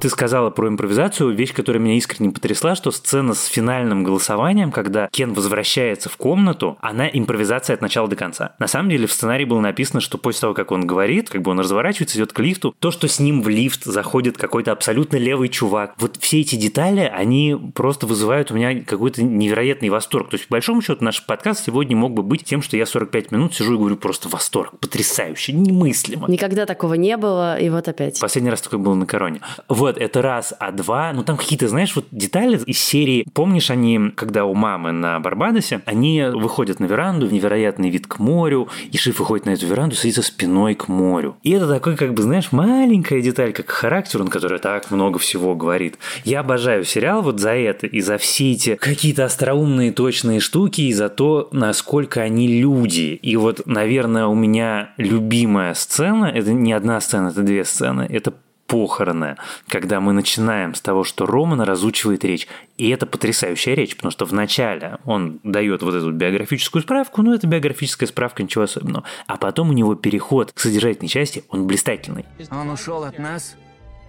Ты 0.03 0.09
сказала 0.09 0.51
про 0.51 0.67
импровизацию, 0.67 1.33
вещь, 1.33 1.55
которая 1.55 1.81
меня 1.81 1.95
искренне 1.95 2.33
потрясла, 2.33 2.75
что 2.75 2.91
сцена 2.91 3.35
с 3.35 3.45
финальным 3.45 4.03
голосованием, 4.03 4.73
когда 4.73 5.07
Кен 5.13 5.33
возвращается 5.33 6.09
в 6.09 6.17
комнату, 6.17 6.77
она 6.81 7.07
импровизация 7.07 7.75
от 7.75 7.83
начала 7.83 8.09
до 8.09 8.17
конца. 8.17 8.57
На 8.59 8.67
самом 8.67 8.91
деле 8.91 9.07
в 9.07 9.13
сценарии 9.13 9.45
было 9.45 9.61
написано, 9.61 10.01
что 10.01 10.19
после 10.19 10.41
того, 10.41 10.55
как 10.55 10.73
он 10.73 10.89
говорит, 10.89 11.31
как 11.31 11.43
бы 11.43 11.53
он 11.53 11.61
разворачивается, 11.61 12.19
идет 12.19 12.33
к 12.33 12.41
лифту, 12.41 12.75
то, 12.81 12.91
что 12.91 13.07
с 13.07 13.21
ним 13.21 13.43
в 13.43 13.49
лифт 13.49 13.85
заходит 13.85 14.37
какой-то 14.39 14.73
абсолютно 14.73 15.19
левый 15.19 15.49
чувак, 15.49 15.95
вот 15.99 16.17
все 16.17 16.41
эти 16.41 16.57
детали, 16.57 17.03
они 17.03 17.57
просто 17.73 18.09
вызывают 18.09 18.51
у 18.51 18.57
меня 18.57 18.83
какой-то 18.83 19.23
невероятный 19.23 19.89
восторг. 19.89 20.31
То 20.31 20.35
есть, 20.35 20.49
по 20.49 20.55
большому 20.55 20.83
счету, 20.83 21.05
наш 21.05 21.25
подкаст 21.25 21.65
сегодня 21.65 21.97
мог 21.97 22.13
бы 22.13 22.25
быть 22.25 22.43
тем, 22.43 22.61
что 22.61 22.77
я 22.77 22.87
45 22.87 23.31
минут 23.31 23.55
сижу 23.55 23.75
и 23.75 23.79
говорю 23.79 23.95
просто 23.95 24.29
восторг. 24.29 24.77
Потрясающе, 24.81 25.53
немыслимо. 25.53 26.29
Никогда 26.29 26.67
такого 26.67 26.95
не 26.95 27.17
было, 27.17 27.57
и 27.57 27.71
вот 27.71 27.87
опять. 27.87 28.19
Последний 28.19 28.51
раз 28.51 28.63
такое 28.63 28.81
было 28.81 28.95
на 28.95 29.07
короне. 29.07 29.41
Вот, 29.69 29.92
вот, 29.93 30.01
это 30.01 30.23
раз, 30.23 30.55
а 30.59 30.73
два, 30.73 31.13
ну 31.13 31.23
там 31.23 31.37
какие-то, 31.37 31.69
знаешь, 31.69 31.95
вот 31.95 32.07
детали 32.11 32.59
из 32.67 32.79
серии. 32.79 33.27
Помнишь, 33.33 33.71
они, 33.71 34.13
когда 34.15 34.45
у 34.45 34.55
мамы 34.55 34.93
на 34.93 35.21
Барбадосе, 35.21 35.83
они 35.87 36.25
выходят 36.33 36.81
на 36.81 36.87
веранду, 36.87 37.27
в 37.27 37.33
невероятный 37.33 37.91
вид 37.91 38.07
к 38.07 38.19
морю, 38.19 38.69
и 38.91 38.97
Шиф 38.97 39.19
выходит 39.19 39.47
на 39.47 39.51
эту 39.51 39.67
веранду, 39.67 39.95
садится 39.95 40.23
спиной 40.23 40.75
к 40.75 40.89
морю. 40.89 41.37
И 41.43 41.51
это 41.51 41.69
такой, 41.69 41.97
как 41.97 42.15
бы, 42.15 42.23
знаешь, 42.23 42.53
маленькая 42.53 43.21
деталь, 43.21 43.53
как 43.53 43.71
характер, 43.71 44.23
он, 44.23 44.29
который 44.29 44.59
так 44.59 44.91
много 44.91 45.19
всего 45.19 45.55
говорит. 45.55 45.99
Я 46.25 46.41
обожаю 46.41 46.85
сериал 46.85 47.23
вот 47.23 47.41
за 47.41 47.51
это 47.51 47.87
и 47.87 48.01
за 48.01 48.19
все 48.19 48.53
эти 48.53 48.77
какие-то 48.77 49.25
остроумные 49.25 49.93
точные 49.93 50.41
штуки, 50.41 50.83
и 50.83 50.93
за 50.93 51.09
то, 51.09 51.49
насколько 51.53 52.23
они 52.23 52.49
люди. 52.49 53.19
И 53.23 53.37
вот, 53.37 53.67
наверное, 53.67 54.27
у 54.27 54.35
меня 54.35 54.91
любимая 54.97 55.75
сцена, 55.75 56.27
это 56.27 56.53
не 56.53 56.73
одна 56.73 57.01
сцена, 57.01 57.29
это 57.29 57.43
две 57.43 57.65
сцены, 57.65 58.07
это 58.09 58.33
похороны, 58.73 59.37
когда 59.69 60.01
мы 60.01 60.15
начинаем 60.15 60.75
с 60.75 60.81
того, 60.81 61.05
что 61.05 61.27
Роман 61.27 61.61
разучивает 61.61 62.25
речь. 62.25 62.49
И 62.79 62.89
это 62.89 63.05
потрясающая 63.05 63.75
речь, 63.75 63.95
потому 63.97 64.11
что 64.11 64.25
вначале 64.25 64.97
он 65.05 65.41
дает 65.43 65.83
вот 65.83 65.95
эту 65.95 66.11
биографическую 66.11 66.81
справку, 66.81 67.21
но 67.21 67.35
это 67.35 67.47
биографическая 67.47 68.09
справка, 68.09 68.43
ничего 68.43 68.65
особенного. 68.65 69.05
А 69.27 69.37
потом 69.37 69.69
у 69.69 69.73
него 69.75 69.95
переход 69.95 70.53
к 70.53 70.59
содержательной 70.59 71.11
части, 71.11 71.45
он 71.51 71.67
блистательный. 71.67 72.25
Он 72.51 72.71
ушел 72.71 73.05
от 73.05 73.19
нас, 73.19 73.57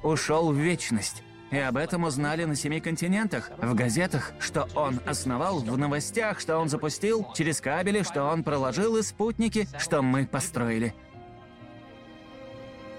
ушел 0.01 0.53
в 0.53 0.55
вечность. 0.55 1.23
И 1.51 1.57
об 1.57 1.75
этом 1.75 2.05
узнали 2.05 2.45
на 2.45 2.55
семи 2.55 2.79
континентах, 2.79 3.51
в 3.57 3.75
газетах, 3.75 4.31
что 4.39 4.69
он 4.75 5.01
основал, 5.05 5.59
в 5.59 5.77
новостях, 5.77 6.39
что 6.39 6.57
он 6.57 6.69
запустил, 6.69 7.27
через 7.35 7.59
кабели, 7.59 8.01
что 8.01 8.23
он 8.23 8.43
проложил 8.43 8.95
и 8.95 9.03
спутники, 9.03 9.67
что 9.77 10.01
мы 10.01 10.25
построили. 10.25 10.95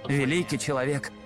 Великий 0.06 0.58
человек– 0.58 1.10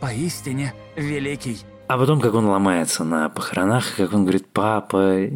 поистине 0.00 0.72
великий. 0.96 1.64
А 1.90 1.98
потом, 1.98 2.20
как 2.20 2.34
он 2.34 2.46
ломается 2.46 3.02
на 3.02 3.28
похоронах, 3.30 3.96
как 3.96 4.12
он 4.12 4.22
говорит, 4.22 4.46
папа, 4.52 5.26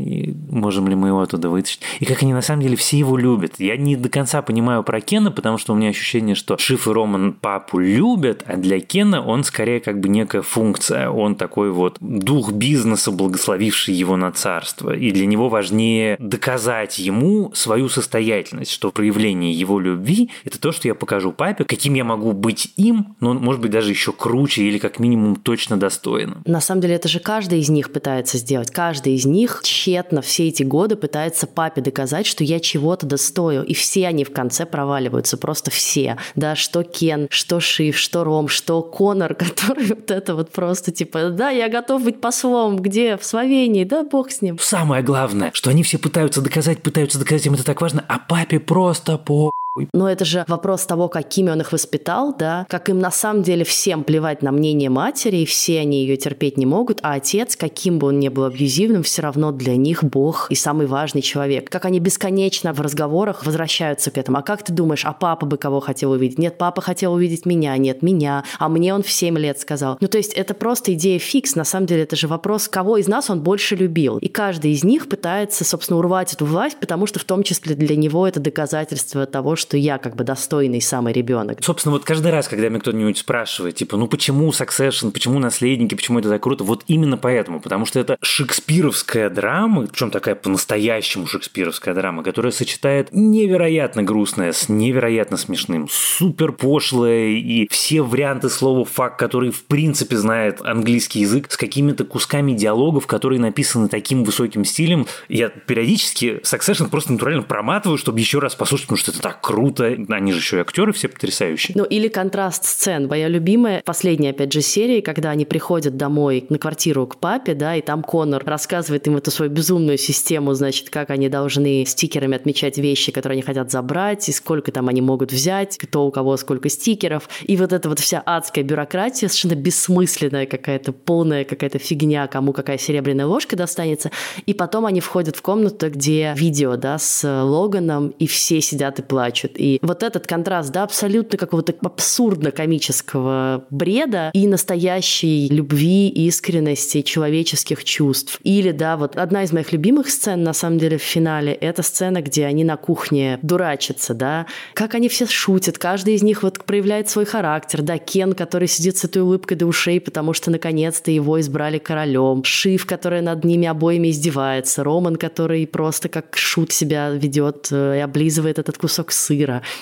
можем 0.48 0.86
ли 0.86 0.94
мы 0.94 1.08
его 1.08 1.20
оттуда 1.20 1.50
вытащить? 1.50 1.80
И 1.98 2.04
как 2.04 2.22
они 2.22 2.32
на 2.32 2.42
самом 2.42 2.62
деле 2.62 2.76
все 2.76 2.96
его 2.96 3.16
любят. 3.16 3.54
Я 3.58 3.76
не 3.76 3.96
до 3.96 4.08
конца 4.08 4.40
понимаю 4.40 4.84
про 4.84 5.00
Кена, 5.00 5.32
потому 5.32 5.58
что 5.58 5.72
у 5.72 5.76
меня 5.76 5.88
ощущение, 5.88 6.36
что 6.36 6.56
Шиф 6.56 6.86
и 6.86 6.92
Роман 6.92 7.32
папу 7.32 7.80
любят, 7.80 8.44
а 8.46 8.56
для 8.56 8.78
Кена 8.78 9.20
он 9.20 9.42
скорее 9.42 9.80
как 9.80 9.98
бы 9.98 10.08
некая 10.08 10.42
функция. 10.42 11.10
Он 11.10 11.34
такой 11.34 11.72
вот 11.72 11.96
дух 11.98 12.52
бизнеса, 12.52 13.10
благословивший 13.10 13.92
его 13.92 14.14
на 14.14 14.30
царство. 14.30 14.94
И 14.94 15.10
для 15.10 15.26
него 15.26 15.48
важнее 15.48 16.14
доказать 16.20 17.00
ему 17.00 17.50
свою 17.52 17.88
состоятельность, 17.88 18.70
что 18.70 18.92
проявление 18.92 19.50
его 19.50 19.80
любви– 19.80 20.30
это 20.44 20.60
то, 20.60 20.70
что 20.70 20.86
я 20.86 20.94
покажу 20.94 21.32
папе, 21.32 21.64
каким 21.64 21.94
я 21.94 22.04
могу 22.04 22.30
быть 22.30 22.72
им, 22.76 23.16
но 23.18 23.34
может 23.34 23.60
быть 23.60 23.72
даже 23.72 23.90
еще 23.90 24.12
круче 24.12 24.62
или 24.62 24.78
как 24.78 25.00
минимум 25.00 25.34
точно 25.34 25.76
достойным. 25.76 26.43
На 26.44 26.60
самом 26.60 26.82
деле 26.82 26.96
это 26.96 27.08
же 27.08 27.20
каждый 27.20 27.60
из 27.60 27.70
них 27.70 27.90
пытается 27.92 28.36
сделать. 28.36 28.70
Каждый 28.70 29.14
из 29.14 29.24
них 29.24 29.60
тщетно 29.62 30.20
все 30.20 30.48
эти 30.48 30.62
годы 30.62 30.96
пытается 30.96 31.46
папе 31.46 31.80
доказать, 31.80 32.26
что 32.26 32.44
я 32.44 32.60
чего-то 32.60 33.06
достою. 33.06 33.62
И 33.62 33.72
все 33.72 34.06
они 34.06 34.24
в 34.24 34.32
конце 34.32 34.66
проваливаются, 34.66 35.36
просто 35.38 35.70
все. 35.70 36.18
Да, 36.34 36.54
что 36.54 36.82
Кен, 36.82 37.28
что 37.30 37.60
Шиф, 37.60 37.96
что 37.96 38.24
Ром, 38.24 38.48
что 38.48 38.82
Конор, 38.82 39.34
который 39.34 39.86
вот 39.86 40.10
это 40.10 40.34
вот 40.34 40.50
просто 40.50 40.92
типа, 40.92 41.30
да, 41.30 41.50
я 41.50 41.68
готов 41.68 42.04
быть 42.04 42.20
послом, 42.20 42.76
где? 42.76 43.16
В 43.16 43.24
Словении, 43.24 43.84
да, 43.84 44.04
бог 44.04 44.30
с 44.30 44.42
ним. 44.42 44.58
Самое 44.58 45.02
главное, 45.02 45.50
что 45.54 45.70
они 45.70 45.82
все 45.82 45.98
пытаются 45.98 46.42
доказать, 46.42 46.82
пытаются 46.82 47.18
доказать, 47.18 47.46
им 47.46 47.54
это 47.54 47.64
так 47.64 47.80
важно, 47.80 48.04
а 48.08 48.18
папе 48.18 48.60
просто 48.60 49.16
по 49.16 49.50
но 49.92 50.08
это 50.08 50.24
же 50.24 50.44
вопрос 50.46 50.86
того, 50.86 51.08
какими 51.08 51.50
он 51.50 51.60
их 51.60 51.72
воспитал, 51.72 52.34
да, 52.36 52.64
как 52.68 52.88
им 52.88 53.00
на 53.00 53.10
самом 53.10 53.42
деле 53.42 53.64
всем 53.64 54.04
плевать 54.04 54.42
на 54.42 54.52
мнение 54.52 54.88
матери, 54.88 55.38
и 55.38 55.46
все 55.46 55.80
они 55.80 56.02
ее 56.02 56.16
терпеть 56.16 56.56
не 56.56 56.66
могут, 56.66 57.00
а 57.02 57.14
отец, 57.14 57.56
каким 57.56 57.98
бы 57.98 58.08
он 58.08 58.20
ни 58.20 58.28
был 58.28 58.44
абьюзивным, 58.44 59.02
все 59.02 59.22
равно 59.22 59.50
для 59.50 59.76
них 59.76 60.04
Бог 60.04 60.46
и 60.50 60.54
самый 60.54 60.86
важный 60.86 61.22
человек. 61.22 61.70
Как 61.70 61.84
они 61.86 61.98
бесконечно 61.98 62.72
в 62.72 62.80
разговорах 62.80 63.44
возвращаются 63.44 64.10
к 64.10 64.18
этому. 64.18 64.38
А 64.38 64.42
как 64.42 64.62
ты 64.62 64.72
думаешь, 64.72 65.04
а 65.04 65.12
папа 65.12 65.44
бы 65.44 65.56
кого 65.56 65.80
хотел 65.80 66.12
увидеть? 66.12 66.38
Нет, 66.38 66.56
папа 66.56 66.80
хотел 66.80 67.12
увидеть 67.12 67.44
меня, 67.44 67.76
нет, 67.76 68.02
меня, 68.02 68.44
а 68.58 68.68
мне 68.68 68.94
он 68.94 69.02
в 69.02 69.10
7 69.10 69.36
лет 69.38 69.58
сказал. 69.58 69.96
Ну, 70.00 70.06
то 70.06 70.18
есть 70.18 70.34
это 70.34 70.54
просто 70.54 70.94
идея 70.94 71.18
фикс, 71.18 71.56
на 71.56 71.64
самом 71.64 71.86
деле 71.86 72.04
это 72.04 72.14
же 72.14 72.28
вопрос, 72.28 72.68
кого 72.68 72.96
из 72.98 73.08
нас 73.08 73.28
он 73.28 73.40
больше 73.40 73.74
любил. 73.74 74.18
И 74.18 74.28
каждый 74.28 74.70
из 74.70 74.84
них 74.84 75.08
пытается, 75.08 75.64
собственно, 75.64 75.98
урвать 75.98 76.32
эту 76.32 76.46
власть, 76.46 76.76
потому 76.78 77.06
что 77.06 77.18
в 77.18 77.24
том 77.24 77.42
числе 77.42 77.74
для 77.74 77.96
него 77.96 78.28
это 78.28 78.38
доказательство 78.38 79.26
того, 79.26 79.56
что 79.56 79.63
я 79.72 79.98
как 79.98 80.16
бы 80.16 80.24
достойный 80.24 80.80
самый 80.80 81.12
ребенок. 81.12 81.58
Собственно, 81.62 81.92
вот 81.92 82.04
каждый 82.04 82.30
раз, 82.30 82.48
когда 82.48 82.68
меня 82.68 82.80
кто-нибудь 82.80 83.18
спрашивает, 83.18 83.76
типа, 83.76 83.96
ну 83.96 84.06
почему 84.06 84.50
Succession, 84.50 85.10
почему 85.10 85.38
наследники, 85.38 85.94
почему 85.94 86.18
это 86.18 86.28
так 86.28 86.42
круто, 86.42 86.64
вот 86.64 86.84
именно 86.86 87.16
поэтому, 87.16 87.60
потому 87.60 87.86
что 87.86 87.98
это 87.98 88.16
шекспировская 88.20 89.30
драма, 89.30 89.86
причем 89.86 90.10
такая 90.10 90.34
по-настоящему 90.34 91.26
шекспировская 91.26 91.94
драма, 91.94 92.22
которая 92.22 92.52
сочетает 92.52 93.08
невероятно 93.12 94.02
грустное 94.02 94.52
с 94.52 94.68
невероятно 94.68 95.36
смешным, 95.36 95.88
супер 95.90 96.52
пошлое 96.52 97.28
и 97.28 97.66
все 97.70 98.02
варианты 98.02 98.48
слова 98.48 98.84
факт, 98.84 99.18
который 99.18 99.50
в 99.50 99.64
принципе 99.64 100.16
знает 100.16 100.60
английский 100.62 101.20
язык, 101.20 101.50
с 101.50 101.56
какими-то 101.56 102.04
кусками 102.04 102.52
диалогов, 102.52 103.06
которые 103.06 103.40
написаны 103.40 103.88
таким 103.88 104.24
высоким 104.24 104.64
стилем. 104.64 105.06
Я 105.28 105.48
периодически 105.48 106.40
Succession 106.42 106.88
просто 106.88 107.12
натурально 107.12 107.42
проматываю, 107.42 107.98
чтобы 107.98 108.20
еще 108.20 108.38
раз 108.38 108.54
послушать, 108.54 108.86
потому 108.86 108.98
что 108.98 109.10
это 109.10 109.20
так 109.20 109.40
круто 109.40 109.53
круто. 109.54 109.96
Они 110.08 110.32
же 110.32 110.38
еще 110.38 110.56
и 110.56 110.60
актеры 110.60 110.92
все 110.92 111.08
потрясающие. 111.08 111.76
Ну, 111.76 111.84
или 111.84 112.08
контраст 112.08 112.64
сцен. 112.64 113.06
Моя 113.06 113.28
любимая, 113.28 113.82
последняя, 113.84 114.30
опять 114.30 114.52
же, 114.52 114.62
серия, 114.62 115.00
когда 115.00 115.30
они 115.30 115.44
приходят 115.44 115.96
домой 115.96 116.44
на 116.48 116.58
квартиру 116.58 117.06
к 117.06 117.18
папе, 117.18 117.54
да, 117.54 117.76
и 117.76 117.80
там 117.80 118.02
Конор 118.02 118.42
рассказывает 118.44 119.06
им 119.06 119.16
эту 119.16 119.30
свою 119.30 119.52
безумную 119.52 119.96
систему, 119.96 120.54
значит, 120.54 120.90
как 120.90 121.10
они 121.10 121.28
должны 121.28 121.84
стикерами 121.86 122.34
отмечать 122.34 122.78
вещи, 122.78 123.12
которые 123.12 123.34
они 123.36 123.42
хотят 123.42 123.70
забрать, 123.70 124.28
и 124.28 124.32
сколько 124.32 124.72
там 124.72 124.88
они 124.88 125.00
могут 125.00 125.30
взять, 125.30 125.78
кто 125.78 126.04
у 126.04 126.10
кого 126.10 126.36
сколько 126.36 126.68
стикеров. 126.68 127.28
И 127.44 127.56
вот 127.56 127.72
эта 127.72 127.88
вот 127.88 128.00
вся 128.00 128.22
адская 128.26 128.64
бюрократия, 128.64 129.28
совершенно 129.28 129.54
бессмысленная 129.54 130.46
какая-то, 130.46 130.92
полная 130.92 131.44
какая-то 131.44 131.78
фигня, 131.78 132.26
кому 132.26 132.52
какая 132.52 132.78
серебряная 132.78 133.26
ложка 133.26 133.54
достанется. 133.54 134.10
И 134.46 134.52
потом 134.52 134.84
они 134.84 134.98
входят 134.98 135.36
в 135.36 135.42
комнату, 135.42 135.90
где 135.90 136.34
видео, 136.36 136.76
да, 136.76 136.98
с 136.98 137.24
Логаном, 137.44 138.08
и 138.18 138.26
все 138.26 138.60
сидят 138.60 138.98
и 138.98 139.02
плачут. 139.02 139.43
И 139.56 139.78
вот 139.82 140.02
этот 140.02 140.26
контраст, 140.26 140.70
да, 140.72 140.82
абсолютно 140.84 141.38
какого-то 141.38 141.74
абсурдно-комического 141.80 143.64
бреда 143.70 144.30
и 144.32 144.46
настоящей 144.46 145.48
любви, 145.48 146.08
искренности, 146.08 147.02
человеческих 147.02 147.84
чувств. 147.84 148.38
Или, 148.42 148.72
да, 148.72 148.96
вот 148.96 149.16
одна 149.16 149.44
из 149.44 149.52
моих 149.52 149.72
любимых 149.72 150.10
сцен, 150.10 150.42
на 150.42 150.52
самом 150.52 150.78
деле, 150.78 150.98
в 150.98 151.02
финале, 151.02 151.52
это 151.52 151.82
сцена, 151.82 152.22
где 152.22 152.46
они 152.46 152.64
на 152.64 152.76
кухне 152.76 153.38
дурачатся, 153.42 154.14
да, 154.14 154.46
как 154.74 154.94
они 154.94 155.08
все 155.08 155.26
шутят, 155.26 155.78
каждый 155.78 156.14
из 156.14 156.22
них 156.22 156.42
вот 156.42 156.64
проявляет 156.64 157.08
свой 157.08 157.24
характер, 157.24 157.82
да, 157.82 157.98
Кен, 157.98 158.32
который 158.34 158.68
сидит 158.68 158.96
с 158.96 159.04
этой 159.04 159.22
улыбкой 159.22 159.56
до 159.56 159.66
ушей, 159.66 160.00
потому 160.00 160.32
что 160.32 160.50
наконец-то 160.50 161.10
его 161.10 161.40
избрали 161.40 161.78
королем, 161.78 162.42
Шиф, 162.44 162.86
который 162.86 163.20
над 163.20 163.44
ними 163.44 163.66
обоими 163.66 164.10
издевается, 164.10 164.84
Роман, 164.84 165.16
который 165.16 165.66
просто 165.66 166.08
как 166.08 166.36
шут 166.36 166.72
себя 166.72 167.10
ведет 167.10 167.68
э, 167.70 167.98
и 167.98 168.00
облизывает 168.00 168.58
этот 168.58 168.78
кусок 168.78 169.12
сыра. 169.12 169.33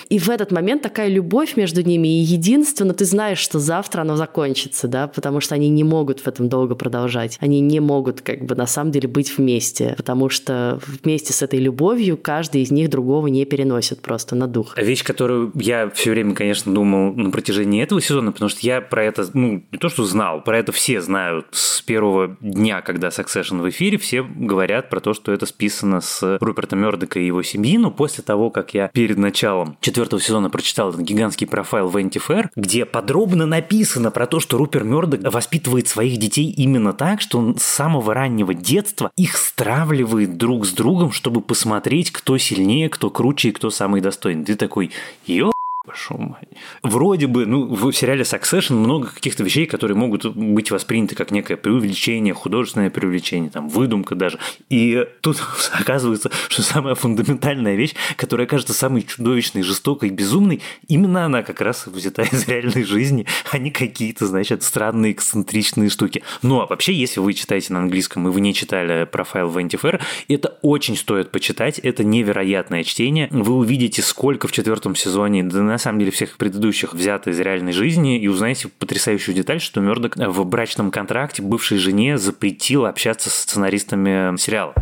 И 0.09 0.19
в 0.19 0.29
этот 0.29 0.51
момент 0.51 0.81
такая 0.81 1.09
любовь 1.09 1.55
между 1.55 1.81
ними 1.81 2.07
и 2.07 2.21
единство, 2.21 2.91
ты 2.93 3.05
знаешь, 3.05 3.39
что 3.39 3.59
завтра 3.59 4.01
оно 4.01 4.15
закончится, 4.15 4.87
да, 4.87 5.07
потому 5.07 5.39
что 5.39 5.55
они 5.55 5.69
не 5.69 5.83
могут 5.83 6.19
в 6.19 6.27
этом 6.27 6.49
долго 6.49 6.75
продолжать. 6.75 7.37
Они 7.39 7.59
не 7.59 7.79
могут 7.79 8.21
как 8.21 8.45
бы 8.45 8.55
на 8.55 8.67
самом 8.67 8.91
деле 8.91 9.07
быть 9.07 9.37
вместе, 9.37 9.93
потому 9.97 10.29
что 10.29 10.79
вместе 11.03 11.33
с 11.33 11.41
этой 11.41 11.59
любовью 11.59 12.17
каждый 12.17 12.61
из 12.61 12.71
них 12.71 12.89
другого 12.89 13.27
не 13.27 13.45
переносит 13.45 14.01
просто 14.01 14.35
на 14.35 14.47
дух. 14.47 14.77
Вещь, 14.77 15.03
которую 15.03 15.51
я 15.55 15.89
все 15.89 16.11
время, 16.11 16.35
конечно, 16.35 16.73
думал 16.73 17.13
на 17.13 17.31
протяжении 17.31 17.81
этого 17.81 18.01
сезона, 18.01 18.31
потому 18.31 18.49
что 18.49 18.59
я 18.61 18.81
про 18.81 19.03
это, 19.03 19.25
ну, 19.33 19.63
не 19.71 19.77
то 19.77 19.89
что 19.89 20.03
знал, 20.03 20.43
про 20.43 20.57
это 20.57 20.71
все 20.71 21.01
знают 21.01 21.47
с 21.51 21.81
первого 21.81 22.37
дня, 22.41 22.81
когда 22.81 23.09
Succession 23.09 23.61
в 23.61 23.69
эфире, 23.69 23.97
все 23.97 24.23
говорят 24.23 24.89
про 24.89 24.99
то, 24.99 25.13
что 25.13 25.31
это 25.31 25.45
списано 25.45 26.01
с 26.01 26.37
Руперта 26.39 26.75
Мердока 26.75 27.19
и 27.19 27.25
его 27.25 27.43
семьи, 27.43 27.77
но 27.77 27.91
после 27.91 28.23
того, 28.23 28.49
как 28.49 28.73
я 28.73 28.87
перед 28.87 29.17
началом 29.17 29.42
четвертого 29.79 30.21
сезона 30.21 30.49
прочитал 30.49 30.89
этот 30.89 31.01
гигантский 31.01 31.47
профайл 31.47 31.89
Венти 31.89 32.17
Фэр, 32.17 32.51
где 32.55 32.85
подробно 32.85 33.45
написано 33.45 34.11
про 34.11 34.27
то, 34.27 34.39
что 34.39 34.57
Рупер 34.57 34.83
Мердок 34.83 35.21
воспитывает 35.31 35.87
своих 35.87 36.17
детей 36.17 36.49
именно 36.49 36.93
так, 36.93 37.21
что 37.21 37.39
он 37.39 37.57
с 37.57 37.63
самого 37.63 38.13
раннего 38.13 38.53
детства 38.53 39.11
их 39.15 39.37
стравливает 39.37 40.37
друг 40.37 40.65
с 40.65 40.71
другом, 40.71 41.11
чтобы 41.11 41.41
посмотреть, 41.41 42.11
кто 42.11 42.37
сильнее, 42.37 42.89
кто 42.89 43.09
круче 43.09 43.49
и 43.49 43.51
кто 43.51 43.69
самый 43.69 44.01
достойный. 44.01 44.43
Ты 44.43 44.55
такой, 44.55 44.91
ё 45.25 45.52
Пошел 45.93 46.17
мать. 46.17 46.49
Вроде 46.81 47.27
бы, 47.27 47.45
ну, 47.45 47.67
в 47.67 47.91
сериале 47.93 48.23
Succession 48.23 48.77
много 48.77 49.09
каких-то 49.09 49.43
вещей, 49.43 49.67
которые 49.67 49.95
могут 49.95 50.25
быть 50.25 50.71
восприняты 50.71 51.13
как 51.13 51.29
некое 51.29 51.55
преувеличение, 51.55 52.33
художественное 52.33 52.89
преувеличение, 52.89 53.51
там, 53.51 53.69
выдумка 53.69 54.15
даже. 54.15 54.39
И 54.71 55.05
тут 55.21 55.37
оказывается, 55.71 56.31
что 56.49 56.63
самая 56.63 56.95
фундаментальная 56.95 57.75
вещь, 57.75 57.93
которая 58.15 58.47
кажется 58.47 58.73
самой 58.73 59.03
чудовищной, 59.03 59.61
жестокой, 59.61 60.09
безумной, 60.09 60.61
именно 60.87 61.25
она 61.25 61.43
как 61.43 61.61
раз 61.61 61.85
взята 61.85 62.23
из 62.23 62.47
реальной 62.47 62.85
жизни, 62.85 63.27
а 63.51 63.59
не 63.59 63.69
какие-то, 63.69 64.25
значит, 64.25 64.63
странные, 64.63 65.11
эксцентричные 65.11 65.91
штуки. 65.91 66.23
Ну, 66.41 66.59
а 66.59 66.65
вообще, 66.65 66.93
если 66.93 67.19
вы 67.19 67.35
читаете 67.35 67.71
на 67.71 67.81
английском, 67.81 68.27
и 68.27 68.31
вы 68.31 68.41
не 68.41 68.55
читали 68.55 69.05
профайл 69.05 69.47
Венти 69.51 69.75
Фэр, 69.75 70.01
это 70.27 70.57
очень 70.63 70.97
стоит 70.97 71.29
почитать, 71.29 71.77
это 71.77 72.03
невероятное 72.03 72.83
чтение. 72.83 73.27
Вы 73.29 73.53
увидите, 73.53 74.01
сколько 74.01 74.47
в 74.47 74.51
четвертом 74.51 74.95
сезоне, 74.95 75.43
да 75.43 75.61
на 75.61 75.82
самом 75.83 75.99
деле 75.99 76.11
всех 76.11 76.37
предыдущих 76.37 76.93
взято 76.93 77.29
из 77.29 77.39
реальной 77.39 77.73
жизни, 77.73 78.19
и 78.19 78.27
узнаете 78.27 78.67
потрясающую 78.67 79.35
деталь, 79.35 79.61
что 79.61 79.81
Мёрдок 79.81 80.15
в 80.17 80.43
брачном 80.45 80.91
контракте 80.91 81.41
бывшей 81.41 81.77
жене 81.77 82.17
запретил 82.17 82.85
общаться 82.85 83.29
с 83.29 83.35
сценаристами 83.35 84.37
сериала. 84.37 84.73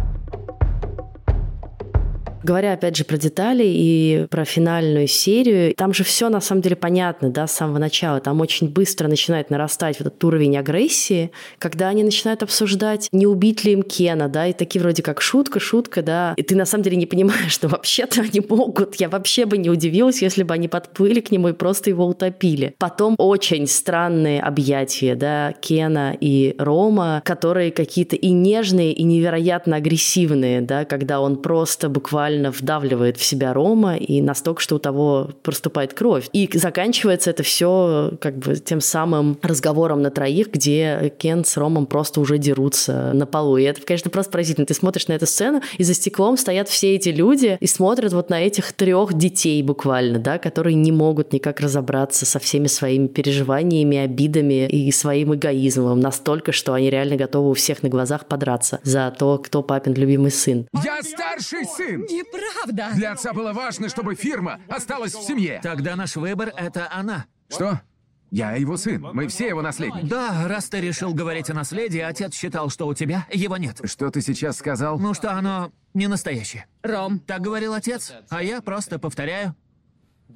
Говоря 2.43 2.73
опять 2.73 2.95
же 2.97 3.04
про 3.04 3.17
детали 3.17 3.63
и 3.65 4.25
про 4.30 4.45
финальную 4.45 5.08
серию, 5.08 5.75
там 5.75 5.93
же 5.93 6.04
все 6.04 6.30
на 6.30 6.41
самом 6.41 6.62
деле 6.62 6.75
понятно, 6.75 7.30
да, 7.30 7.45
с 7.45 7.51
самого 7.51 7.77
начала. 7.77 8.19
Там 8.19 8.41
очень 8.41 8.67
быстро 8.67 9.08
начинает 9.08 9.51
нарастать 9.51 9.99
вот 9.99 10.08
этот 10.08 10.23
уровень 10.23 10.58
агрессии, 10.58 11.32
когда 11.60 11.89
они 11.89 12.04
начинают 12.04 12.41
обсуждать, 12.41 13.10
не 13.12 13.27
убить 13.27 13.63
ли 13.63 13.73
им 13.73 13.84
Кена, 13.84 14.27
да, 14.27 14.47
и 14.47 14.54
такие 14.54 14.82
вроде 14.82 15.04
как 15.04 15.21
шутка, 15.21 15.60
шутка, 15.60 16.01
да, 16.01 16.34
и 16.36 16.41
ты 16.41 16.56
на 16.56 16.65
самом 16.65 16.84
деле 16.84 16.97
не 16.97 17.06
понимаешь, 17.06 17.51
что 17.51 17.67
вообще-то 17.67 18.21
они 18.21 18.41
могут. 18.49 18.95
Я 18.95 19.10
вообще 19.10 19.45
бы 19.45 19.58
не 19.58 19.69
удивилась, 19.69 20.21
если 20.21 20.41
бы 20.41 20.54
они 20.56 20.67
подплыли 20.67 21.19
к 21.19 21.30
нему 21.32 21.49
и 21.49 21.54
просто 21.54 21.91
его 21.91 22.08
утопили. 22.08 22.73
Потом 22.80 23.15
очень 23.19 23.67
странные 23.67 24.41
объятия, 24.41 25.13
да, 25.13 25.54
Кена 25.62 26.17
и 26.19 26.56
Рома, 26.58 27.21
которые 27.23 27.71
какие-то 27.71 28.15
и 28.15 28.32
нежные, 28.32 28.93
и 28.93 29.04
невероятно 29.04 29.75
агрессивные, 29.75 30.62
да, 30.62 30.86
когда 30.86 31.21
он 31.21 31.38
просто 31.38 31.88
буквально 31.88 32.30
буквально 32.31 32.51
вдавливает 32.51 33.17
в 33.17 33.23
себя 33.23 33.53
Рома, 33.53 33.97
и 33.97 34.21
настолько, 34.21 34.61
что 34.61 34.75
у 34.75 34.79
того 34.79 35.29
проступает 35.43 35.93
кровь. 35.93 36.29
И 36.33 36.49
заканчивается 36.53 37.29
это 37.29 37.43
все 37.43 38.11
как 38.21 38.37
бы 38.37 38.55
тем 38.55 38.81
самым 38.81 39.37
разговором 39.41 40.01
на 40.01 40.11
троих, 40.11 40.51
где 40.51 41.13
Кен 41.17 41.43
с 41.43 41.57
Ромом 41.57 41.85
просто 41.85 42.21
уже 42.21 42.37
дерутся 42.37 43.11
на 43.13 43.25
полу. 43.25 43.57
И 43.57 43.63
это, 43.63 43.81
конечно, 43.81 44.09
просто 44.09 44.31
поразительно. 44.31 44.65
Ты 44.65 44.73
смотришь 44.73 45.07
на 45.07 45.13
эту 45.13 45.25
сцену, 45.25 45.61
и 45.77 45.83
за 45.83 45.93
стеклом 45.93 46.37
стоят 46.37 46.69
все 46.69 46.95
эти 46.95 47.09
люди 47.09 47.57
и 47.59 47.67
смотрят 47.67 48.13
вот 48.13 48.29
на 48.29 48.41
этих 48.41 48.71
трех 48.73 49.13
детей 49.13 49.61
буквально, 49.63 50.19
да, 50.19 50.37
которые 50.37 50.75
не 50.75 50.91
могут 50.91 51.33
никак 51.33 51.59
разобраться 51.59 52.25
со 52.25 52.39
всеми 52.39 52.67
своими 52.67 53.07
переживаниями, 53.07 53.97
обидами 53.97 54.67
и 54.67 54.91
своим 54.91 55.35
эгоизмом 55.35 55.99
настолько, 55.99 56.51
что 56.51 56.73
они 56.73 56.89
реально 56.89 57.15
готовы 57.15 57.51
у 57.51 57.53
всех 57.53 57.83
на 57.83 57.89
глазах 57.89 58.25
подраться 58.25 58.79
за 58.83 59.13
то, 59.17 59.37
кто 59.37 59.63
папин 59.63 59.93
любимый 59.93 60.31
сын. 60.31 60.67
Я 60.83 60.99
старший 61.03 61.65
сын! 61.65 62.05
Неправда. 62.21 62.91
Для 62.95 63.13
отца 63.13 63.34
было 63.34 63.53
важно, 63.53 63.89
чтобы 63.89 64.15
фирма 64.15 64.60
осталась 64.67 65.13
в 65.13 65.23
семье. 65.23 65.60
Тогда 65.63 65.95
наш 65.95 66.15
выбор— 66.15 66.53
это 66.57 66.91
она. 66.91 67.25
Что? 67.49 67.81
Я 68.29 68.53
его 68.53 68.77
сын. 68.77 69.01
Мы 69.13 69.27
все 69.27 69.49
его 69.49 69.62
наследники. 69.62 70.05
Да, 70.05 70.47
раз 70.47 70.69
ты 70.69 70.79
решил 70.79 71.13
говорить 71.13 71.49
о 71.49 71.53
наследии, 71.53 71.99
отец 71.99 72.34
считал, 72.34 72.69
что 72.69 72.88
у 72.88 72.93
тебя 72.93 73.27
его 73.31 73.57
нет. 73.57 73.81
Что 73.84 74.10
ты 74.10 74.21
сейчас 74.21 74.57
сказал? 74.57 74.97
Ну 74.99 75.13
что 75.13 75.34
оно 75.34 75.71
не 75.93 76.07
настоящее. 76.07 76.65
Ром, 76.81 77.19
Так 77.19 77.41
говорил 77.41 77.73
отец, 77.73 78.13
а 78.29 78.41
я 78.41 78.62
просто 78.62 78.99
повторяю. 78.99 79.53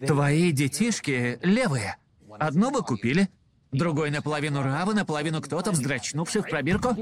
Твои 0.05 0.51
детишки 0.51 1.39
левые. 1.41 1.95
Одну 2.37 2.69
вы 2.69 2.81
купили, 2.81 3.29
другой 3.71 4.09
наполовину 4.11 4.61
Равы, 4.61 4.93
наполовину 4.93 5.41
кто-то, 5.41 5.71
вздрачнувший 5.71 6.41
в 6.41 6.49
пробирку. 6.49 6.97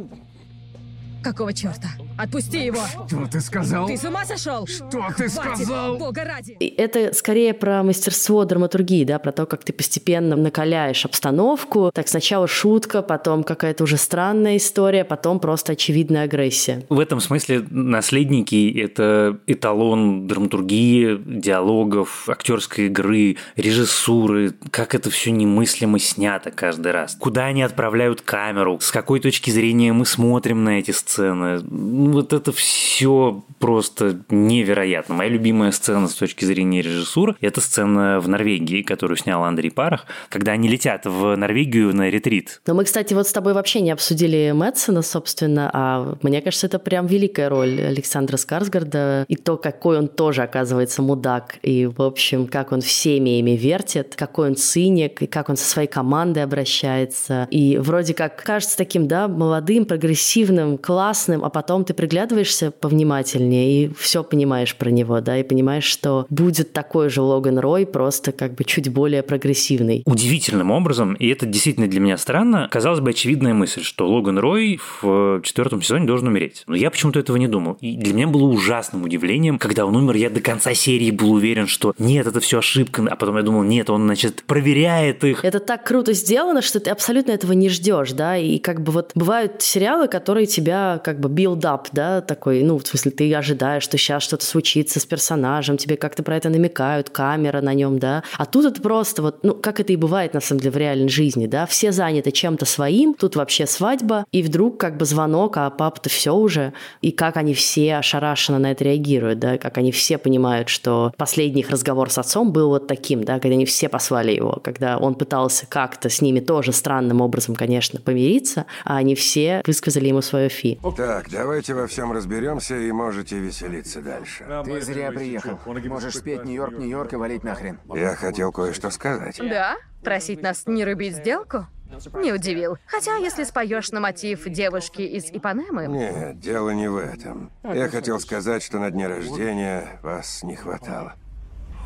Какого 1.24 1.54
черта? 1.54 1.90
Отпусти 2.18 2.66
его! 2.66 2.82
Что 3.08 3.26
ты 3.32 3.40
сказал? 3.40 3.88
Ты 3.88 3.98
с 3.98 4.04
ума 4.04 4.26
сошел? 4.26 4.68
Что 4.68 4.86
ты 5.18 5.30
Хватит, 5.30 5.32
сказал? 5.32 5.98
Бога 5.98 6.24
ради! 6.24 6.52
И 6.60 6.66
это 6.66 7.14
скорее 7.14 7.54
про 7.54 7.82
мастерство 7.82 8.46
драматургии, 8.46 9.04
да, 9.06 9.18
про 9.18 9.32
то, 9.32 9.46
как 9.46 9.64
ты 9.64 9.74
постепенно 9.74 10.36
накаляешь 10.36 11.06
обстановку. 11.06 11.92
Так 11.94 12.08
сначала 12.08 12.48
шутка, 12.48 13.02
потом 13.02 13.44
какая-то 13.44 13.86
уже 13.86 13.98
странная 13.98 14.58
история, 14.58 15.04
потом 15.06 15.40
просто 15.40 15.72
очевидная 15.72 16.26
агрессия. 16.26 16.86
В 16.90 17.00
этом 17.00 17.20
смысле 17.20 17.66
наследники– 17.70 18.80
это 18.84 19.40
эталон 19.48 20.28
драматургии, 20.28 21.20
диалогов, 21.26 22.30
актерской 22.30 22.88
игры, 22.88 23.38
режиссуры, 23.56 24.54
как 24.70 24.94
это 24.94 25.10
все 25.10 25.32
немыслимо 25.32 25.98
снято 26.00 26.52
каждый 26.52 26.92
раз. 26.92 27.16
Куда 27.20 27.46
они 27.46 27.64
отправляют 27.64 28.22
камеру, 28.22 28.80
с 28.82 28.92
какой 28.92 29.20
точки 29.20 29.50
зрения 29.50 29.94
мы 29.94 30.06
смотрим 30.06 30.64
на 30.64 30.80
эти 30.80 30.92
сцены. 30.92 31.13
Ну, 31.18 32.12
Вот 32.12 32.34
это 32.34 32.52
все 32.52 33.44
просто 33.60 34.20
невероятно. 34.30 35.16
Моя 35.16 35.30
любимая 35.30 35.72
сцена 35.72 36.08
с 36.08 36.14
точки 36.16 36.46
зрения 36.46 36.82
режиссуры– 36.82 37.36
это 37.42 37.62
сцена 37.62 38.20
в 38.20 38.28
Норвегии, 38.28 38.82
которую 38.82 39.18
снял 39.18 39.44
Андрей 39.44 39.72
Парах, 39.72 40.06
когда 40.30 40.52
они 40.52 40.68
летят 40.68 41.06
в 41.06 41.36
Норвегию 41.36 41.96
на 41.96 42.10
ретрит. 42.10 42.62
Но 42.68 42.74
мы, 42.74 42.84
кстати, 42.84 43.14
вот 43.14 43.28
с 43.28 43.32
тобой 43.32 43.54
вообще 43.54 43.82
не 43.82 43.92
обсудили 43.92 44.52
Мэтсона, 44.54 45.02
собственно, 45.02 45.70
а 45.74 46.18
мне 46.22 46.42
кажется, 46.42 46.68
это 46.68 46.80
прям 46.80 47.08
великая 47.08 47.50
роль 47.50 47.82
Александра 47.82 48.38
Скарсгарда 48.38 49.26
и 49.28 49.36
то, 49.36 49.58
какой 49.58 49.98
он 49.98 50.08
тоже 50.08 50.44
оказывается 50.44 51.02
мудак, 51.02 51.56
и, 51.62 51.86
в 51.86 52.02
общем, 52.02 52.48
как 52.48 52.72
он 52.72 52.82
всеми 52.82 53.40
ими 53.40 53.52
вертит, 53.52 54.16
какой 54.16 54.50
он 54.50 54.56
циник, 54.56 55.22
и 55.22 55.28
как 55.28 55.50
он 55.50 55.58
со 55.58 55.70
своей 55.70 55.88
командой 55.88 56.44
обращается. 56.44 57.48
И 57.50 57.78
вроде 57.78 58.14
как 58.14 58.44
кажется 58.44 58.78
таким, 58.78 59.08
да, 59.08 59.28
молодым, 59.28 59.86
прогрессивным, 59.86 60.78
классным, 60.78 61.03
классным, 61.04 61.44
а 61.44 61.50
потом 61.50 61.84
ты 61.84 61.94
приглядываешься 61.94 62.72
повнимательнее 62.72 63.86
и 63.88 63.94
все 63.94 64.24
понимаешь 64.24 64.74
про 64.74 64.90
него, 64.90 65.20
да, 65.20 65.38
и 65.38 65.44
понимаешь, 65.44 65.84
что 65.84 66.26
будет 66.30 66.72
такой 66.72 67.10
же 67.10 67.22
Логан 67.22 67.60
Рой, 67.60 67.86
просто 67.86 68.32
как 68.32 68.56
бы 68.56 68.64
чуть 68.64 68.90
более 68.90 69.22
прогрессивный. 69.22 70.04
Удивительным 70.06 70.72
образом, 70.72 71.16
и 71.16 71.28
это 71.28 71.46
действительно 71.46 71.88
для 71.88 72.00
меня 72.00 72.18
странно, 72.18 72.70
казалось 72.72 73.02
бы 73.02 73.10
очевидная 73.10 73.54
мысль, 73.54 73.84
что 73.84 74.08
Логан 74.08 74.40
Рой 74.40 74.80
в 75.02 75.42
четвертом 75.44 75.82
сезоне 75.82 76.08
должен 76.08 76.30
умереть. 76.30 76.64
Но 76.68 76.76
я 76.76 76.90
почему-то 76.90 77.20
этого 77.20 77.36
не 77.36 77.50
думал. 77.50 77.78
И 77.82 77.98
для 77.98 78.14
меня 78.14 78.28
было 78.28 78.48
ужасным 78.48 79.04
удивлением, 79.04 79.60
когда 79.60 79.86
он 79.86 79.98
умер, 79.98 80.16
я 80.16 80.30
до 80.30 80.40
конца 80.40 80.74
серии 80.74 81.12
был 81.12 81.34
уверен, 81.34 81.68
что 81.68 81.94
нет, 81.98 82.28
это 82.28 82.40
все 82.40 82.60
ошибка, 82.60 83.06
а 83.12 83.18
потом 83.18 83.36
я 83.36 83.44
думал, 83.44 83.64
нет, 83.64 83.90
он, 83.90 84.04
значит, 84.04 84.44
проверяет 84.48 85.26
их. 85.26 85.44
Это 85.44 85.60
так 85.60 85.84
круто 85.84 86.14
сделано, 86.14 86.62
что 86.62 86.80
ты 86.80 86.90
абсолютно 86.90 87.32
этого 87.32 87.52
не 87.52 87.68
ждешь, 87.68 88.14
да, 88.14 88.38
и 88.38 88.58
как 88.58 88.82
бы 88.82 88.94
вот 88.94 89.12
бывают 89.16 89.62
сериалы, 89.62 90.08
которые 90.08 90.46
тебя 90.46 90.93
как 91.00 91.20
бы 91.20 91.30
build 91.30 91.62
up, 91.62 91.88
да, 91.92 92.22
такой, 92.22 92.64
ну, 92.64 92.78
в 92.78 92.88
смысле, 92.88 93.12
ты 93.12 93.34
ожидаешь, 93.34 93.84
что 93.84 93.98
сейчас 93.98 94.24
что-то 94.24 94.46
случится 94.46 95.00
с 95.00 95.06
персонажем, 95.06 95.78
тебе 95.78 95.98
как-то 95.98 96.24
про 96.24 96.38
это 96.38 96.50
намекают, 96.50 97.10
камера 97.10 97.62
на 97.62 97.74
нем, 97.74 98.00
да, 98.00 98.24
а 98.38 98.46
тут 98.46 98.66
это 98.66 98.82
просто 98.82 99.22
вот, 99.22 99.44
ну, 99.44 99.54
как 99.54 99.80
это 99.80 99.94
и 99.94 99.96
бывает, 99.96 100.34
на 100.34 100.42
самом 100.42 100.62
деле, 100.62 100.72
в 100.72 100.78
реальной 100.78 101.10
жизни, 101.10 101.48
да, 101.48 101.66
все 101.66 101.92
заняты 101.92 102.32
чем-то 102.32 102.66
своим, 102.66 103.14
тут 103.14 103.36
вообще 103.36 103.66
свадьба, 103.66 104.26
и 104.32 104.42
вдруг 104.42 104.80
как 104.80 104.98
бы 104.98 105.06
звонок, 105.06 105.58
а 105.58 105.70
папа-то 105.70 106.10
все 106.10 106.34
уже, 106.34 106.74
и 107.02 107.12
как 107.12 107.38
они 107.38 107.54
все 107.54 107.96
ошарашенно 107.96 108.60
на 108.60 108.72
это 108.72 108.84
реагируют, 108.84 109.40
да, 109.40 109.58
как 109.58 109.78
они 109.78 109.92
все 109.92 110.18
понимают, 110.18 110.70
что 110.70 111.14
последний 111.18 111.62
их 111.62 111.70
разговор 111.70 112.10
с 112.10 112.18
отцом 112.18 112.52
был 112.52 112.70
вот 112.70 112.88
таким, 112.88 113.24
да, 113.24 113.40
когда 113.40 113.56
они 113.56 113.66
все 113.66 113.90
послали 113.90 114.32
его, 114.32 114.60
когда 114.64 114.98
он 114.98 115.16
пытался 115.16 115.66
как-то 115.68 116.10
с 116.10 116.22
ними 116.22 116.40
тоже 116.40 116.72
странным 116.72 117.22
образом, 117.22 117.56
конечно, 117.56 118.00
помириться, 118.00 118.66
а 118.84 118.98
они 118.98 119.16
все 119.16 119.62
высказали 119.66 120.08
ему 120.08 120.22
свое 120.22 120.50
фи. 120.50 120.78
Так, 120.92 121.30
давайте 121.30 121.74
во 121.74 121.88
всем 121.88 122.12
разберемся 122.12 122.78
и 122.78 122.92
можете 122.92 123.40
веселиться 123.40 124.02
дальше. 124.02 124.46
Ты 124.66 124.82
зря 124.82 125.12
приехал. 125.12 125.58
Можешь 125.66 126.16
спеть 126.18 126.44
Нью-Йорк, 126.44 126.78
Нью-Йорк 126.78 127.14
и 127.14 127.16
валить 127.16 127.44
нахрен. 127.44 127.80
Я 127.94 128.16
хотел 128.16 128.52
кое-что 128.52 128.90
сказать. 128.90 129.40
Да? 129.40 129.78
Просить 130.04 130.42
нас 130.42 130.64
не 130.68 130.84
рубить 130.84 131.16
сделку? 131.16 131.68
Не 132.14 132.34
удивил. 132.34 132.78
Хотя, 132.88 133.18
если 133.18 133.44
споешь 133.44 133.92
на 133.92 134.00
мотив 134.00 134.44
девушки 134.46 135.04
из 135.04 135.30
Ипанемы... 135.32 135.88
Нет, 135.88 136.40
дело 136.40 136.72
не 136.72 136.90
в 136.90 136.98
этом. 136.98 137.52
Я 137.64 137.88
хотел 137.88 138.20
сказать, 138.20 138.64
что 138.64 138.80
на 138.80 138.90
дне 138.92 139.08
рождения 139.08 140.00
вас 140.02 140.44
не 140.44 140.56
хватало. 140.56 141.14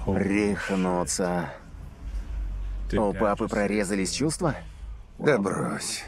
Рехнуться. 0.07 1.49
У 2.93 3.13
папы 3.13 3.47
прорезались 3.47 4.11
чувства? 4.11 4.55
Да 5.19 5.37
брось. 5.37 6.05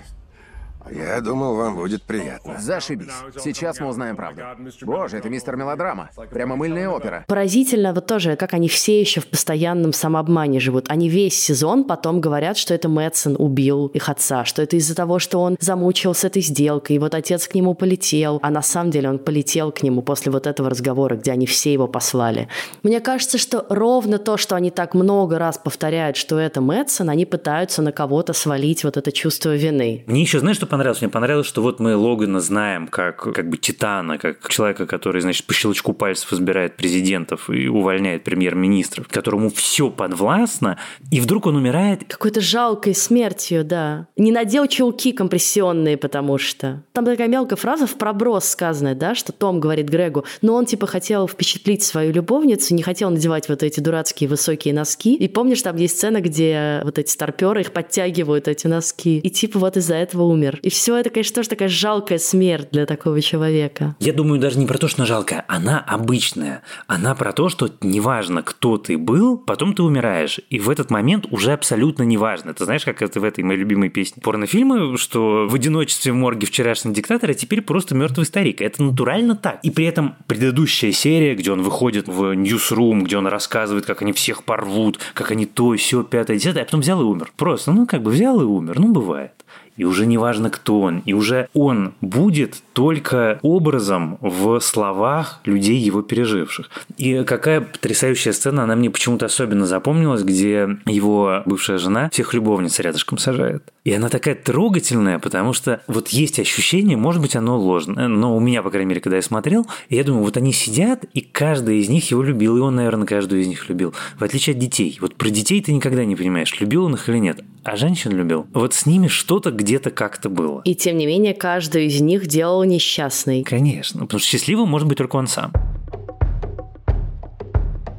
Я 0.91 1.21
думал, 1.21 1.55
вам 1.55 1.75
будет 1.75 2.03
приятно. 2.03 2.55
Зашибись. 2.59 3.07
Сейчас 3.41 3.79
мы 3.79 3.87
узнаем 3.87 4.15
правду. 4.15 4.41
Боже, 4.81 5.17
это 5.17 5.29
мистер 5.29 5.55
Мелодрама. 5.55 6.09
Прямо 6.31 6.55
мыльная 6.55 6.89
опера. 6.89 7.25
Поразительно 7.27 7.93
вот 7.93 8.07
тоже, 8.07 8.35
как 8.35 8.53
они 8.53 8.67
все 8.67 8.99
еще 8.99 9.21
в 9.21 9.27
постоянном 9.27 9.93
самообмане 9.93 10.59
живут. 10.59 10.85
Они 10.89 11.09
весь 11.09 11.39
сезон 11.39 11.83
потом 11.83 12.21
говорят, 12.21 12.57
что 12.57 12.73
это 12.73 12.89
Мэтсон 12.89 13.35
убил 13.37 13.87
их 13.87 14.09
отца, 14.09 14.45
что 14.45 14.61
это 14.61 14.77
из-за 14.77 14.95
того, 14.95 15.19
что 15.19 15.41
он 15.41 15.57
замучился 15.59 16.27
этой 16.27 16.41
сделкой, 16.41 16.95
и 16.95 16.99
вот 16.99 17.13
отец 17.13 17.47
к 17.47 17.55
нему 17.55 17.73
полетел, 17.73 18.39
а 18.41 18.49
на 18.49 18.61
самом 18.61 18.91
деле 18.91 19.09
он 19.09 19.19
полетел 19.19 19.71
к 19.71 19.83
нему 19.83 20.01
после 20.01 20.31
вот 20.31 20.47
этого 20.47 20.69
разговора, 20.69 21.15
где 21.15 21.31
они 21.31 21.45
все 21.45 21.73
его 21.73 21.87
послали. 21.87 22.47
Мне 22.83 22.99
кажется, 22.99 23.37
что 23.37 23.65
ровно 23.69 24.17
то, 24.17 24.37
что 24.37 24.55
они 24.55 24.71
так 24.71 24.93
много 24.93 25.37
раз 25.37 25.57
повторяют, 25.57 26.17
что 26.17 26.39
это 26.39 26.61
Мэтсон, 26.61 27.09
они 27.09 27.25
пытаются 27.25 27.81
на 27.81 27.91
кого-то 27.91 28.33
свалить 28.33 28.83
вот 28.83 28.97
это 28.97 29.11
чувство 29.11 29.55
вины. 29.55 30.03
Мне 30.07 30.21
еще, 30.21 30.39
знаешь, 30.39 30.57
что 30.57 30.67
понравилось? 30.69 31.01
Мне 31.01 31.09
понравилось, 31.09 31.47
что 31.47 31.61
вот 31.61 31.79
мы 31.79 31.95
Логана 31.95 32.39
знаем 32.39 32.87
как, 32.87 33.33
как 33.33 33.49
бы 33.49 33.57
титана, 33.57 34.17
как 34.17 34.47
человека, 34.49 34.85
который, 34.85 35.21
значит, 35.21 35.45
по 35.45 35.53
щелчку 35.53 35.93
пальцев 35.93 36.31
избирает 36.31 36.77
президентов 36.77 37.49
и 37.49 37.67
увольняет 37.67 38.23
премьер-министров, 38.23 39.07
которому 39.07 39.49
все 39.49 39.89
подвластно, 39.89 40.77
и 41.11 41.19
вдруг 41.19 41.47
он 41.47 41.55
умирает. 41.55 42.05
Какой-то 42.07 42.41
жалкой 42.41 42.95
смертью, 42.95 43.63
да. 43.63 44.07
Не 44.15 44.31
надел 44.31 44.67
чулки 44.67 45.11
компрессионные, 45.11 45.97
потому 45.97 46.37
что... 46.37 46.83
Там 46.93 47.05
такая 47.05 47.27
мелкая 47.27 47.57
фраза 47.57 47.87
в 47.87 47.95
проброс 47.95 48.47
сказанная, 48.47 48.95
да, 48.95 49.15
что 49.15 49.31
Том 49.31 49.59
говорит 49.59 49.89
Грегу, 49.89 50.25
но 50.41 50.55
он 50.55 50.65
типа 50.65 50.87
хотел 50.87 51.27
впечатлить 51.27 51.83
свою 51.83 52.13
любовницу, 52.13 52.75
не 52.75 52.83
хотел 52.83 53.09
надевать 53.09 53.49
вот 53.49 53.63
эти 53.63 53.79
дурацкие 53.79 54.29
высокие 54.29 54.73
носки. 54.73 55.15
И 55.15 55.27
помнишь, 55.27 55.61
там 55.61 55.75
есть 55.77 55.97
сцена, 55.97 56.21
где 56.21 56.81
вот 56.83 56.99
эти 56.99 57.09
старперы 57.09 57.61
их 57.61 57.71
подтягивают, 57.71 58.47
эти 58.47 58.67
носки. 58.67 59.19
И 59.19 59.29
типа 59.29 59.59
вот 59.59 59.77
из-за 59.77 59.95
этого 59.95 60.23
умер. 60.23 60.58
И 60.61 60.69
все 60.69 60.97
это, 60.97 61.09
конечно, 61.09 61.35
тоже 61.35 61.49
такая 61.49 61.69
жалкая 61.69 62.17
смерть 62.17 62.69
для 62.71 62.85
такого 62.85 63.21
человека. 63.21 63.95
Я 63.99 64.13
думаю, 64.13 64.39
даже 64.39 64.59
не 64.59 64.65
про 64.65 64.77
то, 64.77 64.87
что 64.87 65.01
она 65.01 65.07
жалкая, 65.07 65.45
она 65.47 65.79
обычная. 65.79 66.63
Она 66.87 67.15
про 67.15 67.33
то, 67.33 67.49
что 67.49 67.69
неважно, 67.81 68.43
кто 68.43 68.77
ты 68.77 68.97
был, 68.97 69.37
потом 69.37 69.73
ты 69.73 69.83
умираешь. 69.83 70.39
И 70.49 70.59
в 70.59 70.69
этот 70.69 70.91
момент 70.91 71.25
уже 71.31 71.53
абсолютно 71.53 72.03
неважно. 72.03 72.53
Ты 72.53 72.65
знаешь, 72.65 72.85
как 72.85 73.01
это 73.01 73.19
в 73.19 73.23
этой 73.23 73.43
моей 73.43 73.59
любимой 73.59 73.89
песне 73.89 74.21
порнофильмы, 74.21 74.97
что 74.97 75.47
в 75.49 75.55
одиночестве 75.55 76.11
в 76.11 76.15
морге 76.15 76.47
вчерашний 76.47 76.93
диктатор, 76.93 77.29
а 77.29 77.33
теперь 77.33 77.61
просто 77.61 77.95
мертвый 77.95 78.25
старик. 78.25 78.61
Это 78.61 78.83
натурально 78.83 79.35
так. 79.35 79.59
И 79.63 79.71
при 79.71 79.85
этом 79.85 80.15
предыдущая 80.27 80.91
серия, 80.91 81.35
где 81.35 81.51
он 81.51 81.61
выходит 81.61 82.07
в 82.07 82.33
ньюсрум, 82.33 83.03
где 83.03 83.17
он 83.17 83.27
рассказывает, 83.27 83.85
как 83.85 84.01
они 84.01 84.13
всех 84.13 84.43
порвут, 84.43 84.99
как 85.13 85.31
они 85.31 85.45
то, 85.45 85.75
все, 85.75 86.03
пятое, 86.03 86.37
десятое, 86.37 86.63
а 86.63 86.65
потом 86.65 86.81
взял 86.81 87.01
и 87.01 87.03
умер. 87.03 87.31
Просто, 87.35 87.71
ну, 87.71 87.85
как 87.85 88.03
бы 88.03 88.11
взял 88.11 88.39
и 88.41 88.43
умер. 88.43 88.79
Ну, 88.79 88.91
бывает 88.91 89.31
и 89.79 89.85
уже 89.85 90.05
не 90.05 90.17
важно, 90.17 90.49
кто 90.49 90.81
он, 90.81 90.99
и 91.05 91.13
уже 91.13 91.47
он 91.53 91.93
будет 92.01 92.61
только 92.73 93.39
образом 93.41 94.17
в 94.19 94.59
словах 94.59 95.39
людей, 95.45 95.77
его 95.77 96.01
переживших. 96.01 96.69
И 96.97 97.23
какая 97.23 97.61
потрясающая 97.61 98.33
сцена, 98.33 98.63
она 98.63 98.75
мне 98.75 98.89
почему-то 98.89 99.27
особенно 99.27 99.65
запомнилась, 99.65 100.23
где 100.23 100.77
его 100.85 101.43
бывшая 101.45 101.77
жена 101.77 102.09
всех 102.09 102.33
любовниц 102.33 102.77
рядышком 102.79 103.17
сажает. 103.17 103.63
И 103.89 103.91
она 103.91 104.09
такая 104.09 104.35
трогательная, 104.35 105.17
потому 105.17 105.51
что 105.51 105.81
вот 105.87 106.09
есть 106.09 106.39
ощущение, 106.39 106.95
может 106.95 107.23
быть, 107.23 107.35
оно 107.35 107.57
ложное, 107.57 108.07
но 108.07 108.37
у 108.37 108.39
меня, 108.39 108.61
по 108.61 108.69
крайней 108.69 108.89
мере, 108.89 109.01
когда 109.01 109.15
я 109.15 109.23
смотрел, 109.23 109.65
я 109.89 110.03
думаю, 110.03 110.25
вот 110.25 110.37
они 110.37 110.53
сидят, 110.53 111.05
и 111.15 111.21
каждый 111.21 111.79
из 111.79 111.89
них 111.89 112.11
его 112.11 112.21
любил, 112.21 112.55
и 112.55 112.59
он, 112.59 112.75
наверное, 112.75 113.07
каждую 113.07 113.41
из 113.41 113.47
них 113.47 113.67
любил. 113.67 113.95
В 114.19 114.23
отличие 114.23 114.53
от 114.53 114.59
детей. 114.59 114.95
Вот 115.01 115.15
про 115.15 115.31
детей 115.31 115.59
ты 115.59 115.73
никогда 115.73 116.05
не 116.05 116.15
понимаешь, 116.15 116.55
любил 116.59 116.85
он 116.85 116.93
их 116.93 117.09
или 117.09 117.17
нет. 117.17 117.39
А 117.63 117.77
женщин 117.77 118.11
любил. 118.11 118.45
Вот 118.53 118.75
с 118.75 118.85
ними 118.85 119.07
что-то 119.07 119.49
где-то 119.49 119.89
как-то 119.89 120.29
было. 120.29 120.61
И 120.65 120.75
тем 120.75 120.95
не 120.95 121.07
менее, 121.07 121.33
каждую 121.33 121.85
из 121.85 121.99
них 121.99 122.27
делал 122.27 122.63
несчастный. 122.65 123.43
Конечно, 123.43 124.01
потому 124.01 124.19
что 124.19 124.29
счастливым 124.29 124.69
может 124.69 124.87
быть 124.87 124.99
только 124.99 125.15
он 125.15 125.25
сам. 125.25 125.51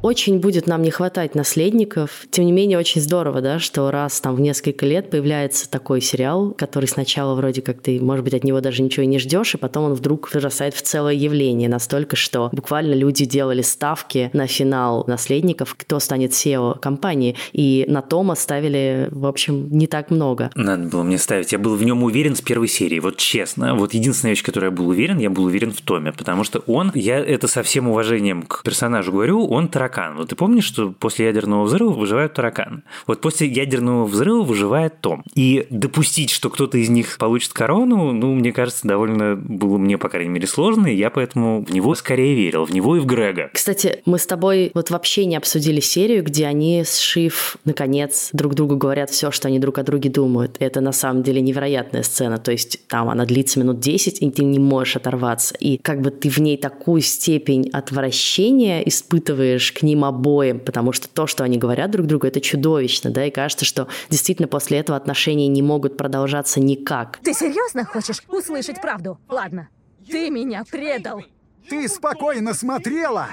Очень 0.01 0.39
будет 0.39 0.65
нам 0.65 0.81
не 0.81 0.89
хватать 0.89 1.35
наследников. 1.35 2.25
Тем 2.31 2.45
не 2.45 2.51
менее, 2.51 2.79
очень 2.79 3.01
здорово, 3.01 3.39
да, 3.41 3.59
что 3.59 3.91
раз 3.91 4.19
там 4.19 4.35
в 4.35 4.41
несколько 4.41 4.85
лет 4.85 5.11
появляется 5.11 5.69
такой 5.69 6.01
сериал, 6.01 6.55
который 6.57 6.87
сначала 6.87 7.35
вроде 7.35 7.61
как 7.61 7.81
ты, 7.81 7.99
может 8.01 8.25
быть, 8.25 8.33
от 8.33 8.43
него 8.43 8.61
даже 8.61 8.81
ничего 8.81 9.03
и 9.03 9.07
не 9.07 9.19
ждешь, 9.19 9.53
и 9.53 9.57
потом 9.59 9.85
он 9.85 9.93
вдруг 9.93 10.33
вырастает 10.33 10.73
в 10.73 10.81
целое 10.81 11.13
явление 11.13 11.69
настолько, 11.69 12.15
что 12.15 12.49
буквально 12.51 12.95
люди 12.95 13.25
делали 13.25 13.61
ставки 13.61 14.31
на 14.33 14.47
финал 14.47 15.03
наследников, 15.05 15.75
кто 15.77 15.99
станет 15.99 16.31
SEO 16.31 16.79
компании, 16.79 17.35
и 17.53 17.85
на 17.87 18.01
Тома 18.01 18.33
ставили, 18.33 19.07
в 19.11 19.27
общем, 19.27 19.69
не 19.69 19.85
так 19.85 20.09
много. 20.09 20.49
Надо 20.55 20.89
было 20.89 21.03
мне 21.03 21.19
ставить. 21.19 21.51
Я 21.51 21.59
был 21.59 21.75
в 21.75 21.83
нем 21.83 22.01
уверен 22.01 22.35
с 22.35 22.41
первой 22.41 22.67
серии, 22.69 22.99
вот 22.99 23.17
честно. 23.17 23.75
Вот 23.75 23.93
единственная 23.93 24.31
вещь, 24.31 24.43
которой 24.43 24.65
я 24.65 24.71
был 24.71 24.87
уверен, 24.87 25.19
я 25.19 25.29
был 25.29 25.43
уверен 25.43 25.71
в 25.71 25.81
Томе, 25.81 26.11
потому 26.11 26.43
что 26.43 26.63
он, 26.65 26.91
я 26.95 27.19
это 27.19 27.47
со 27.47 27.61
всем 27.61 27.87
уважением 27.87 28.41
к 28.41 28.63
персонажу 28.63 29.11
говорю, 29.11 29.45
он 29.45 29.67
таракан 29.67 29.90
таракан. 29.91 30.17
Вот 30.17 30.29
ты 30.29 30.35
помнишь, 30.35 30.65
что 30.65 30.91
после 30.91 31.25
ядерного 31.25 31.63
взрыва 31.63 31.91
выживают 31.91 32.33
тараканы? 32.33 32.83
Вот 33.07 33.21
после 33.21 33.47
ядерного 33.47 34.05
взрыва 34.05 34.43
выживает 34.43 34.99
Том. 35.01 35.23
И 35.35 35.67
допустить, 35.69 36.29
что 36.29 36.49
кто-то 36.49 36.77
из 36.77 36.89
них 36.89 37.17
получит 37.17 37.53
корону, 37.53 38.11
ну, 38.11 38.33
мне 38.33 38.51
кажется, 38.51 38.87
довольно 38.87 39.35
было 39.35 39.77
мне, 39.77 39.97
по 39.97 40.09
крайней 40.09 40.29
мере, 40.29 40.47
сложно, 40.47 40.87
и 40.87 40.95
я 40.95 41.09
поэтому 41.09 41.63
в 41.65 41.73
него 41.73 41.95
скорее 41.95 42.35
верил, 42.35 42.65
в 42.65 42.71
него 42.71 42.97
и 42.97 42.99
в 42.99 43.05
Грега. 43.05 43.49
Кстати, 43.53 44.01
мы 44.05 44.17
с 44.17 44.25
тобой 44.25 44.71
вот 44.73 44.89
вообще 44.89 45.25
не 45.25 45.35
обсудили 45.35 45.79
серию, 45.79 46.23
где 46.23 46.45
они 46.47 46.83
с 46.83 46.97
Шиф, 46.97 47.57
наконец, 47.65 48.29
друг 48.33 48.55
другу 48.55 48.77
говорят 48.77 49.09
все, 49.09 49.31
что 49.31 49.47
они 49.47 49.59
друг 49.59 49.77
о 49.77 49.83
друге 49.83 50.09
думают. 50.09 50.55
Это 50.59 50.81
на 50.81 50.91
самом 50.91 51.23
деле 51.23 51.41
невероятная 51.41 52.03
сцена. 52.03 52.37
То 52.37 52.51
есть 52.51 52.87
там 52.87 53.09
она 53.09 53.25
длится 53.25 53.59
минут 53.59 53.79
10, 53.79 54.21
и 54.21 54.31
ты 54.31 54.43
не 54.43 54.59
можешь 54.59 54.95
оторваться. 54.95 55.55
И 55.59 55.77
как 55.77 56.01
бы 56.01 56.11
ты 56.11 56.29
в 56.29 56.37
ней 56.37 56.57
такую 56.57 57.01
степень 57.01 57.69
отвращения 57.71 58.81
испытываешь 58.81 59.71
к 59.71 59.80
ним 59.83 60.05
обоим, 60.05 60.59
потому 60.59 60.91
что 60.91 61.07
то, 61.07 61.27
что 61.27 61.43
они 61.43 61.57
говорят 61.57 61.91
друг 61.91 62.07
другу, 62.07 62.27
это 62.27 62.41
чудовищно, 62.41 63.11
да, 63.11 63.25
и 63.25 63.31
кажется, 63.31 63.65
что 63.65 63.87
действительно 64.09 64.47
после 64.47 64.79
этого 64.79 64.97
отношения 64.97 65.47
не 65.47 65.61
могут 65.61 65.97
продолжаться 65.97 66.59
никак. 66.59 67.19
Ты 67.23 67.33
серьезно 67.33 67.85
хочешь 67.85 68.21
услышать 68.27 68.81
правду? 68.81 69.19
Ладно, 69.27 69.69
ты 70.09 70.29
меня 70.29 70.63
предал. 70.69 71.21
Ты 71.69 71.87
спокойно 71.87 72.53
смотрела, 72.53 73.27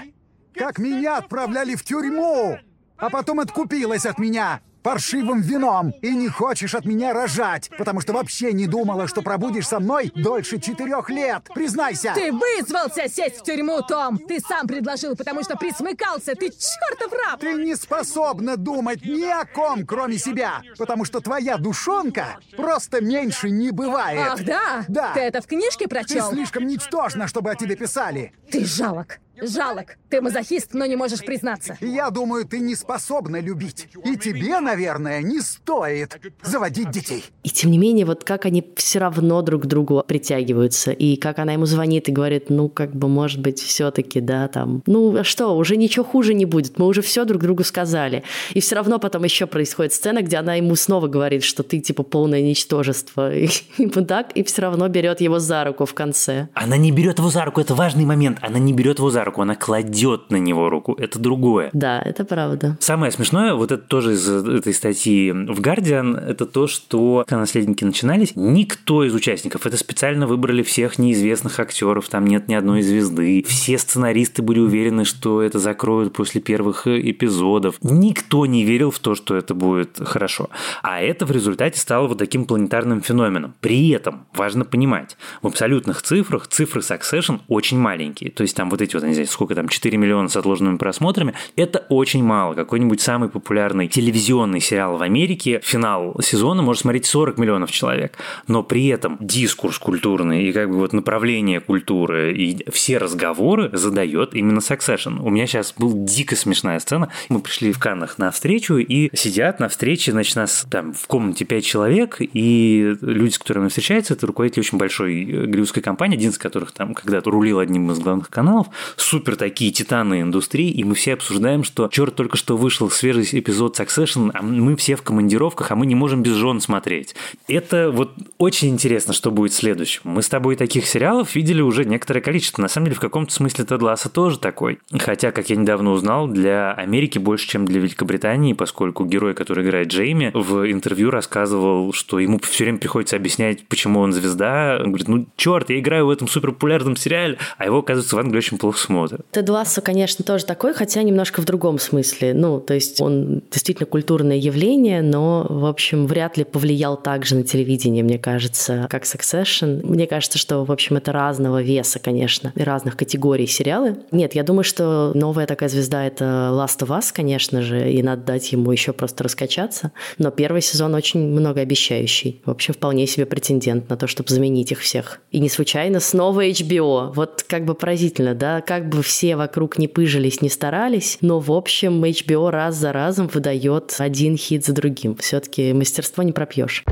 как 0.55 0.79
меня 0.79 1.19
отправляли 1.19 1.75
в 1.75 1.85
тюрьму, 1.85 2.59
а 2.97 3.11
потом 3.11 3.41
откупилась 3.41 4.07
от 4.07 4.19
меня, 4.19 4.61
паршивым 4.89 5.43
вином 5.43 5.91
и 6.01 6.15
не 6.15 6.31
хочешь 6.31 6.75
от 6.75 6.87
меня 6.87 7.13
рожать, 7.13 7.69
потому 7.77 8.01
что 8.01 8.15
вообще 8.15 8.55
не 8.55 8.67
думала, 8.67 9.07
что 9.07 9.21
пробудешь 9.21 9.69
со 9.69 9.81
мной 9.81 10.11
дольше 10.15 10.59
четырех 10.59 11.11
лет. 11.11 11.43
Признайся! 11.55 12.15
Ты 12.15 12.33
вызвался 12.33 13.07
сесть 13.07 13.41
в 13.41 13.43
тюрьму, 13.43 13.83
Том! 13.83 14.17
Ты 14.17 14.41
сам 14.41 14.67
предложил, 14.67 15.15
потому 15.15 15.43
что 15.43 15.57
присмыкался! 15.57 16.35
Ты 16.35 16.49
чертов 16.49 17.13
раб! 17.13 17.39
Ты 17.39 17.53
не 17.63 17.75
способна 17.75 18.57
думать 18.57 19.05
ни 19.05 19.27
о 19.27 19.45
ком, 19.45 19.85
кроме 19.85 20.17
себя, 20.17 20.63
потому 20.79 21.05
что 21.05 21.21
твоя 21.21 21.59
душонка 21.59 22.39
просто 22.57 23.03
меньше 23.03 23.51
не 23.51 23.73
бывает. 23.73 24.27
Ах, 24.27 24.43
да? 24.43 24.85
Да. 24.89 25.13
Ты 25.13 25.21
это 25.21 25.43
в 25.43 25.47
книжке 25.47 25.85
Ты 25.85 25.91
прочел? 25.91 26.31
слишком 26.31 26.67
ничтожна, 26.67 27.29
чтобы 27.29 27.51
о 27.51 27.57
тебе 27.57 27.77
писали. 27.77 28.33
Ты 28.51 28.65
жалок. 28.65 29.19
Жалок. 29.43 29.97
Ты 30.09 30.21
мазохист, 30.21 30.75
но 30.75 30.87
не 30.87 30.97
можешь 30.97 31.25
признаться. 31.25 31.77
Я 31.81 32.11
думаю, 32.11 32.45
ты 32.45 32.59
не 32.59 32.75
способна 32.75 33.41
любить. 33.41 33.89
И 34.05 34.17
тебе, 34.17 34.61
наверное, 34.61 35.23
не 35.23 35.41
стоит 35.41 36.19
заводить 36.43 36.91
детей. 36.91 37.25
И 37.43 37.51
тем 37.51 37.71
не 37.71 37.79
менее, 37.79 38.07
вот 38.07 38.25
как 38.25 38.47
они 38.47 38.65
все 38.77 38.99
равно 38.99 39.43
друг 39.43 39.63
к 39.63 39.67
другу 39.67 40.03
притягиваются, 40.07 40.93
и 40.93 41.17
как 41.17 41.39
она 41.39 41.53
ему 41.53 41.67
звонит 41.67 42.09
и 42.09 42.13
говорит, 42.13 42.51
ну, 42.51 42.69
как 42.69 42.95
бы, 42.95 43.09
может 43.09 43.41
быть, 43.41 43.61
все-таки, 43.61 44.21
да, 44.21 44.49
там, 44.49 44.83
ну, 44.87 45.17
а 45.17 45.25
что, 45.25 45.57
уже 45.57 45.77
ничего 45.77 46.05
хуже 46.05 46.35
не 46.35 46.45
будет, 46.45 46.79
мы 46.79 46.87
уже 46.87 47.03
все 47.03 47.25
друг 47.25 47.43
другу 47.43 47.65
сказали. 47.65 48.25
И 48.55 48.61
все 48.61 48.77
равно 48.77 48.99
потом 48.99 49.25
еще 49.25 49.47
происходит 49.47 49.93
сцена, 49.93 50.23
где 50.23 50.39
она 50.39 50.55
ему 50.55 50.75
снова 50.77 51.07
говорит, 51.07 51.45
что 51.45 51.63
ты, 51.63 51.81
типа, 51.81 52.03
полное 52.03 52.43
ничтожество. 52.43 53.35
И, 53.35 53.49
и 53.79 53.87
вот 53.87 54.09
так, 54.09 54.33
и 54.33 54.43
все 54.43 54.63
равно 54.63 54.89
берет 54.89 55.21
его 55.21 55.39
за 55.39 55.65
руку 55.65 55.85
в 55.85 55.95
конце. 55.95 56.49
Она 56.55 56.77
не 56.77 56.91
берет 56.91 57.19
его 57.19 57.31
за 57.31 57.45
руку, 57.45 57.61
это 57.61 57.75
важный 57.75 58.05
момент. 58.05 58.39
Она 58.41 58.59
не 58.59 58.73
берет 58.73 58.99
его 58.99 59.11
за 59.11 59.25
руку, 59.25 59.28
она 59.37 59.55
кладет 59.55 60.31
на 60.31 60.37
него 60.37 60.71
руку. 60.71 60.95
Это 60.99 61.19
другое. 61.19 61.71
Да, 61.73 62.01
это 62.01 62.25
правда. 62.25 62.77
Самое 62.81 63.13
смешное, 63.13 63.55
вот 63.55 63.73
это 63.73 63.83
тоже 63.83 64.15
из 64.15 64.29
этой 64.29 64.75
статьи 64.75 65.31
в 65.31 65.61
Guardian, 65.61 66.19
это 66.19 66.47
то, 66.47 66.67
что 66.67 67.25
когда 67.27 67.41
наследники 67.41 67.85
начинались, 67.85 68.33
никто 68.35 69.05
из 69.05 69.15
участников, 69.15 69.67
это 69.67 69.77
специально 69.77 70.27
выбрали 70.27 70.63
всех 70.63 70.99
неизвестных 70.99 71.61
актеров, 71.61 72.09
там 72.09 72.27
нет 72.27 72.49
ни 72.49 72.55
одной 72.55 72.83
звезды, 72.83 73.45
все 73.47 73.79
сценаристы 73.79 74.43
были 74.43 74.61
уверены, 74.61 75.05
что 75.05 75.43
это 75.43 75.59
закроют 75.59 76.13
после 76.13 76.41
первых 76.41 76.87
эпизодов. 76.87 77.77
Никто 77.83 78.47
не 78.47 78.65
верил 78.65 78.91
в 78.91 78.99
то, 78.99 79.15
что 79.15 79.37
это 79.37 79.55
будет 79.55 79.99
хорошо. 80.01 80.51
А 80.83 81.01
это 81.01 81.27
в 81.27 81.31
результате 81.31 81.79
стало 81.79 82.09
вот 82.09 82.19
таким 82.19 82.45
планетарным 82.45 83.01
феноменом. 83.01 83.55
При 83.61 83.91
этом 83.91 84.27
важно 84.35 84.65
понимать, 84.65 85.17
в 85.43 85.47
абсолютных 85.47 86.03
цифрах 86.03 86.47
цифры 86.47 86.81
Succession 86.81 87.41
очень 87.49 87.79
маленькие. 87.79 88.31
То 88.31 88.43
есть 88.43 88.57
там 88.57 88.71
вот 88.71 88.83
эти 88.83 88.95
вот, 88.95 89.05
я 89.05 89.18
знаю, 89.25 89.29
сколько 89.29 89.55
там, 89.55 89.69
4 89.69 89.97
миллиона 89.97 90.29
с 90.29 90.37
отложенными 90.37 90.77
просмотрами, 90.77 91.35
это 91.57 91.87
очень 91.89 92.23
мало. 92.23 92.55
Какой-нибудь 92.55 93.01
самый 93.01 93.29
популярный 93.29 93.89
телевизионный 93.89 94.61
сериал 94.61 94.97
в 94.97 95.03
Америке, 95.03 95.61
финал 95.63 96.17
сезона 96.23 96.63
может 96.63 96.83
смотреть 96.83 97.07
40 97.07 97.39
миллионов 97.39 97.71
человек. 97.71 98.19
Но 98.47 98.63
при 98.63 98.89
этом 98.89 99.17
дискурс 99.21 99.79
культурный 99.79 100.45
и 100.45 100.53
как 100.53 100.71
бы 100.71 100.77
вот 100.77 100.93
направление 100.93 101.61
культуры 101.61 102.35
и 102.35 102.71
все 102.71 102.99
разговоры 102.99 103.71
задает 103.73 104.35
именно 104.35 104.59
Succession. 104.59 105.21
У 105.21 105.31
меня 105.31 105.47
сейчас 105.47 105.75
была 105.77 105.93
дико 105.95 106.37
смешная 106.37 106.79
сцена. 106.79 107.11
Мы 107.29 107.41
пришли 107.41 107.73
в 107.73 107.79
Каннах 107.79 108.19
на 108.19 108.31
встречу 108.31 108.77
и 108.77 109.11
сидят 109.17 109.61
на 109.61 109.69
встрече, 109.69 110.13
значит, 110.13 110.37
нас 110.37 110.67
там 110.71 110.93
в 110.93 111.07
комнате 111.07 111.45
5 111.45 111.65
человек, 111.65 112.17
и 112.21 112.97
люди, 113.01 113.33
с 113.33 113.39
которыми 113.39 113.69
встречаются, 113.69 114.15
это 114.15 114.27
руководители 114.27 114.61
очень 114.61 114.79
большой 114.79 115.25
э, 115.25 115.47
голливудской 115.47 115.83
компании, 115.83 116.17
один 116.17 116.31
из 116.31 116.39
которых 116.39 116.73
там 116.73 116.95
когда-то 116.95 117.31
рулил 117.31 117.59
одним 117.59 117.91
из 117.91 117.99
главных 117.99 118.29
каналов, 118.29 118.69
супер 119.09 119.37
такие 119.37 119.73
титаны 119.73 120.21
индустрии, 120.21 120.71
и 120.71 120.85
мы 120.85 120.95
все 120.95 121.15
обсуждаем, 121.15 121.65
что 121.65 121.89
черт 121.89 122.15
только 122.15 122.37
что 122.37 122.59
вышел 122.59 122.91
свежий 122.91 123.27
эпизод 123.33 123.81
Succession, 123.81 124.31
а 124.35 124.43
мы 124.43 124.77
все 124.77 124.97
в 124.97 125.03
командировках, 125.03 125.71
а 125.71 125.77
мы 125.77 125.87
не 125.87 125.95
можем 125.95 126.23
без 126.23 126.33
жен 126.33 126.61
смотреть. 126.61 127.15
Это 127.49 127.91
вот 127.91 128.13
очень 128.37 128.69
интересно, 128.69 129.15
что 129.15 129.31
будет 129.31 129.55
следующим. 129.55 130.03
Мы 130.05 130.23
с 130.23 130.29
тобой 130.29 130.57
таких 130.57 130.87
сериалов 130.87 131.35
видели 131.35 131.63
уже 131.63 131.87
некоторое 131.87 132.21
количество. 132.21 132.61
На 132.61 132.69
самом 132.69 132.87
деле, 132.89 132.97
в 132.97 133.01
каком-то 133.01 133.33
смысле 133.33 133.65
Тед 133.65 133.81
Ласса 133.81 134.11
тоже 134.11 134.39
такой. 134.39 134.79
Хотя, 134.93 135.33
как 135.33 135.49
я 135.49 135.57
недавно 135.57 135.93
узнал, 135.93 136.29
для 136.29 136.73
Америки 136.73 137.19
больше, 137.19 137.49
чем 137.49 137.65
для 137.65 137.81
Великобритании, 137.81 138.53
поскольку 138.53 139.07
герой, 139.07 139.33
который 139.33 139.65
играет 139.65 139.89
Джейми, 139.89 140.33
в 140.35 140.71
интервью 140.71 141.11
рассказывал, 141.11 141.95
что 141.95 142.19
ему 142.19 142.39
все 142.41 142.65
время 142.65 142.79
приходится 142.79 143.17
объяснять, 143.17 143.67
почему 143.69 144.01
он 144.01 144.13
звезда. 144.13 144.77
Он 144.81 144.89
говорит, 144.89 145.09
ну 145.09 145.27
черт, 145.37 145.71
я 145.71 145.79
играю 145.79 146.07
в 146.07 146.11
этом 146.11 146.29
суперпопулярном 146.29 146.95
сериале, 146.97 147.39
а 147.57 147.65
его, 147.65 147.79
оказывается, 147.79 148.15
в 148.15 148.19
Англии 148.19 148.39
очень 148.39 148.59
плохо 148.59 148.79
смотрят. 148.79 148.98
Тед 149.31 149.49
Лассо, 149.49 149.81
конечно, 149.81 150.25
тоже 150.25 150.45
такой, 150.45 150.75
хотя 150.75 151.03
немножко 151.03 151.41
в 151.41 151.45
другом 151.45 151.79
смысле. 151.79 152.35
Ну, 152.35 152.61
то 152.61 152.75
есть 152.75 153.01
он 153.01 153.43
действительно 153.51 153.87
культурное 153.87 154.37
явление, 154.37 155.03
но, 155.03 155.47
в 155.49 155.67
общем, 155.67 156.07
вряд 156.07 156.37
ли 156.37 156.45
повлиял 156.45 156.97
также 156.97 157.37
на 157.37 157.43
телевидение, 157.43 158.03
мне 158.03 158.19
кажется, 158.19 158.87
как 158.91 159.05
Succession. 159.05 159.85
Мне 159.87 160.07
кажется, 160.07 160.39
что, 160.39 160.65
в 160.65 160.73
общем, 160.73 160.97
это 160.97 161.13
разного 161.13 161.63
веса, 161.63 161.99
конечно, 161.99 162.53
и 162.55 162.63
разных 162.63 162.97
категорий 162.97 163.47
сериалы. 163.47 163.97
Нет, 164.11 164.35
я 164.35 164.43
думаю, 164.43 164.65
что 164.65 165.13
новая 165.15 165.47
такая 165.47 165.69
звезда— 165.69 166.07
это 166.07 166.51
Last 166.53 166.81
of 166.81 166.89
Us, 166.89 167.11
конечно 167.13 167.63
же, 167.63 167.91
и 167.91 168.03
надо 168.03 168.23
дать 168.23 168.53
ему 168.53 168.73
еще 168.73 168.93
просто 168.93 169.25
раскачаться. 169.25 169.93
Но 170.19 170.31
первый 170.31 170.63
сезон 170.63 170.95
очень 170.95 171.21
многообещающий. 171.21 172.41
В 172.45 172.51
общем, 172.51 172.75
вполне 172.75 173.07
себе 173.07 173.27
претендент 173.27 173.89
на 173.91 173.97
то, 173.97 174.07
чтобы 174.07 174.31
заменить 174.31 174.73
их 174.73 174.81
всех. 174.81 175.21
И 175.31 175.41
не 175.41 175.49
случайно 175.49 176.01
снова 176.01 176.47
HBO. 176.47 177.13
Вот 177.15 177.45
как 177.47 177.65
бы 177.65 177.75
поразительно, 177.75 178.35
да? 178.35 178.61
Как 178.61 178.88
бы 178.89 179.03
все 179.03 179.37
вокруг 179.37 179.79
не 179.79 179.89
пыжились, 179.89 180.43
не 180.43 180.49
старались, 180.49 181.19
но, 181.21 181.41
в 181.41 181.53
общем, 181.53 182.05
HBO 182.05 182.51
раз 182.51 182.77
за 182.77 182.93
разом 182.93 183.29
выдает 183.29 183.95
один 183.99 184.37
хит 184.37 184.65
за 184.65 184.73
другим. 184.73 185.17
Все-таки 185.17 185.73
мастерство 185.73 186.23
не 186.23 186.33
пропьешь. 186.33 186.85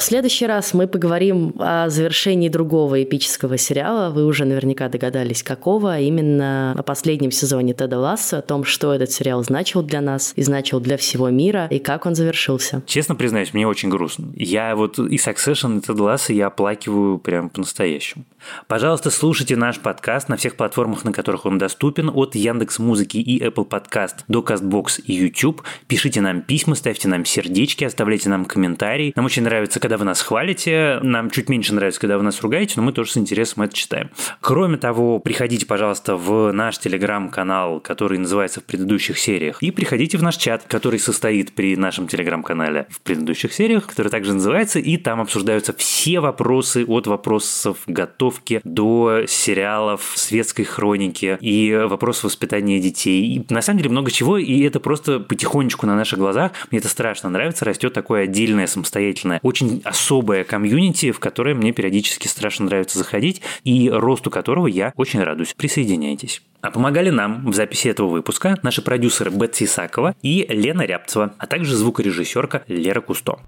В 0.00 0.02
следующий 0.02 0.46
раз 0.46 0.72
мы 0.72 0.88
поговорим 0.88 1.52
о 1.58 1.90
завершении 1.90 2.48
другого 2.48 3.02
эпического 3.02 3.58
сериала. 3.58 4.08
Вы 4.08 4.24
уже 4.24 4.46
наверняка 4.46 4.88
догадались, 4.88 5.42
какого, 5.42 6.00
именно 6.00 6.72
о 6.72 6.82
последнем 6.82 7.30
сезоне 7.30 7.74
Теда 7.74 7.98
Ласса, 7.98 8.38
о 8.38 8.42
том, 8.42 8.64
что 8.64 8.94
этот 8.94 9.12
сериал 9.12 9.44
значил 9.44 9.82
для 9.82 10.00
нас 10.00 10.32
и 10.36 10.42
значил 10.42 10.80
для 10.80 10.96
всего 10.96 11.28
мира, 11.28 11.66
и 11.70 11.78
как 11.78 12.06
он 12.06 12.14
завершился. 12.14 12.82
Честно 12.86 13.14
признаюсь, 13.14 13.52
мне 13.52 13.68
очень 13.68 13.90
грустно. 13.90 14.32
Я 14.36 14.74
вот 14.74 14.98
и 14.98 15.16
Succession, 15.16 15.76
и 15.76 15.80
Теда 15.82 16.02
Ласса 16.02 16.32
я 16.32 16.46
оплакиваю 16.46 17.18
прям 17.18 17.50
по-настоящему. 17.50 18.24
Пожалуйста, 18.68 19.10
слушайте 19.10 19.54
наш 19.54 19.80
подкаст 19.80 20.30
на 20.30 20.38
всех 20.38 20.56
платформах, 20.56 21.04
на 21.04 21.12
которых 21.12 21.44
он 21.44 21.58
доступен, 21.58 22.10
от 22.12 22.34
Яндекс 22.34 22.78
Музыки 22.78 23.18
и 23.18 23.38
Apple 23.44 23.68
Podcast 23.68 24.24
до 24.28 24.40
Castbox 24.40 25.02
и 25.04 25.12
YouTube. 25.12 25.62
Пишите 25.88 26.22
нам 26.22 26.40
письма, 26.40 26.74
ставьте 26.74 27.06
нам 27.06 27.26
сердечки, 27.26 27.84
оставляйте 27.84 28.30
нам 28.30 28.46
комментарии. 28.46 29.12
Нам 29.14 29.26
очень 29.26 29.42
нравится, 29.42 29.78
когда 29.90 29.98
вы 29.98 30.04
нас 30.04 30.22
хвалите. 30.22 31.00
Нам 31.02 31.30
чуть 31.30 31.48
меньше 31.48 31.74
нравится, 31.74 32.00
когда 32.00 32.16
вы 32.16 32.22
нас 32.22 32.40
ругаете, 32.42 32.74
но 32.76 32.82
мы 32.82 32.92
тоже 32.92 33.10
с 33.10 33.16
интересом 33.16 33.64
это 33.64 33.74
читаем. 33.74 34.10
Кроме 34.40 34.76
того, 34.76 35.18
приходите, 35.18 35.66
пожалуйста, 35.66 36.14
в 36.14 36.52
наш 36.52 36.78
телеграм-канал, 36.78 37.80
который 37.80 38.16
называется 38.18 38.60
в 38.60 38.64
предыдущих 38.64 39.18
сериях, 39.18 39.60
и 39.60 39.72
приходите 39.72 40.16
в 40.16 40.22
наш 40.22 40.36
чат, 40.36 40.62
который 40.68 41.00
состоит 41.00 41.56
при 41.56 41.74
нашем 41.74 42.06
телеграм-канале 42.06 42.86
в 42.88 43.00
предыдущих 43.00 43.52
сериях, 43.52 43.88
который 43.88 44.12
также 44.12 44.32
называется, 44.32 44.78
и 44.78 44.96
там 44.96 45.20
обсуждаются 45.20 45.72
все 45.72 46.20
вопросы 46.20 46.84
от 46.86 47.08
вопросов 47.08 47.78
готовки 47.88 48.60
до 48.62 49.22
сериалов, 49.26 50.12
светской 50.14 50.62
хроники 50.62 51.36
и 51.40 51.74
вопросов 51.74 52.26
воспитания 52.26 52.78
детей. 52.78 53.24
И 53.24 53.52
на 53.52 53.60
самом 53.60 53.78
деле 53.78 53.90
много 53.90 54.12
чего, 54.12 54.38
и 54.38 54.60
это 54.60 54.78
просто 54.78 55.18
потихонечку 55.18 55.84
на 55.86 55.96
наших 55.96 56.20
глазах, 56.20 56.52
мне 56.70 56.78
это 56.78 56.88
страшно 56.88 57.28
нравится, 57.28 57.64
растет 57.64 57.92
такое 57.92 58.22
отдельное, 58.22 58.68
самостоятельное, 58.68 59.40
очень 59.80 59.88
особое 59.88 60.44
комьюнити, 60.44 61.12
в 61.12 61.18
которое 61.18 61.54
мне 61.54 61.72
периодически 61.72 62.28
страшно 62.28 62.66
нравится 62.66 62.98
заходить, 62.98 63.42
и 63.64 63.90
росту 63.90 64.30
которого 64.30 64.66
я 64.66 64.92
очень 64.96 65.22
радуюсь. 65.22 65.54
Присоединяйтесь. 65.54 66.42
А 66.62 66.70
помогали 66.70 67.10
нам 67.10 67.50
в 67.50 67.54
записи 67.54 67.88
этого 67.88 68.08
выпуска 68.08 68.58
наши 68.62 68.82
продюсеры 68.82 69.30
Бетси 69.30 69.64
Исакова 69.64 70.14
и 70.22 70.46
Лена 70.48 70.82
Рябцева, 70.82 71.34
а 71.38 71.46
также 71.46 71.74
звукорежиссерка 71.76 72.62
Лера 72.68 73.00
Кусто. 73.00 73.38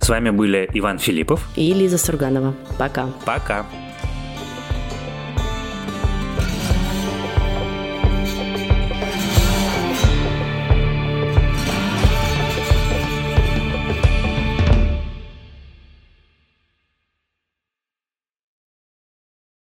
С 0.00 0.08
вами 0.08 0.30
были 0.30 0.68
Иван 0.74 0.98
Филиппов 0.98 1.48
И 1.56 1.72
Лиза 1.72 1.98
Сурганова. 1.98 2.54
Пока. 2.78 3.08
Пока. 3.24 3.66